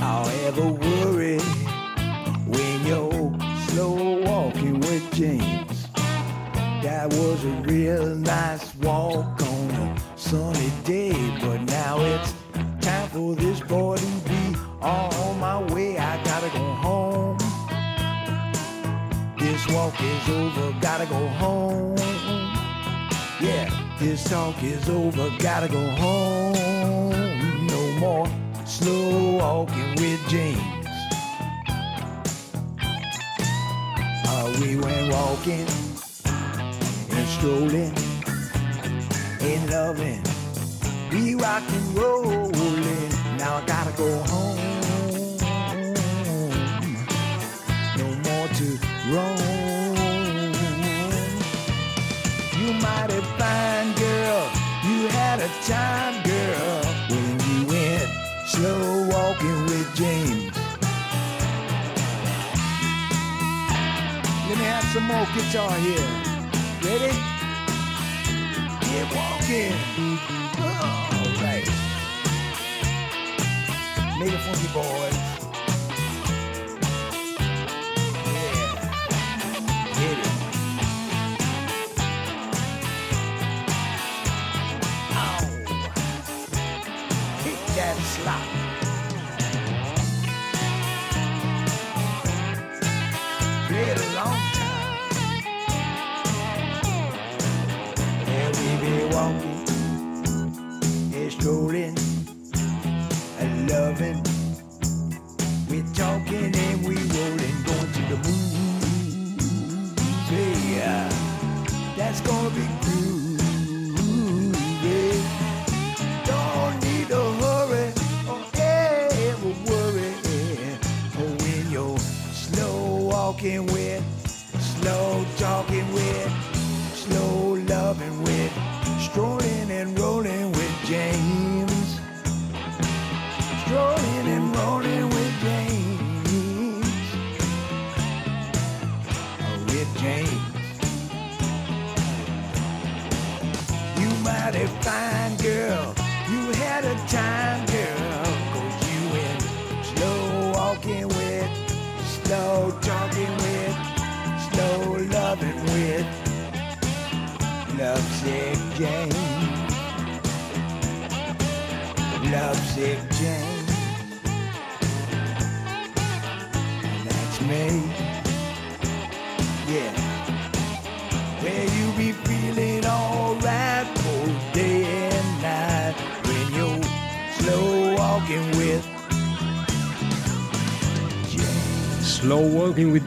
or 0.00 0.30
ever 0.48 0.68
worry 0.72 1.38
when 2.46 2.86
you're 2.86 3.32
slow 3.68 4.20
walking 4.20 4.80
with 4.80 5.04
James. 5.14 5.88
That 6.82 7.12
was 7.12 7.44
a 7.44 7.48
real 7.62 8.16
nice 8.16 8.74
walk 8.76 9.40
on 9.42 9.52
sunny 10.32 10.72
day, 10.84 11.12
but 11.42 11.60
now 11.60 12.00
it's 12.00 12.32
time 12.80 13.06
for 13.10 13.34
this 13.34 13.60
boy 13.60 13.96
to 13.96 14.06
be 14.26 14.56
on 14.80 15.38
my 15.38 15.60
way. 15.74 15.98
I 15.98 16.24
gotta 16.24 16.48
go 16.48 16.64
home. 16.86 17.36
This 19.38 19.68
walk 19.68 19.94
is 20.00 20.28
over, 20.30 20.74
gotta 20.80 21.04
go 21.04 21.26
home. 21.42 21.98
Yeah, 23.42 23.68
this 23.98 24.24
talk 24.24 24.62
is 24.62 24.88
over, 24.88 25.28
gotta 25.38 25.68
go 25.68 25.86
home. 26.02 27.66
No 27.66 27.82
more 28.00 28.26
slow 28.64 29.36
walking 29.36 29.90
with 29.96 30.20
James. 30.30 30.86
Uh, 34.28 34.58
we 34.62 34.76
went 34.76 35.12
walking 35.12 35.68
and 37.10 37.28
strolling 37.28 38.11
and 39.44 39.70
loving. 39.70 40.22
We 41.10 41.34
rock 41.34 41.62
and 41.68 41.98
rolling. 41.98 43.10
Now 43.38 43.56
I 43.56 43.64
gotta 43.66 43.92
go 43.96 44.08
home. 44.30 44.58
No 47.98 48.06
more 48.26 48.48
to 48.58 48.66
roam. 49.12 50.44
You 52.58 52.72
mighty 52.74 53.20
fine 53.38 53.92
girl. 53.94 54.42
You 54.84 55.08
had 55.08 55.40
a 55.40 55.48
time, 55.66 56.22
girl, 56.22 56.82
when 57.10 57.40
you 57.48 57.66
went 57.66 58.08
slow 58.46 59.08
walking 59.08 59.62
with 59.66 59.94
James. 59.96 60.56
Let 64.48 64.58
me 64.58 64.64
have 64.64 64.84
some 64.92 65.04
more 65.04 65.26
guitar 65.34 65.72
here. 65.78 66.08
Ready? 66.84 67.12
Get 68.80 69.31
walking. 69.52 69.72
All 70.58 71.42
right. 71.42 71.66
Make 74.18 74.32
it 74.32 74.40
funky, 74.40 74.68
boys. 74.72 75.31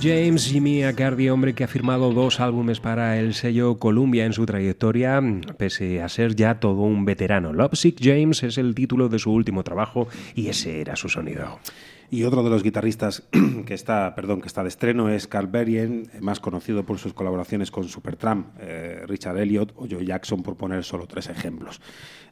James, 0.05 0.45
Jimmy 0.45 0.83
Accardi, 0.83 1.29
hombre 1.29 1.55
que 1.55 1.63
ha 1.63 1.67
firmado 1.67 2.13
dos 2.13 2.39
álbumes 2.39 2.79
para 2.79 3.17
el 3.17 3.33
sello 3.33 3.79
Columbia 3.79 4.25
en 4.25 4.33
su 4.33 4.45
trayectoria, 4.45 5.19
pese 5.57 5.99
a 5.99 6.09
ser 6.09 6.35
ya 6.35 6.59
todo 6.59 6.83
un 6.83 7.05
veterano. 7.05 7.53
Lovesick 7.53 7.97
James 7.99 8.43
es 8.43 8.59
el 8.59 8.75
título 8.75 9.09
de 9.09 9.17
su 9.17 9.31
último 9.31 9.63
trabajo 9.63 10.07
y 10.35 10.49
ese 10.49 10.79
era 10.79 10.95
su 10.95 11.09
sonido. 11.09 11.59
Y 12.09 12.23
otro 12.23 12.43
de 12.43 12.49
los 12.49 12.63
guitarristas 12.63 13.27
que 13.65 13.73
está, 13.73 14.13
perdón, 14.15 14.41
que 14.41 14.47
está 14.47 14.61
de 14.61 14.69
estreno 14.69 15.09
es 15.09 15.27
Carl 15.27 15.47
Berrien, 15.47 16.09
más 16.21 16.39
conocido 16.39 16.85
por 16.85 16.99
sus 16.99 17.13
colaboraciones 17.13 17.71
con 17.71 17.85
Supertramp, 17.85 18.55
eh, 18.59 19.03
Richard 19.07 19.37
Elliot 19.37 19.73
o 19.75 19.87
Joe 19.89 20.05
Jackson, 20.05 20.43
por 20.43 20.55
poner 20.55 20.83
solo 20.83 21.07
tres 21.07 21.29
ejemplos. 21.29 21.81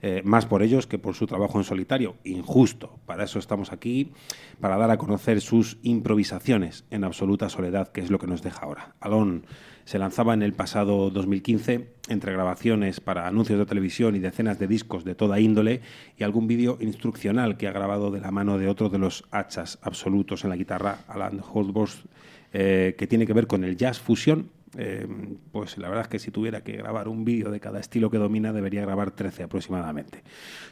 Eh, 0.02 0.22
más 0.26 0.46
por 0.46 0.64
ellos 0.64 0.86
que 0.86 1.00
por 1.00 1.16
su 1.16 1.26
trabajo 1.26 1.58
en 1.58 1.64
solitario. 1.64 2.18
Injusto. 2.24 3.00
Para 3.06 3.24
eso 3.24 3.40
estamos 3.40 3.72
aquí, 3.72 4.12
para 4.60 4.78
dar 4.78 4.92
a 4.92 4.98
conocer 4.98 5.42
sus 5.42 5.78
improvisaciones 5.82 6.86
en 6.92 7.04
absoluta 7.04 7.50
soledad, 7.50 7.88
que 7.92 8.02
es 8.02 8.12
lo 8.12 8.20
que 8.20 8.28
nos 8.28 8.44
deja 8.44 8.66
ahora. 8.66 8.96
Alone 9.00 9.42
se 9.86 10.00
lanzaba 10.00 10.34
en 10.34 10.42
el 10.42 10.54
pasado 10.54 11.10
2015 11.10 11.88
entre 12.10 12.34
grabaciones 12.34 13.00
para 13.00 13.28
anuncios 13.28 13.60
de 13.60 13.66
televisión 13.66 14.16
y 14.16 14.20
decenas 14.20 14.60
de 14.60 14.68
discos 14.68 15.04
de 15.04 15.16
toda 15.16 15.40
índole 15.40 15.82
y 16.18 16.24
algún 16.24 16.48
vídeo 16.48 16.78
instruccional 16.82 17.58
que 17.58 17.68
ha 17.68 17.72
grabado 17.72 18.12
de 18.12 18.22
la 18.22 18.32
mano 18.32 18.58
de 18.58 18.68
otro 18.68 18.90
de 18.90 18.98
los 18.98 19.24
hachas 19.32 19.80
absolutos 19.82 20.44
en 20.44 20.50
la 20.50 20.56
guitarra, 20.56 21.00
Alan 21.08 21.42
Holdsworth, 21.42 22.06
eh, 22.54 22.96
que 22.98 23.08
tiene 23.08 23.26
que 23.26 23.34
ver 23.34 23.48
con 23.48 23.64
el 23.64 23.78
jazz 23.78 24.00
fusión. 24.00 24.50
Eh, 24.76 25.08
pues 25.52 25.78
la 25.78 25.88
verdad 25.88 26.06
es 26.06 26.10
que 26.10 26.20
si 26.20 26.32
tuviera 26.32 26.62
que 26.62 26.74
grabar 26.74 27.08
un 27.08 27.24
vídeo 27.24 27.52
de 27.52 27.60
cada 27.60 27.80
estilo 27.80 28.10
que 28.10 28.18
domina, 28.18 28.52
debería 28.54 28.82
grabar 28.82 29.12
13 29.12 29.44
aproximadamente. 29.44 30.24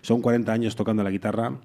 Son 0.02 0.22
40 0.22 0.52
años 0.52 0.76
tocando 0.76 1.04
la 1.04 1.12
guitarra, 1.12 1.60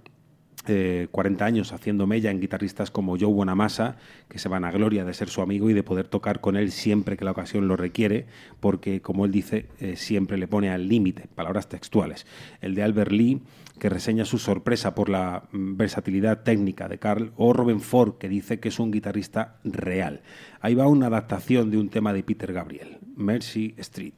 eh, 0.68 1.08
40 1.10 1.44
años 1.44 1.72
haciendo 1.72 2.06
mella 2.06 2.30
en 2.30 2.40
guitarristas 2.40 2.90
como 2.90 3.18
Joe 3.18 3.32
Bonamassa, 3.32 3.96
que 4.28 4.38
se 4.38 4.48
van 4.48 4.64
a 4.64 4.70
gloria 4.70 5.04
de 5.04 5.14
ser 5.14 5.28
su 5.28 5.42
amigo 5.42 5.70
y 5.70 5.74
de 5.74 5.82
poder 5.82 6.08
tocar 6.08 6.40
con 6.40 6.56
él 6.56 6.72
siempre 6.72 7.16
que 7.16 7.24
la 7.24 7.30
ocasión 7.30 7.68
lo 7.68 7.76
requiere, 7.76 8.26
porque, 8.60 9.00
como 9.00 9.24
él 9.24 9.32
dice, 9.32 9.66
eh, 9.80 9.96
siempre 9.96 10.36
le 10.38 10.48
pone 10.48 10.70
al 10.70 10.88
límite, 10.88 11.28
palabras 11.34 11.68
textuales. 11.68 12.26
El 12.60 12.74
de 12.74 12.82
Albert 12.82 13.12
Lee, 13.12 13.42
que 13.78 13.88
reseña 13.88 14.24
su 14.24 14.38
sorpresa 14.38 14.94
por 14.94 15.08
la 15.08 15.44
mm, 15.52 15.76
versatilidad 15.76 16.42
técnica 16.42 16.88
de 16.88 16.98
Carl, 16.98 17.32
o 17.36 17.52
Robin 17.52 17.80
Ford, 17.80 18.14
que 18.18 18.28
dice 18.28 18.60
que 18.60 18.68
es 18.68 18.78
un 18.78 18.90
guitarrista 18.90 19.58
real. 19.64 20.22
Ahí 20.60 20.74
va 20.74 20.86
una 20.86 21.06
adaptación 21.06 21.70
de 21.70 21.78
un 21.78 21.88
tema 21.88 22.12
de 22.12 22.22
Peter 22.22 22.52
Gabriel, 22.52 22.98
Mercy 23.16 23.74
Street. 23.78 24.14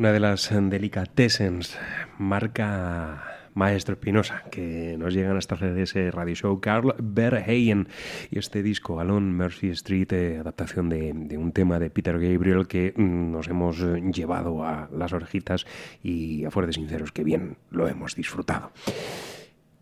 Una 0.00 0.12
de 0.12 0.20
las 0.20 0.48
delicatessens, 0.50 1.78
marca 2.16 3.22
Maestro 3.52 3.96
Espinosa, 3.96 4.44
que 4.50 4.96
nos 4.98 5.12
llegan 5.12 5.36
hasta 5.36 5.58
CDS 5.58 6.14
Radio 6.14 6.34
Show, 6.34 6.58
Carl 6.58 6.94
Verheyen, 6.98 7.86
y 8.30 8.38
este 8.38 8.62
disco, 8.62 8.98
Alone 8.98 9.30
Mercy 9.30 9.68
Street, 9.68 10.10
eh, 10.14 10.38
adaptación 10.38 10.88
de, 10.88 11.12
de, 11.14 11.36
un 11.36 11.52
tema 11.52 11.78
de 11.78 11.90
Peter 11.90 12.18
Gabriel 12.18 12.66
que 12.66 12.94
mm, 12.96 13.30
nos 13.30 13.48
hemos 13.48 13.78
llevado 13.78 14.64
a 14.64 14.88
las 14.90 15.12
orejitas 15.12 15.66
y 16.02 16.46
a 16.46 16.50
fuertes 16.50 16.76
sinceros, 16.76 17.12
que 17.12 17.22
bien 17.22 17.58
lo 17.70 17.86
hemos 17.86 18.16
disfrutado. 18.16 18.72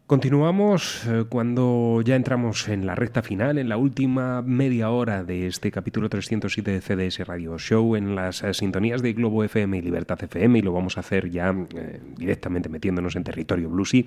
Continuamos 0.09 1.05
eh, 1.07 1.27
cuando 1.29 2.01
ya 2.03 2.17
entramos 2.17 2.67
en 2.69 2.87
la 2.87 2.95
recta 2.95 3.21
final, 3.21 3.59
en 3.59 3.69
la 3.69 3.77
última 3.77 4.41
media 4.41 4.89
hora 4.89 5.23
de 5.23 5.47
este 5.47 5.71
capítulo 5.71 6.09
307 6.09 6.71
de 6.71 6.81
CDS 6.81 7.27
Radio 7.27 7.59
Show, 7.59 7.95
en 7.95 8.17
las 8.17 8.43
eh, 8.43 8.55
sintonías 8.55 9.03
de 9.03 9.13
Globo 9.13 9.45
FM 9.45 9.77
y 9.77 9.83
Libertad 9.83 10.19
FM, 10.23 10.61
y 10.61 10.63
lo 10.63 10.73
vamos 10.73 10.97
a 10.97 11.01
hacer 11.01 11.29
ya 11.31 11.55
eh, 11.77 12.01
directamente 12.17 12.71
metiéndonos 12.71 13.17
en 13.17 13.25
territorio 13.25 13.69
bluesy, 13.69 14.07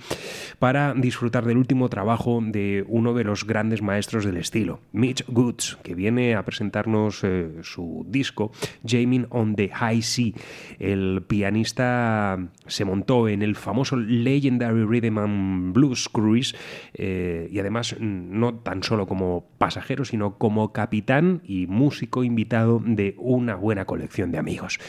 para 0.58 0.96
disfrutar 0.96 1.46
del 1.46 1.58
último 1.58 1.88
trabajo 1.88 2.42
de 2.44 2.84
uno 2.88 3.14
de 3.14 3.24
los 3.24 3.46
grandes 3.46 3.84
maestros 3.84 4.26
del 4.26 4.38
estilo, 4.38 4.80
Mitch 4.94 5.24
Goods, 5.28 5.78
que 5.84 5.94
viene 5.94 6.34
a 6.34 6.44
presentarnos 6.44 7.24
su 7.62 8.08
disco, 8.10 8.52
Jaming 8.84 9.28
on 9.30 9.56
the 9.56 9.70
High 9.70 10.02
Sea. 10.02 10.34
El 10.80 11.22
pianista 11.28 12.40
se 12.66 12.86
montó 12.86 13.28
en 13.28 13.44
el 13.44 13.56
famoso 13.56 13.98
Legendary 13.98 14.84
Rhythm 14.84 15.20
and 15.20 15.74
Blues 15.74 15.91
Cruise 16.10 16.56
eh, 16.94 17.48
y 17.52 17.60
además 17.60 17.96
no 18.00 18.56
tan 18.56 18.84
solo 18.84 19.08
como 19.08 19.46
pasajero, 19.58 20.06
sino 20.06 20.38
como 20.38 20.74
capitán 20.74 21.42
y 21.46 21.68
músico 21.68 22.24
invitado 22.24 22.82
de 22.84 23.16
una 23.18 23.56
buena 23.56 23.86
colección 23.86 24.32
de 24.32 24.38
amigos. 24.38 24.80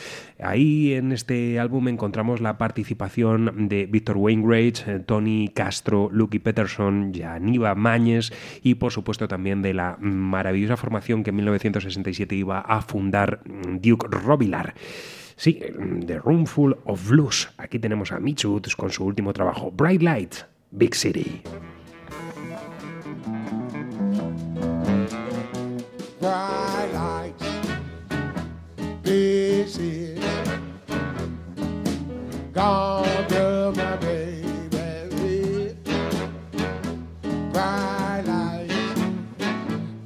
Ahí 0.41 0.95
en 0.95 1.13
este 1.13 1.59
álbum 1.61 1.89
encontramos 1.89 2.41
la 2.41 2.59
participación 2.59 3.69
de 3.69 3.87
Víctor 3.87 4.17
Wainwright, 4.17 4.79
eh, 4.87 4.99
Tony 5.01 5.49
Castro, 5.49 6.09
Lucky 6.13 6.39
Peterson, 6.39 7.13
Janiva 7.15 7.75
Mañez 7.75 8.33
y 8.63 8.75
por 8.77 8.93
supuesto 8.93 9.29
también 9.29 9.63
de 9.63 9.75
la 9.75 9.97
maravillosa 10.01 10.77
formación 10.77 11.23
que 11.23 11.31
en 11.31 11.37
1967 11.37 12.35
iba 12.35 12.61
a 12.61 12.83
fundar 12.83 13.41
mm, 13.45 13.79
Duke 13.81 14.07
Robilar. 14.11 14.75
Sí, 15.37 15.61
The 16.07 16.19
Roomful 16.19 16.79
of 16.85 17.09
Blues. 17.09 17.51
Aquí 17.57 17.79
tenemos 17.79 18.13
a 18.13 18.21
Mitch 18.21 18.45
Woods 18.45 18.77
con 18.77 18.91
su 18.91 19.05
último 19.05 19.33
trabajo, 19.33 19.71
Bright 19.71 20.03
Light, 20.03 20.35
Big 20.77 20.95
City. 20.95 21.43
bright 26.23 26.91
lights, 26.95 27.45
big 29.03 29.69
city. 29.69 30.21
Gone 32.53 33.27
to 33.29 33.73
my 33.77 33.97
baby. 33.97 35.77
Bright 37.53 38.23
lights, 38.27 39.01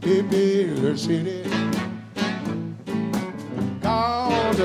big 0.01 0.99
city. 0.99 1.43
Gone 3.83 4.57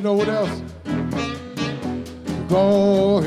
you 0.00 0.04
know 0.04 0.14
what 0.14 0.30
else? 0.30 0.62
Go 2.48 3.22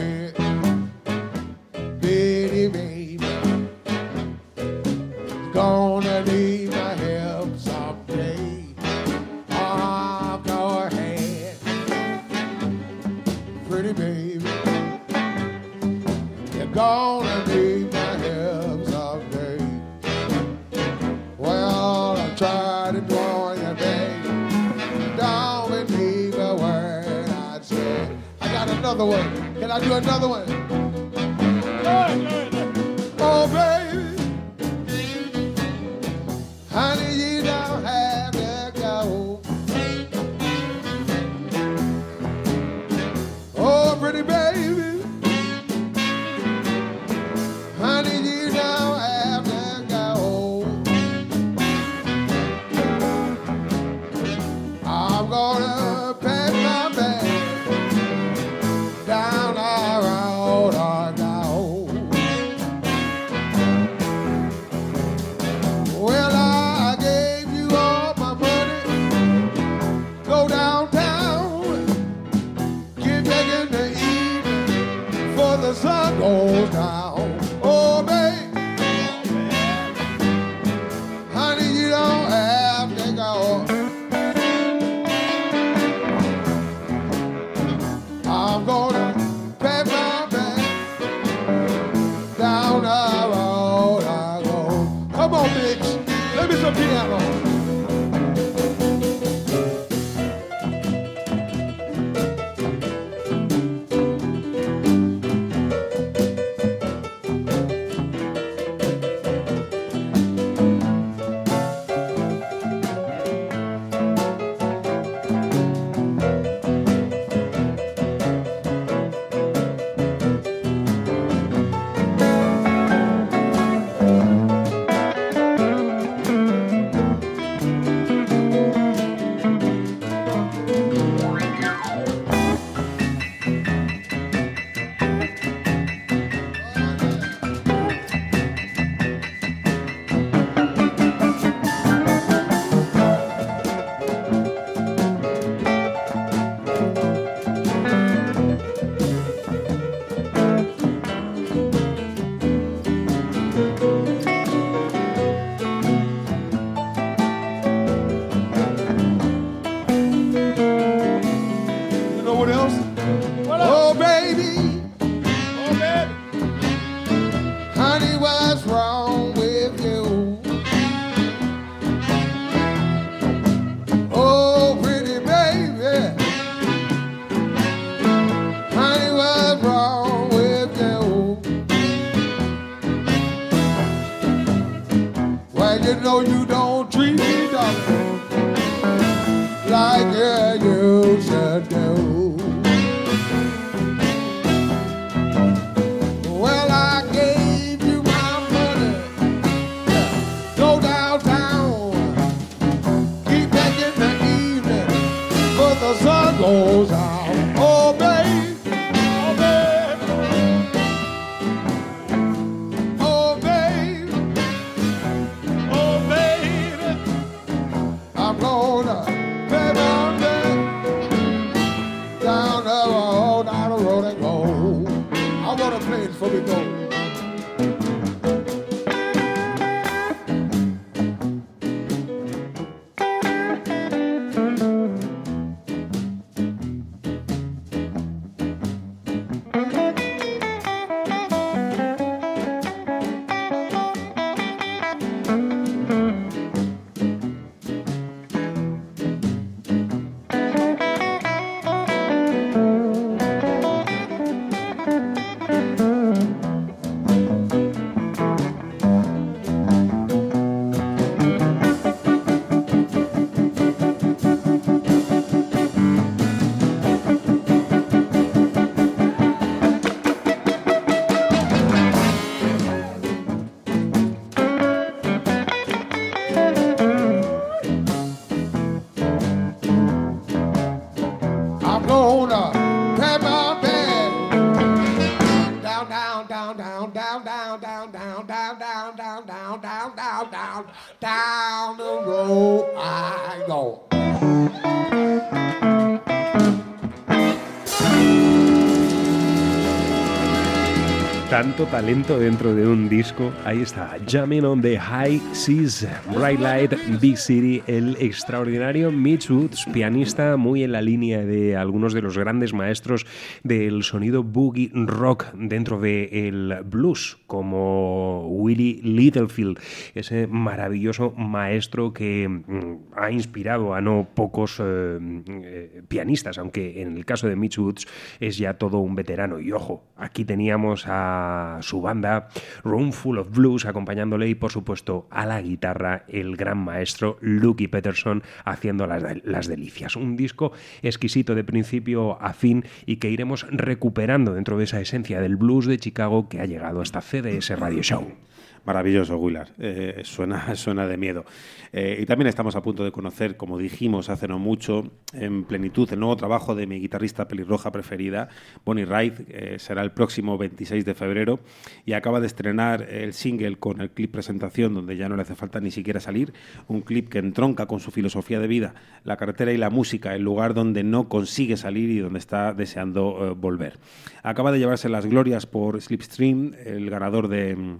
Talento 301.66 302.20
dentro 302.20 302.54
de 302.54 302.68
un 302.68 302.90
disco. 302.90 303.32
Ahí 303.46 303.62
está, 303.62 303.98
Jamming 304.08 304.46
on 304.46 304.62
the 304.62 304.78
High 304.78 305.22
Seas, 305.32 305.88
Bright 306.14 306.40
Light, 306.40 306.74
Big 307.00 307.18
City, 307.18 307.62
el 307.68 307.96
extraordinario 308.00 308.92
Mitch 308.92 309.30
Woods, 309.30 309.66
pianista 309.72 310.38
muy 310.38 310.64
en 310.64 310.72
la 310.72 310.82
línea 310.82 311.24
de 311.24 311.56
algunos 311.56 311.94
de 311.94 312.02
los 312.02 312.18
grandes 312.18 312.54
maestros 312.54 313.06
del 313.44 313.84
sonido 313.84 314.24
boogie 314.24 314.72
rock 314.74 315.34
dentro 315.34 315.80
del 315.80 316.58
blues, 316.66 317.18
como 317.28 318.28
Willie 318.28 318.82
Littlefield, 318.84 319.60
ese 319.96 320.28
maravilloso 320.28 321.12
maestro 321.12 321.94
que 321.94 322.28
mm, 322.28 322.94
ha 322.96 323.12
inspirado 323.12 323.74
a 323.74 323.82
no 323.82 324.08
pocos 324.14 324.60
eh, 324.60 325.00
eh, 325.28 325.82
pianistas, 325.88 326.38
aunque 326.38 326.82
en 326.82 326.98
el 326.98 327.06
caso 327.06 327.28
de 327.28 327.36
Mitch 327.36 327.58
Woods 327.58 327.88
es 328.20 328.38
ya 328.38 328.56
todo 328.56 328.80
un 328.80 328.96
veterano. 328.96 329.40
Y 329.40 329.52
ojo, 329.52 329.84
aquí 329.98 330.26
teníamos 330.26 330.86
a 330.88 331.53
su 331.62 331.82
banda 331.82 332.30
Room 332.64 332.92
Full 332.92 333.20
of 333.20 333.32
Blues 333.32 333.66
acompañándole 333.66 334.28
y 334.30 334.36
por 334.36 334.52
supuesto 334.52 335.08
a 335.10 335.26
la 335.26 335.42
guitarra 335.42 336.06
el 336.08 336.36
gran 336.36 336.58
maestro 336.58 337.18
Lucky 337.22 337.68
Peterson 337.68 338.24
haciendo 338.46 338.88
las, 338.88 339.04
las 339.24 339.48
delicias. 339.48 339.96
Un 339.96 340.16
disco 340.16 340.52
exquisito 340.82 341.36
de 341.36 341.44
principio 341.44 342.22
a 342.22 342.34
fin 342.34 342.66
y 342.86 342.98
que 342.98 343.10
iremos 343.10 343.46
recuperando 343.50 344.34
dentro 344.34 344.58
de 344.58 344.66
esa 344.66 344.82
esencia 344.82 345.22
del 345.22 345.36
blues 345.36 345.66
de 345.66 345.78
Chicago 345.78 346.30
que 346.30 346.40
ha 346.40 346.46
llegado 346.46 346.82
hasta 346.82 347.02
CDS 347.02 347.58
Radio 347.60 347.84
Show. 347.84 348.33
Maravilloso, 348.66 349.18
Willard. 349.18 349.50
Eh, 349.60 350.02
suena, 350.06 350.56
suena 350.56 350.88
de 350.88 350.96
miedo. 350.96 351.26
Eh, 351.74 352.00
y 352.02 352.06
también 352.06 352.28
estamos 352.28 352.56
a 352.56 352.62
punto 352.62 352.86
de 352.86 352.92
conocer, 352.92 353.36
como 353.36 353.58
dijimos 353.58 354.10
hace 354.10 354.28
no 354.28 354.40
mucho, 354.40 354.90
en 355.12 355.44
plenitud, 355.44 355.92
el 355.92 356.00
nuevo 356.00 356.16
trabajo 356.16 356.56
de 356.56 356.66
mi 356.66 356.80
guitarrista 356.80 357.28
pelirroja 357.28 357.72
preferida, 357.72 358.30
Bonnie 358.64 358.86
Wright. 358.86 359.16
eh, 359.28 359.56
será 359.60 359.82
el 359.82 359.92
próximo 359.92 360.38
26 360.38 360.86
de 360.86 360.94
febrero 360.94 361.40
y 361.86 361.94
acaba 361.94 362.22
de 362.22 362.28
estrenar 362.28 362.84
el 362.84 363.14
single 363.14 363.58
con 363.58 363.82
el 363.82 363.90
clip 363.90 364.12
presentación, 364.12 364.74
donde 364.74 364.96
ya 364.96 365.10
no 365.10 365.18
le 365.18 365.24
hace 365.24 365.36
falta 365.36 365.60
ni 365.60 365.72
siquiera 365.72 366.00
salir. 366.00 366.32
Un 366.68 366.82
clip 366.82 367.10
que 367.10 367.20
entronca 367.20 367.66
con 367.66 367.82
su 367.82 367.92
filosofía 367.92 368.40
de 368.40 368.48
vida, 368.48 368.76
la 369.04 369.18
carretera 369.18 369.52
y 369.52 369.58
la 369.58 369.72
música, 369.72 370.16
el 370.16 370.22
lugar 370.22 370.54
donde 370.54 370.84
no 370.84 371.10
consigue 371.10 371.58
salir 371.58 371.90
y 371.90 372.00
donde 372.00 372.20
está 372.20 372.54
deseando 372.54 373.36
volver. 373.36 373.78
Acaba 374.22 374.52
de 374.52 374.60
llevarse 374.60 374.88
las 374.88 375.06
glorias 375.06 375.46
por 375.46 375.82
Slipstream, 375.82 376.54
el 376.66 376.90
ganador 376.90 377.28
de 377.28 377.56
mm, 377.56 377.80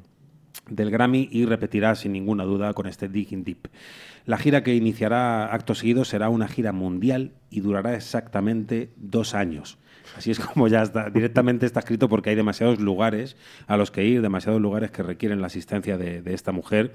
del 0.70 0.92
Grammy 0.92 1.28
y 1.32 1.46
repetirá 1.46 1.96
sin 1.96 2.14
ninguna 2.14 2.44
duda 2.44 2.74
con 2.74 2.88
este 2.88 3.10
Digging 3.10 3.44
Deep. 3.44 3.68
La 4.26 4.38
gira 4.38 4.64
que 4.64 4.76
iniciará 4.76 5.54
acto 5.54 5.76
seguido 5.76 6.06
será 6.06 6.30
una 6.30 6.48
gira 6.48 6.72
mundial 6.72 7.34
y 7.50 7.60
durará 7.60 7.96
exactamente 7.96 8.92
dos 8.96 9.36
años. 9.36 9.78
Así 10.18 10.32
es 10.32 10.40
como 10.40 10.68
ya 10.68 10.82
está, 10.84 11.10
directamente 11.10 11.66
está 11.66 11.80
escrito 11.80 12.08
porque 12.10 12.30
hay 12.30 12.36
demasiados 12.36 12.80
lugares 12.80 13.36
a 13.68 13.78
los 13.78 13.92
que 13.92 14.06
ir, 14.06 14.22
demasiados 14.22 14.62
lugares 14.62 14.92
que 14.92 15.04
requieren 15.04 15.42
la 15.42 15.48
asistencia 15.48 15.98
de, 15.98 16.22
de 16.22 16.34
esta 16.34 16.52
mujer. 16.52 16.94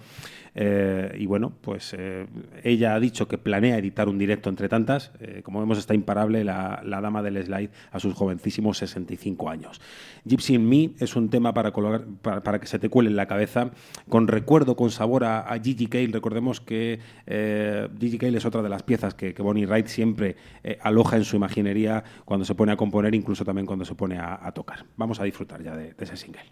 Eh, 0.54 1.14
y 1.18 1.26
bueno, 1.26 1.52
pues 1.60 1.94
eh, 1.96 2.26
ella 2.64 2.94
ha 2.94 3.00
dicho 3.00 3.28
que 3.28 3.38
planea 3.38 3.78
editar 3.78 4.08
un 4.08 4.18
directo 4.18 4.48
entre 4.48 4.68
tantas. 4.68 5.12
Eh, 5.20 5.42
como 5.44 5.60
vemos, 5.60 5.78
está 5.78 5.94
imparable 5.94 6.42
la, 6.42 6.80
la 6.84 7.00
dama 7.00 7.22
del 7.22 7.42
slide 7.44 7.70
a 7.92 8.00
sus 8.00 8.14
jovencísimos 8.14 8.78
65 8.78 9.50
años. 9.50 9.80
Gypsy 10.24 10.54
in 10.54 10.68
Me 10.68 10.90
es 10.98 11.14
un 11.16 11.28
tema 11.30 11.54
para, 11.54 11.70
colocar- 11.72 12.04
para, 12.22 12.42
para 12.42 12.60
que 12.60 12.66
se 12.66 12.78
te 12.78 12.88
cuele 12.88 13.10
en 13.10 13.16
la 13.16 13.26
cabeza, 13.26 13.70
con 14.08 14.26
recuerdo, 14.26 14.74
con 14.74 14.90
sabor 14.90 15.24
a, 15.24 15.40
a 15.40 15.58
Gigi 15.60 15.86
Cale. 15.86 16.08
Recordemos 16.12 16.60
que 16.60 16.98
eh, 17.26 17.88
Gigi 18.00 18.18
Cale 18.18 18.38
es 18.38 18.44
otra 18.46 18.62
de 18.62 18.68
las 18.68 18.82
piezas 18.82 19.14
que, 19.14 19.34
que 19.34 19.42
Bonnie 19.42 19.66
Wright 19.66 19.86
siempre 19.86 20.36
eh, 20.64 20.78
aloja 20.82 21.16
en 21.16 21.24
su 21.24 21.36
imaginería 21.36 22.02
cuando 22.24 22.44
se 22.44 22.54
pone 22.54 22.72
a 22.72 22.76
componer, 22.76 23.07
incluso 23.14 23.44
también 23.44 23.66
cuando 23.66 23.84
se 23.84 23.94
pone 23.94 24.18
a, 24.18 24.50
tocar. 24.52 24.84
Vamos 24.96 25.20
a 25.20 25.24
disfrutar 25.24 25.62
ya 25.62 25.76
de- 25.76 25.94
ese 25.98 26.16
single. 26.16 26.42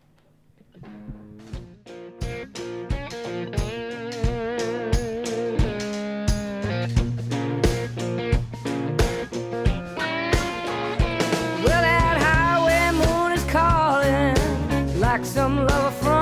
Some 15.25 15.67
lover 15.67 15.91
from 15.91 16.16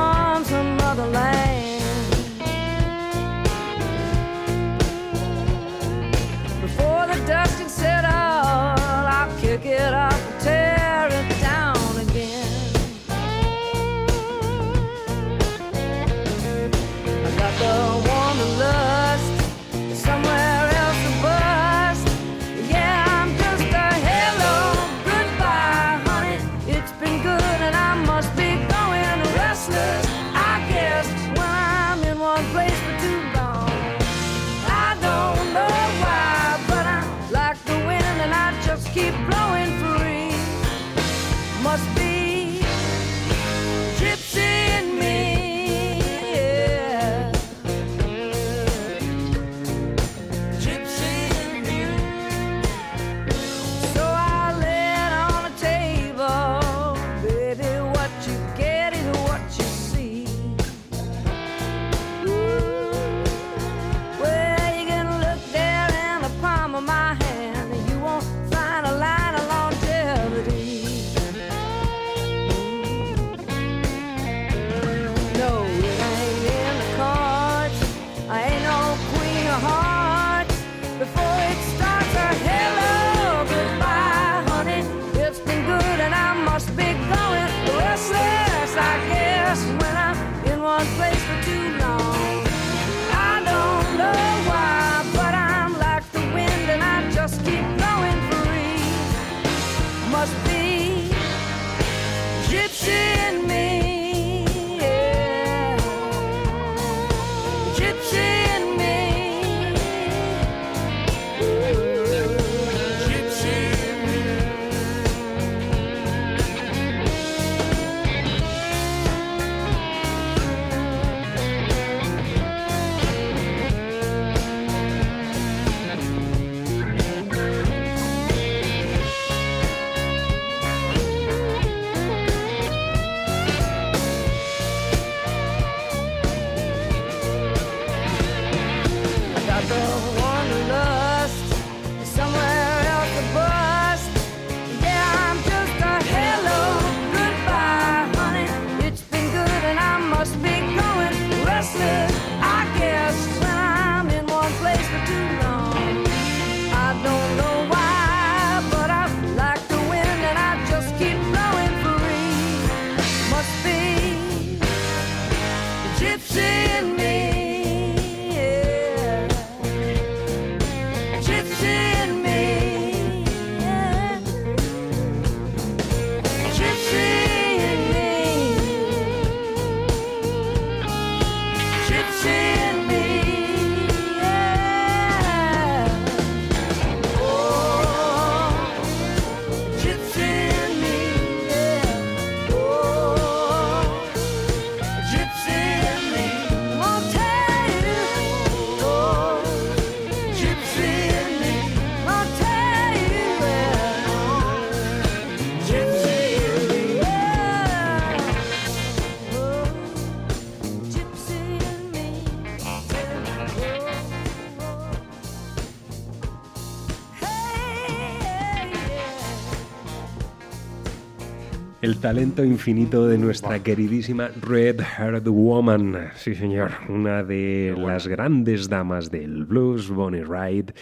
talento 222.05 222.45
infinito 222.45 223.09
de 223.09 223.17
nuestra 223.17 223.63
queridísima 223.63 224.29
Red 224.43 224.83
Haired 224.99 225.27
Woman. 225.27 226.11
Sí, 226.17 226.35
señor. 226.35 226.73
Una 226.91 227.23
de 227.23 227.75
las 227.79 228.07
grandes 228.07 228.69
damas 228.69 229.11
del 229.11 229.47
blues, 229.47 229.89
Bonnie 229.89 230.23
Wright. 230.23 230.73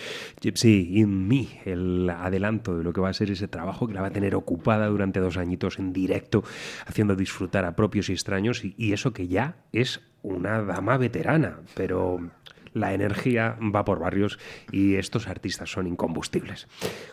Gypsy 0.40 0.98
in 0.98 1.28
Me, 1.28 1.46
el 1.64 2.10
adelanto 2.10 2.76
de 2.76 2.82
lo 2.82 2.92
que 2.92 3.00
va 3.00 3.10
a 3.10 3.12
ser 3.12 3.30
ese 3.30 3.46
trabajo 3.46 3.86
que 3.86 3.94
la 3.94 4.00
va 4.00 4.08
a 4.08 4.12
tener 4.12 4.34
ocupada 4.34 4.88
durante 4.88 5.20
dos 5.20 5.36
añitos 5.36 5.78
en 5.78 5.92
directo, 5.92 6.42
haciendo 6.86 7.14
disfrutar 7.14 7.66
a 7.66 7.76
propios 7.76 8.08
y 8.08 8.14
extraños. 8.14 8.64
Y, 8.64 8.74
y 8.76 8.92
eso 8.92 9.12
que 9.12 9.28
ya 9.28 9.54
es 9.70 10.00
una 10.22 10.60
dama 10.62 10.96
veterana, 10.96 11.60
pero 11.76 12.32
la 12.74 12.94
energía 12.94 13.56
va 13.74 13.84
por 13.84 13.98
barrios 13.98 14.38
y 14.70 14.94
estos 14.94 15.28
artistas 15.28 15.70
son 15.70 15.86
incombustibles. 15.86 16.68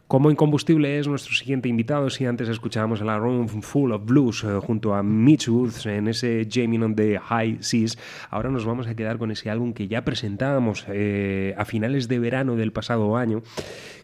Como 0.07 0.31
incombustible 0.31 0.99
es 0.99 1.07
nuestro 1.07 1.34
siguiente 1.34 1.69
invitado, 1.69 2.10
si 2.10 2.26
antes 2.26 2.49
escuchábamos 2.49 3.02
la 3.02 3.18
Room 3.18 3.48
Full 3.48 3.91
of 3.91 4.06
Blues 4.06 4.44
eh, 4.44 4.60
junto 4.61 4.94
a 4.94 5.03
Mitch 5.03 5.48
Woods 5.48 5.86
en 5.86 6.07
ese 6.07 6.48
Jamie 6.49 6.84
on 6.84 6.95
the 6.95 7.19
High 7.19 7.57
Seas, 7.61 7.98
ahora 8.30 8.49
nos 8.49 8.65
vamos 8.65 8.88
a 8.88 8.95
quedar 8.95 9.18
con 9.18 9.31
ese 9.31 9.49
álbum 9.49 9.73
que 9.73 9.88
ya 9.88 10.03
presentábamos 10.03 10.86
eh, 10.88 11.53
a 11.57 11.65
finales 11.65 12.07
de 12.07 12.19
verano 12.19 12.56
del 12.56 12.72
pasado 12.72 13.18
año, 13.18 13.41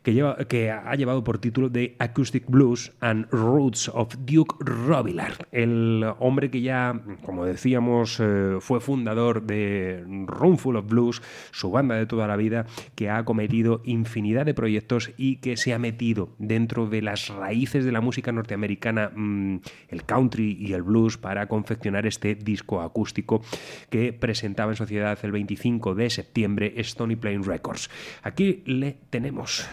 que, 0.06 0.14
lleva, 0.14 0.38
que 0.38 0.69
ha 0.69 0.94
llevado 0.94 1.23
por 1.23 1.40
título 1.40 1.72
The 1.72 1.95
Acoustic 1.98 2.45
Blues 2.48 2.94
and 2.99 3.27
Roots 3.32 3.90
of 3.91 4.15
Duke 4.19 4.56
Robillard, 4.60 5.48
el 5.52 6.06
hombre 6.19 6.52
que 6.52 6.61
ya, 6.61 7.02
como 7.26 7.44
decíamos, 7.44 8.19
eh, 8.19 8.57
fue 8.60 8.80
fundador 8.82 9.41
de 9.41 10.03
Room 10.27 10.57
Full 10.57 10.76
of 10.76 10.86
Blues, 10.86 11.23
su 11.49 11.72
banda 11.72 11.95
de 11.95 12.06
toda 12.06 12.27
la 12.27 12.36
vida, 12.36 12.68
que 12.94 13.10
ha 13.10 13.26
cometido 13.26 13.82
infinidad 13.84 14.45
de 14.45 14.53
proyectos 14.53 15.11
y 15.18 15.38
que 15.38 15.57
se 15.57 15.73
ha 15.73 15.80
metido 15.80 16.30
dentro 16.38 16.86
de 16.86 17.02
las 17.02 17.30
raíces 17.30 17.84
de 17.84 17.91
la 17.91 18.02
música 18.02 18.32
norteamericana, 18.32 19.11
mmm, 19.15 19.57
el 19.88 20.03
country 20.03 20.56
y 20.60 20.73
el 20.73 20.84
blues, 20.84 21.18
para 21.18 21.48
confeccionar 21.48 22.06
este 22.06 22.36
disco 22.36 22.82
acústico 22.82 23.41
que 23.90 24.14
presentaba 24.14 24.72
en 24.72 24.76
sociedad 24.77 25.18
el 25.23 25.32
25 25.32 25.95
de 25.95 26.11
septiembre 26.11 26.73
Stony 26.77 27.15
Plain 27.15 27.44
Records. 27.44 27.90
Aquí 28.22 28.61
le 28.68 28.98
tenemos. 29.10 29.68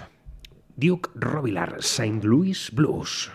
Duke 0.75 1.11
Robillard, 1.15 1.83
St. 1.83 2.25
Louis 2.25 2.71
Blues. 2.71 3.31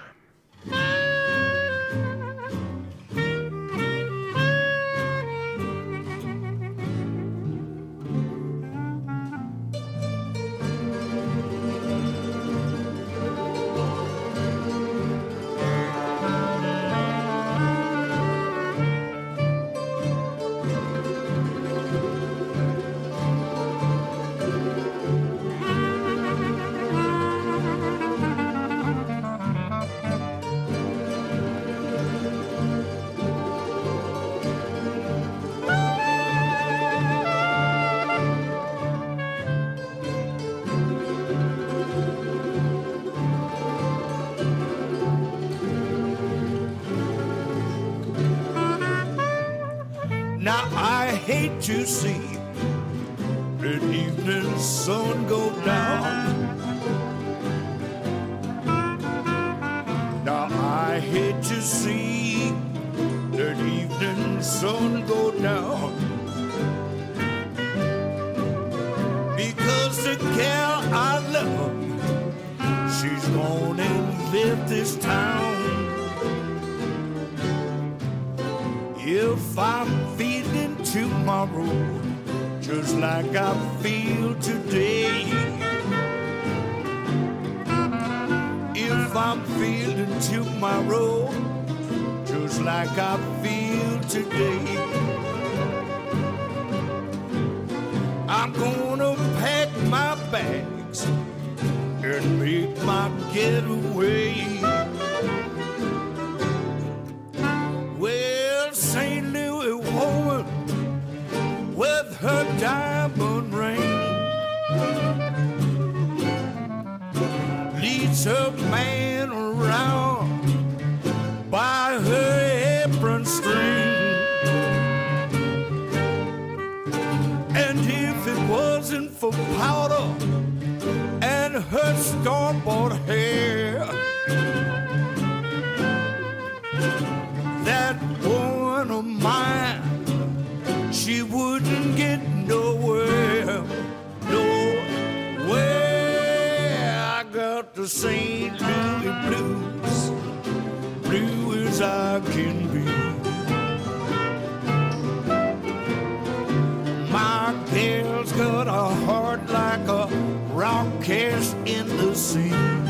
Cast 161.07 161.55
in 161.65 161.87
the 161.87 162.13
sea. 162.13 162.86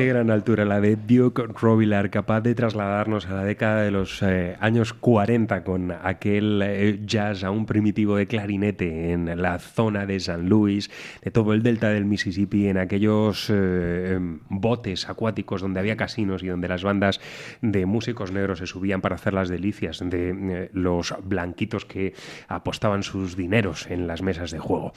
Qué 0.00 0.06
gran 0.06 0.30
altura 0.30 0.64
la 0.64 0.80
de 0.80 0.96
Duke 0.96 1.42
Robillard, 1.60 2.08
capaz 2.08 2.40
de 2.40 2.54
trasladarnos 2.54 3.26
a 3.26 3.34
la 3.34 3.44
década 3.44 3.82
de 3.82 3.90
los 3.90 4.22
eh, 4.22 4.56
años 4.58 4.94
40 4.94 5.62
con 5.62 5.92
aquel 5.92 6.62
eh, 6.64 7.00
jazz 7.04 7.44
aún 7.44 7.66
primitivo 7.66 8.16
de 8.16 8.26
clarinete 8.26 9.12
en 9.12 9.42
la 9.42 9.58
zona 9.58 10.06
de 10.06 10.18
San 10.18 10.48
Luis, 10.48 10.90
de 11.22 11.30
todo 11.30 11.52
el 11.52 11.62
delta 11.62 11.90
del 11.90 12.06
Mississippi, 12.06 12.68
en 12.68 12.78
aquellos 12.78 13.50
eh, 13.50 14.14
em, 14.14 14.40
botes 14.48 15.06
acuáticos 15.06 15.60
donde 15.60 15.80
había 15.80 15.98
casinos 15.98 16.42
y 16.42 16.46
donde 16.46 16.68
las 16.68 16.82
bandas 16.82 17.20
de 17.60 17.84
músicos 17.84 18.32
negros 18.32 18.60
se 18.60 18.66
subían 18.66 19.02
para 19.02 19.16
hacer 19.16 19.34
las 19.34 19.50
delicias 19.50 19.98
de 20.02 20.30
eh, 20.30 20.70
los 20.72 21.14
blanquitos 21.24 21.84
que 21.84 22.14
apostaban 22.48 23.02
sus 23.02 23.36
dineros 23.36 23.86
en 23.90 24.06
las 24.06 24.22
mesas 24.22 24.50
de 24.50 24.60
juego. 24.60 24.94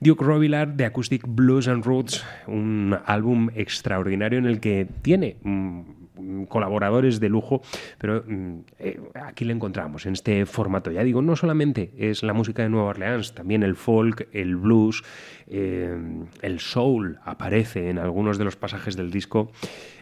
Duke 0.00 0.24
Robillard 0.24 0.70
de 0.70 0.86
Acoustic 0.86 1.24
Blues 1.28 1.68
and 1.68 1.84
Roots, 1.84 2.24
un 2.46 2.96
álbum 3.04 3.50
extraordinario 3.54 4.38
en 4.38 4.45
el 4.46 4.60
que 4.60 4.86
tiene 5.02 5.36
mm, 5.42 6.44
colaboradores 6.48 7.20
de 7.20 7.28
lujo, 7.28 7.62
pero 7.98 8.24
mm, 8.26 8.58
eh, 8.78 9.00
aquí 9.14 9.44
le 9.44 9.52
encontramos 9.52 10.06
en 10.06 10.14
este 10.14 10.46
formato. 10.46 10.90
Ya 10.90 11.04
digo, 11.04 11.22
no 11.22 11.36
solamente 11.36 11.92
es 11.96 12.22
la 12.22 12.32
música 12.32 12.62
de 12.62 12.68
Nueva 12.68 12.88
Orleans, 12.88 13.34
también 13.34 13.62
el 13.62 13.76
folk, 13.76 14.28
el 14.32 14.56
blues, 14.56 15.02
eh, 15.46 15.96
el 16.42 16.60
soul 16.60 17.18
aparece 17.24 17.90
en 17.90 17.98
algunos 17.98 18.38
de 18.38 18.44
los 18.44 18.56
pasajes 18.56 18.96
del 18.96 19.10
disco. 19.10 19.50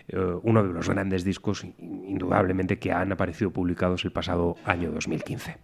eh, 0.09 0.19
uno 0.43 0.63
de 0.63 0.73
los 0.73 0.89
grandes 0.89 1.25
discos, 1.25 1.65
indudablemente, 1.65 2.79
que 2.79 2.93
han 2.93 3.13
aparecido 3.13 3.51
publicados 3.51 4.05
el 4.05 4.13
pasado 4.13 4.57
año 4.65 4.91
2015. 4.93 5.57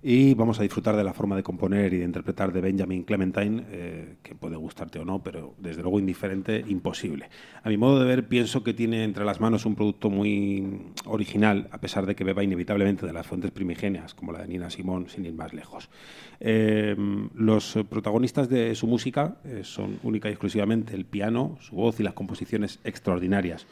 Y 0.00 0.34
vamos 0.34 0.60
a 0.60 0.62
disfrutar 0.62 0.94
de 0.94 1.02
la 1.02 1.12
forma 1.12 1.34
de 1.34 1.42
componer 1.42 1.92
y 1.92 1.98
de 1.98 2.04
interpretar 2.04 2.52
de 2.52 2.60
Benjamin 2.60 3.02
Clementine, 3.02 3.64
eh, 3.70 4.16
que 4.22 4.36
puede 4.36 4.56
gustarte 4.56 5.00
o 5.00 5.04
no, 5.04 5.22
pero 5.22 5.54
desde 5.58 5.82
luego 5.82 5.98
indiferente, 5.98 6.64
imposible. 6.68 7.28
A 7.64 7.68
mi 7.68 7.76
modo 7.76 7.98
de 7.98 8.06
ver, 8.06 8.28
pienso 8.28 8.62
que 8.62 8.74
tiene 8.74 9.02
entre 9.02 9.24
las 9.24 9.40
manos 9.40 9.66
un 9.66 9.74
producto 9.74 10.08
muy 10.08 10.92
original, 11.04 11.68
a 11.72 11.78
pesar 11.78 12.06
de 12.06 12.14
que 12.14 12.22
beba 12.22 12.44
inevitablemente 12.44 13.06
de 13.06 13.12
las 13.12 13.26
fuentes 13.26 13.50
primigenias, 13.50 14.14
como 14.14 14.30
la 14.30 14.42
de 14.42 14.48
Nina 14.48 14.70
Simón, 14.70 15.08
sin 15.08 15.26
ir 15.26 15.34
más 15.34 15.52
lejos. 15.52 15.90
Eh, 16.38 16.94
los 17.34 17.78
protagonistas 17.88 18.48
de 18.48 18.76
su 18.76 18.86
música 18.86 19.38
eh, 19.44 19.62
son 19.64 19.98
única 20.04 20.28
y 20.28 20.32
exclusivamente 20.32 20.94
el 20.94 21.06
piano, 21.06 21.58
su 21.60 21.74
voz 21.74 21.98
y 21.98 22.04
las 22.04 22.14
composiciones 22.14 22.78
extraordinarias 22.84 23.66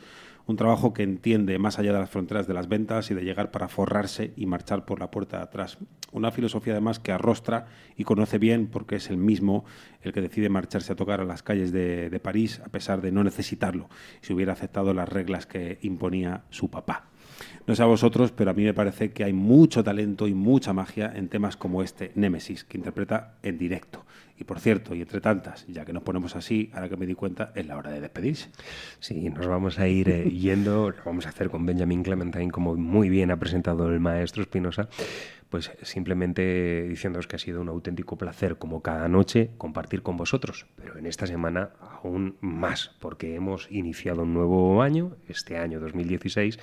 Un 0.48 0.56
trabajo 0.56 0.92
que 0.92 1.02
entiende 1.02 1.58
más 1.58 1.78
allá 1.78 1.92
de 1.92 1.98
las 2.00 2.10
fronteras 2.10 2.46
de 2.46 2.54
las 2.54 2.68
ventas 2.68 3.10
y 3.10 3.14
de 3.14 3.22
llegar 3.22 3.50
para 3.50 3.68
forrarse 3.68 4.32
y 4.36 4.46
marchar 4.46 4.84
por 4.84 5.00
la 5.00 5.10
puerta 5.10 5.38
de 5.38 5.42
atrás. 5.44 5.78
Una 6.12 6.30
filosofía 6.30 6.72
además 6.72 6.98
que 6.98 7.12
arrostra 7.12 7.66
y 7.96 8.04
conoce 8.04 8.38
bien 8.38 8.68
porque 8.68 8.96
es 8.96 9.10
el 9.10 9.16
mismo 9.16 9.64
el 10.02 10.12
que 10.12 10.20
decide 10.20 10.48
marcharse 10.48 10.92
a 10.92 10.96
tocar 10.96 11.20
a 11.20 11.24
las 11.24 11.42
calles 11.42 11.72
de, 11.72 12.10
de 12.10 12.20
París 12.20 12.60
a 12.64 12.68
pesar 12.68 13.00
de 13.02 13.12
no 13.12 13.24
necesitarlo, 13.24 13.88
si 14.20 14.32
hubiera 14.32 14.52
aceptado 14.52 14.94
las 14.94 15.08
reglas 15.08 15.46
que 15.46 15.78
imponía 15.82 16.44
su 16.50 16.70
papá. 16.70 17.08
No 17.66 17.74
sé 17.74 17.82
a 17.82 17.86
vosotros, 17.86 18.32
pero 18.32 18.50
a 18.50 18.54
mí 18.54 18.62
me 18.64 18.74
parece 18.74 19.10
que 19.10 19.24
hay 19.24 19.32
mucho 19.32 19.82
talento 19.82 20.28
y 20.28 20.34
mucha 20.34 20.72
magia 20.72 21.12
en 21.14 21.28
temas 21.28 21.56
como 21.56 21.82
este, 21.82 22.12
Némesis, 22.14 22.64
que 22.64 22.78
interpreta 22.78 23.34
en 23.42 23.58
directo. 23.58 24.04
Y 24.38 24.44
por 24.44 24.60
cierto, 24.60 24.94
y 24.94 25.00
entre 25.00 25.20
tantas, 25.20 25.66
ya 25.66 25.84
que 25.84 25.92
nos 25.92 26.02
ponemos 26.02 26.36
así, 26.36 26.70
ahora 26.74 26.88
que 26.88 26.96
me 26.96 27.06
di 27.06 27.14
cuenta, 27.14 27.52
es 27.54 27.66
la 27.66 27.76
hora 27.76 27.90
de 27.90 28.00
despedirse. 28.00 28.50
Sí, 29.00 29.30
nos 29.30 29.46
vamos 29.46 29.78
a 29.78 29.88
ir 29.88 30.10
eh, 30.10 30.30
yendo, 30.30 30.90
lo 30.90 31.04
vamos 31.04 31.26
a 31.26 31.30
hacer 31.30 31.48
con 31.48 31.64
Benjamin 31.64 32.02
Clementine, 32.02 32.50
como 32.50 32.76
muy 32.76 33.08
bien 33.08 33.30
ha 33.30 33.38
presentado 33.38 33.88
el 33.88 33.98
maestro 33.98 34.42
Espinosa, 34.42 34.88
pues 35.50 35.70
simplemente 35.82 36.86
diciéndoos 36.88 37.26
que 37.26 37.36
ha 37.36 37.38
sido 37.38 37.60
un 37.60 37.68
auténtico 37.68 38.16
placer, 38.18 38.56
como 38.56 38.82
cada 38.82 39.08
noche, 39.08 39.50
compartir 39.58 40.02
con 40.02 40.16
vosotros, 40.16 40.66
pero 40.76 40.98
en 40.98 41.06
esta 41.06 41.26
semana 41.26 41.70
aún 41.80 42.36
más, 42.40 42.94
porque 43.00 43.34
hemos 43.34 43.70
iniciado 43.70 44.22
un 44.22 44.34
nuevo 44.34 44.82
año, 44.82 45.16
este 45.28 45.58
año 45.58 45.80
2016, 45.80 46.58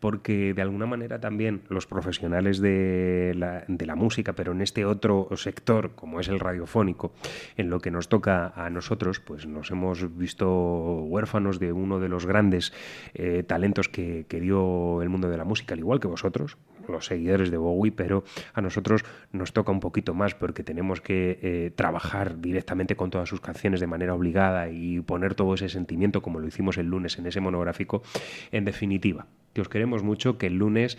porque 0.00 0.54
de 0.54 0.62
alguna 0.62 0.86
manera 0.86 1.20
también 1.20 1.62
los 1.68 1.86
profesionales 1.86 2.60
de 2.60 3.32
la, 3.36 3.64
de 3.66 3.86
la 3.86 3.96
música, 3.96 4.34
pero 4.34 4.52
en 4.52 4.62
este 4.62 4.84
otro 4.84 5.28
sector, 5.36 5.94
como 5.94 6.20
es 6.20 6.28
el 6.28 6.40
radiofónico, 6.40 7.12
en 7.56 7.70
lo 7.70 7.80
que 7.80 7.90
nos 7.90 8.08
toca 8.08 8.52
a 8.54 8.70
nosotros, 8.70 9.20
pues 9.20 9.46
nos 9.46 9.70
hemos 9.70 10.16
visto 10.16 11.02
huérfanos 11.02 11.58
de 11.58 11.72
uno 11.72 11.98
de 11.98 12.08
los 12.08 12.26
grandes 12.26 12.72
eh, 13.14 13.42
talentos 13.46 13.88
que, 13.88 14.26
que 14.28 14.40
dio 14.40 15.02
el 15.02 15.08
mundo 15.08 15.28
de 15.28 15.36
la 15.36 15.44
música, 15.44 15.74
al 15.74 15.80
igual 15.80 16.00
que 16.00 16.08
vosotros, 16.08 16.56
los 16.92 17.06
seguidores 17.06 17.50
de 17.50 17.56
Bowie, 17.56 17.92
pero 17.92 18.24
a 18.54 18.60
nosotros 18.60 19.04
nos 19.32 19.52
toca 19.52 19.72
un 19.72 19.80
poquito 19.80 20.14
más 20.14 20.34
porque 20.34 20.62
tenemos 20.62 21.00
que 21.00 21.38
eh, 21.42 21.72
trabajar 21.74 22.40
directamente 22.40 22.96
con 22.96 23.10
todas 23.10 23.28
sus 23.28 23.40
canciones 23.40 23.80
de 23.80 23.86
manera 23.86 24.14
obligada 24.14 24.70
y 24.70 25.00
poner 25.00 25.34
todo 25.34 25.54
ese 25.54 25.68
sentimiento 25.68 26.22
como 26.22 26.38
lo 26.38 26.46
hicimos 26.46 26.78
el 26.78 26.86
lunes 26.86 27.18
en 27.18 27.26
ese 27.26 27.40
monográfico. 27.40 28.02
En 28.50 28.64
definitiva, 28.64 29.26
que 29.52 29.60
os 29.60 29.68
queremos 29.68 30.02
mucho, 30.02 30.38
que 30.38 30.46
el 30.46 30.54
lunes 30.54 30.98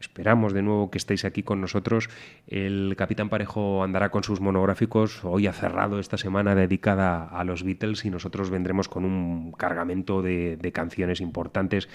Esperamos 0.00 0.52
de 0.54 0.62
nuevo 0.62 0.90
que 0.90 0.96
estéis 0.98 1.24
aquí 1.26 1.42
con 1.42 1.60
nosotros. 1.60 2.08
El 2.46 2.94
Capitán 2.96 3.28
Parejo 3.28 3.84
andará 3.84 4.10
con 4.10 4.24
sus 4.24 4.40
monográficos. 4.40 5.24
Hoy 5.24 5.46
ha 5.46 5.52
cerrado 5.52 5.98
esta 6.00 6.16
semana 6.16 6.54
dedicada 6.54 7.24
a 7.24 7.44
los 7.44 7.62
Beatles 7.64 8.04
y 8.06 8.10
nosotros 8.10 8.48
vendremos 8.50 8.88
con 8.88 9.04
un 9.04 9.52
cargamento 9.52 10.22
de, 10.22 10.56
de 10.56 10.72
canciones 10.72 11.20
importantes, 11.20 11.88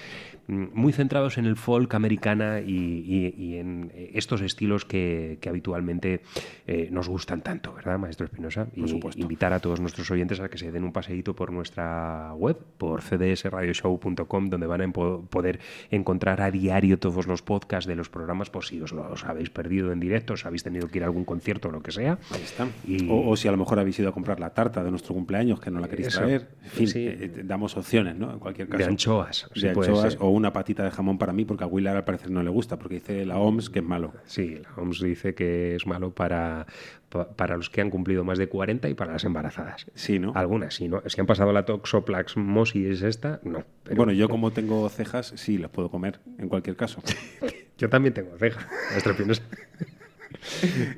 mm, 0.48 0.66
muy 0.74 0.94
centrados 0.94 1.40
en 1.40 1.46
el 1.46 1.56
folk 1.56 1.94
americana 1.96 2.60
y, 2.62 2.72
y- 2.76 3.34
y 3.38 3.58
en 3.58 3.92
estos 4.14 4.42
estilos 4.42 4.86
que, 4.86 5.40
que 5.42 5.50
habitualmente 5.50 6.22
eh, 6.68 6.90
nos 6.92 7.10
gustan 7.10 7.42
tanto, 7.42 7.74
¿verdad, 7.74 7.98
maestro 7.98 8.26
Espinosa? 8.28 8.68
Y 8.76 8.82
invitar 9.24 9.52
a 9.54 9.60
todos 9.60 9.80
nuestros 9.82 10.12
oyentes 10.12 10.40
a 10.40 10.50
que 10.50 10.58
se 10.60 10.72
den 10.72 10.84
un 10.84 10.94
paseíto 10.94 11.36
por 11.36 11.52
nuestra 11.52 12.34
web, 12.36 12.58
por 12.78 13.02
cdsradioshow.com, 13.02 14.50
donde 14.50 14.68
van 14.68 14.82
a 14.82 14.92
poder 14.92 15.60
encontrar 15.90 16.42
a 16.42 16.52
diario 16.52 17.00
todos 17.00 17.26
los 17.28 17.42
podcasts 17.42 17.88
de 17.88 17.95
los 17.96 18.10
programas, 18.10 18.50
por 18.50 18.66
si 18.66 18.82
os 18.82 18.92
los 18.92 19.24
habéis 19.26 19.50
perdido 19.50 19.92
en 19.92 20.00
directo, 20.00 20.34
os 20.34 20.46
habéis 20.46 20.64
tenido 20.64 20.88
que 20.88 20.98
ir 21.00 21.04
a 21.04 21.08
algún 21.08 21.26
concierto 21.26 21.70
o 21.70 21.72
lo 21.72 21.82
que 21.82 21.92
sea. 21.92 22.18
Ahí 22.32 22.42
está. 22.44 22.68
Y- 22.88 23.10
O, 23.10 23.30
o 23.30 23.36
si 23.36 23.48
a 23.48 23.52
lo 23.52 23.58
mejor 23.58 23.80
habéis 23.80 23.98
ido 24.00 24.10
a 24.10 24.12
comprar 24.12 24.40
la 24.40 24.52
tarta 24.52 24.84
de 24.84 24.90
nuestro 24.92 25.14
cumpleaños, 25.14 25.60
que 25.60 25.72
no 25.72 25.80
la 25.80 25.88
queréis 25.88 26.08
Eso. 26.10 26.20
traer. 26.20 26.50
En 26.64 26.70
fin, 26.70 26.88
Sí. 26.88 27.00
eh, 27.08 27.18
eh, 27.38 27.42
damos 27.44 27.76
opciones, 27.78 28.16
¿no? 28.16 28.32
En 28.32 28.40
cualquier 28.40 28.68
De 28.68 28.78
caso. 28.78 28.90
anchoas, 28.90 29.50
De 29.54 29.62
sí 29.62 29.68
puede 29.74 29.90
anchoas 29.90 30.18
o 30.20 30.30
una 30.30 30.52
patita 30.54 30.84
de 30.84 30.92
jamón 30.92 31.18
para 31.18 31.34
mí, 31.34 31.46
porque 31.46 31.64
a 31.64 31.68
Willard 31.68 31.96
al 31.98 32.04
parecer 32.06 32.32
no 32.32 32.44
le 32.44 32.50
gusta, 32.50 32.78
porque 32.78 32.96
dice 32.96 33.26
la 33.26 33.38
OMS 33.38 33.70
que 33.70 33.80
es 33.80 33.86
malo. 33.86 34.14
Sí, 34.26 34.60
la 34.64 34.82
OMS 34.82 35.02
dice 35.04 35.34
que 35.36 35.76
es 35.76 35.86
malo 35.88 36.12
para, 36.12 36.66
pa- 37.10 37.30
para 37.30 37.58
los 37.58 37.70
que 37.70 37.82
han 37.82 37.90
cumplido 37.90 38.24
más 38.24 38.38
de 38.38 38.48
40 38.48 38.90
y 38.90 38.94
para 38.94 39.14
las 39.14 39.24
embarazadas. 39.24 39.86
Sí, 39.96 40.20
¿no? 40.20 40.32
Algunas, 40.36 40.74
sí, 40.76 40.88
¿no? 40.88 41.02
Si 41.06 41.20
han 41.22 41.28
pasado 41.28 41.52
la 41.54 41.66
toxoplasmosis 41.66 43.02
esta, 43.02 43.40
no. 43.44 43.64
Pero 43.84 43.96
bueno, 43.98 44.12
yo 44.14 44.30
como 44.30 44.52
tengo 44.52 44.88
cejas, 44.90 45.34
sí, 45.36 45.58
las 45.58 45.70
puedo 45.72 45.90
comer, 45.90 46.20
en 46.38 46.50
cualquier 46.50 46.76
caso. 46.76 47.02
Yo 47.78 47.90
también 47.90 48.14
tengo 48.14 48.32
maestro 48.40 49.12
Espinosa. 49.12 49.42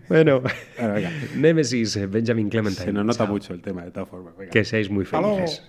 bueno. 0.09 0.41
Némesis, 1.35 1.95
eh, 1.95 2.07
Benjamin 2.07 2.49
Clementine. 2.49 2.85
Se 2.85 2.93
nos 2.93 3.05
nota 3.05 3.19
Chao. 3.19 3.27
mucho 3.27 3.53
el 3.53 3.61
tema, 3.61 3.83
de 3.83 3.91
todas 3.91 4.09
formas. 4.09 4.33
Que 4.51 4.63
seáis 4.63 4.89
muy 4.89 5.05
felices. 5.05 5.63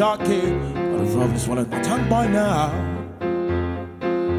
I 0.00 0.16
care, 0.18 0.26
I'd 0.28 1.00
have 1.00 1.12
probably 1.14 1.38
swallowed 1.38 1.70
my 1.70 1.80
tongue 1.80 2.08
by 2.08 2.26
now. 2.26 2.70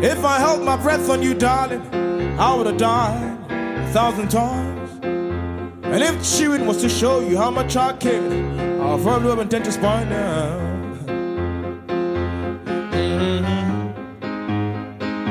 If 0.04 0.24
I 0.24 0.38
held 0.38 0.64
my 0.64 0.78
breath 0.78 1.10
on 1.10 1.24
you, 1.24 1.34
darling, 1.34 1.82
I 2.40 2.54
would 2.54 2.68
have 2.68 2.78
died 2.78 3.38
a 3.50 3.88
thousand 3.92 4.30
times. 4.30 4.90
And 5.02 6.04
if 6.04 6.38
chewing 6.38 6.68
was 6.68 6.82
to 6.82 6.90
show 6.90 7.22
you 7.22 7.38
how 7.38 7.50
much 7.50 7.76
I 7.76 7.94
care, 7.94 8.22
I'd 8.22 9.00
have 9.00 9.38
been 9.38 9.48
dentist 9.48 9.82
by 9.82 10.04
now. 10.04 10.60
Mhm. 12.92 13.94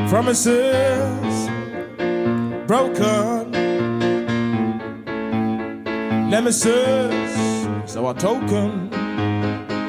Promises 0.09 1.49
broken. 2.67 3.53
Nemesis, 6.29 7.33
so 7.85 8.09
a 8.09 8.15
token. 8.15 8.96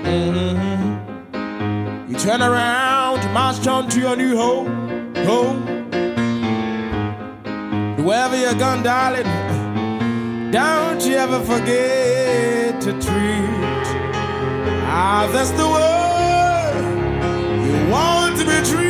Mhm. 0.07 2.09
You 2.09 2.15
turn 2.17 2.41
around, 2.41 3.21
you 3.23 3.29
march 3.29 3.67
on 3.67 3.89
to 3.89 3.99
your 3.99 4.15
new 4.15 4.37
home, 4.37 4.67
home. 5.25 5.59
Wherever 8.05 8.37
you're 8.37 8.53
gone, 8.65 8.83
darling, 8.83 9.27
don't 10.51 11.01
you 11.05 11.15
ever 11.17 11.39
forget 11.41 12.79
to 12.85 12.91
treat 13.05 13.87
others 14.89 15.51
the 15.51 15.67
way 15.75 16.71
you 17.65 17.75
want 17.91 18.37
to 18.39 18.45
be 18.45 18.57
treated. 18.69 18.86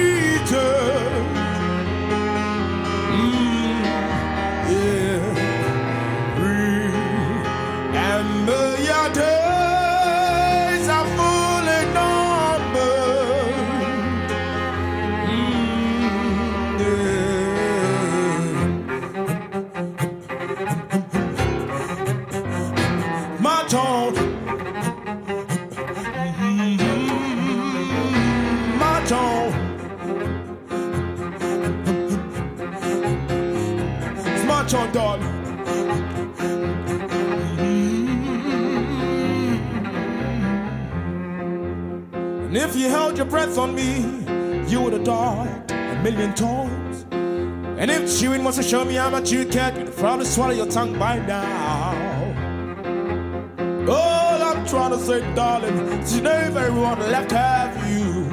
You 42.77 42.89
held 42.89 43.17
your 43.17 43.25
breath 43.25 43.57
on 43.57 43.73
me, 43.73 44.01
you 44.69 44.81
would 44.81 44.93
have 44.93 45.03
died 45.03 45.71
a 45.71 46.01
million 46.03 46.33
times. 46.33 47.05
And 47.11 47.89
if 47.89 48.19
chewing 48.19 48.43
was 48.43 48.55
to 48.57 48.63
show 48.63 48.83
me 48.85 48.95
how 48.95 49.09
much 49.09 49.31
you 49.31 49.45
cared, 49.45 49.77
you'd 49.77 49.95
probably 49.95 50.25
swallow 50.25 50.53
your 50.53 50.67
tongue 50.67 50.97
by 50.97 51.19
now. 51.19 51.93
All 53.89 54.43
I'm 54.43 54.65
trying 54.65 54.91
to 54.91 54.99
say, 54.99 55.21
darling, 55.33 55.77
it's 55.93 56.13
your 56.15 56.23
name 56.23 56.57
everyone 56.57 56.99
left 56.99 57.31
have 57.31 57.75
you. 57.89 58.29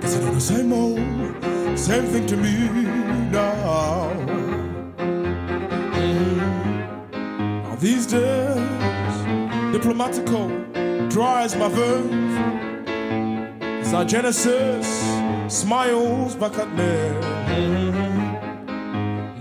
Cause 0.00 0.14
you 0.16 0.22
do 0.26 0.34
the 0.34 0.40
same 0.40 0.72
old, 0.72 1.78
same 1.78 2.04
thing 2.04 2.26
to 2.26 2.36
me 2.36 2.56
now. 3.30 4.12
Mhm. 4.98 6.40
Now 7.64 7.76
these 7.76 8.06
days, 8.06 9.16
diplomatical 9.72 10.48
dries 11.08 11.54
my 11.56 11.68
verve. 11.68 12.29
Our 13.92 14.04
Genesis 14.04 14.86
smiles 15.48 16.36
back 16.36 16.56
at 16.58 16.70
me. 16.72 16.92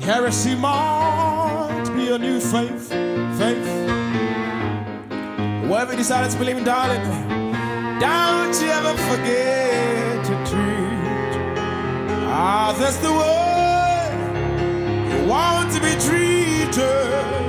Heresy 0.04 0.56
might 0.56 1.86
be 1.96 2.10
a 2.10 2.18
new 2.18 2.40
faith, 2.40 2.90
faith. 3.38 3.68
Whoever 5.68 5.96
decides 5.96 6.34
to 6.34 6.40
believe 6.40 6.58
in, 6.58 6.64
darling, 6.64 7.04
don't 8.00 8.60
you 8.60 8.70
ever 8.70 8.98
forget 8.98 10.26
to 10.26 10.34
treat 10.50 11.34
others 12.26 12.98
the 12.98 13.12
way 13.12 14.10
you 15.12 15.28
want 15.30 15.72
to 15.74 15.80
be 15.80 15.94
treated. 16.02 17.49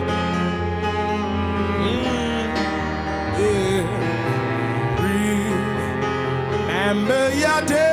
Remember 6.90 7.32
your 7.36 7.89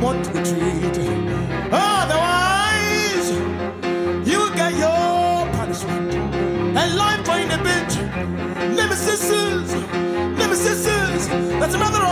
want 0.00 0.24
to 0.24 0.30
be 0.32 0.38
treated. 0.38 0.98
Otherwise, 1.72 3.30
you 4.28 4.40
get 4.54 4.72
your 4.76 5.46
punishment. 5.56 6.14
And 6.76 6.96
life 6.96 7.28
ain't 7.28 7.52
a 7.52 7.58
bitch. 7.58 7.96
Nemesis, 8.76 9.30
nemesis, 10.38 11.26
that's 11.60 11.74
another. 11.74 12.05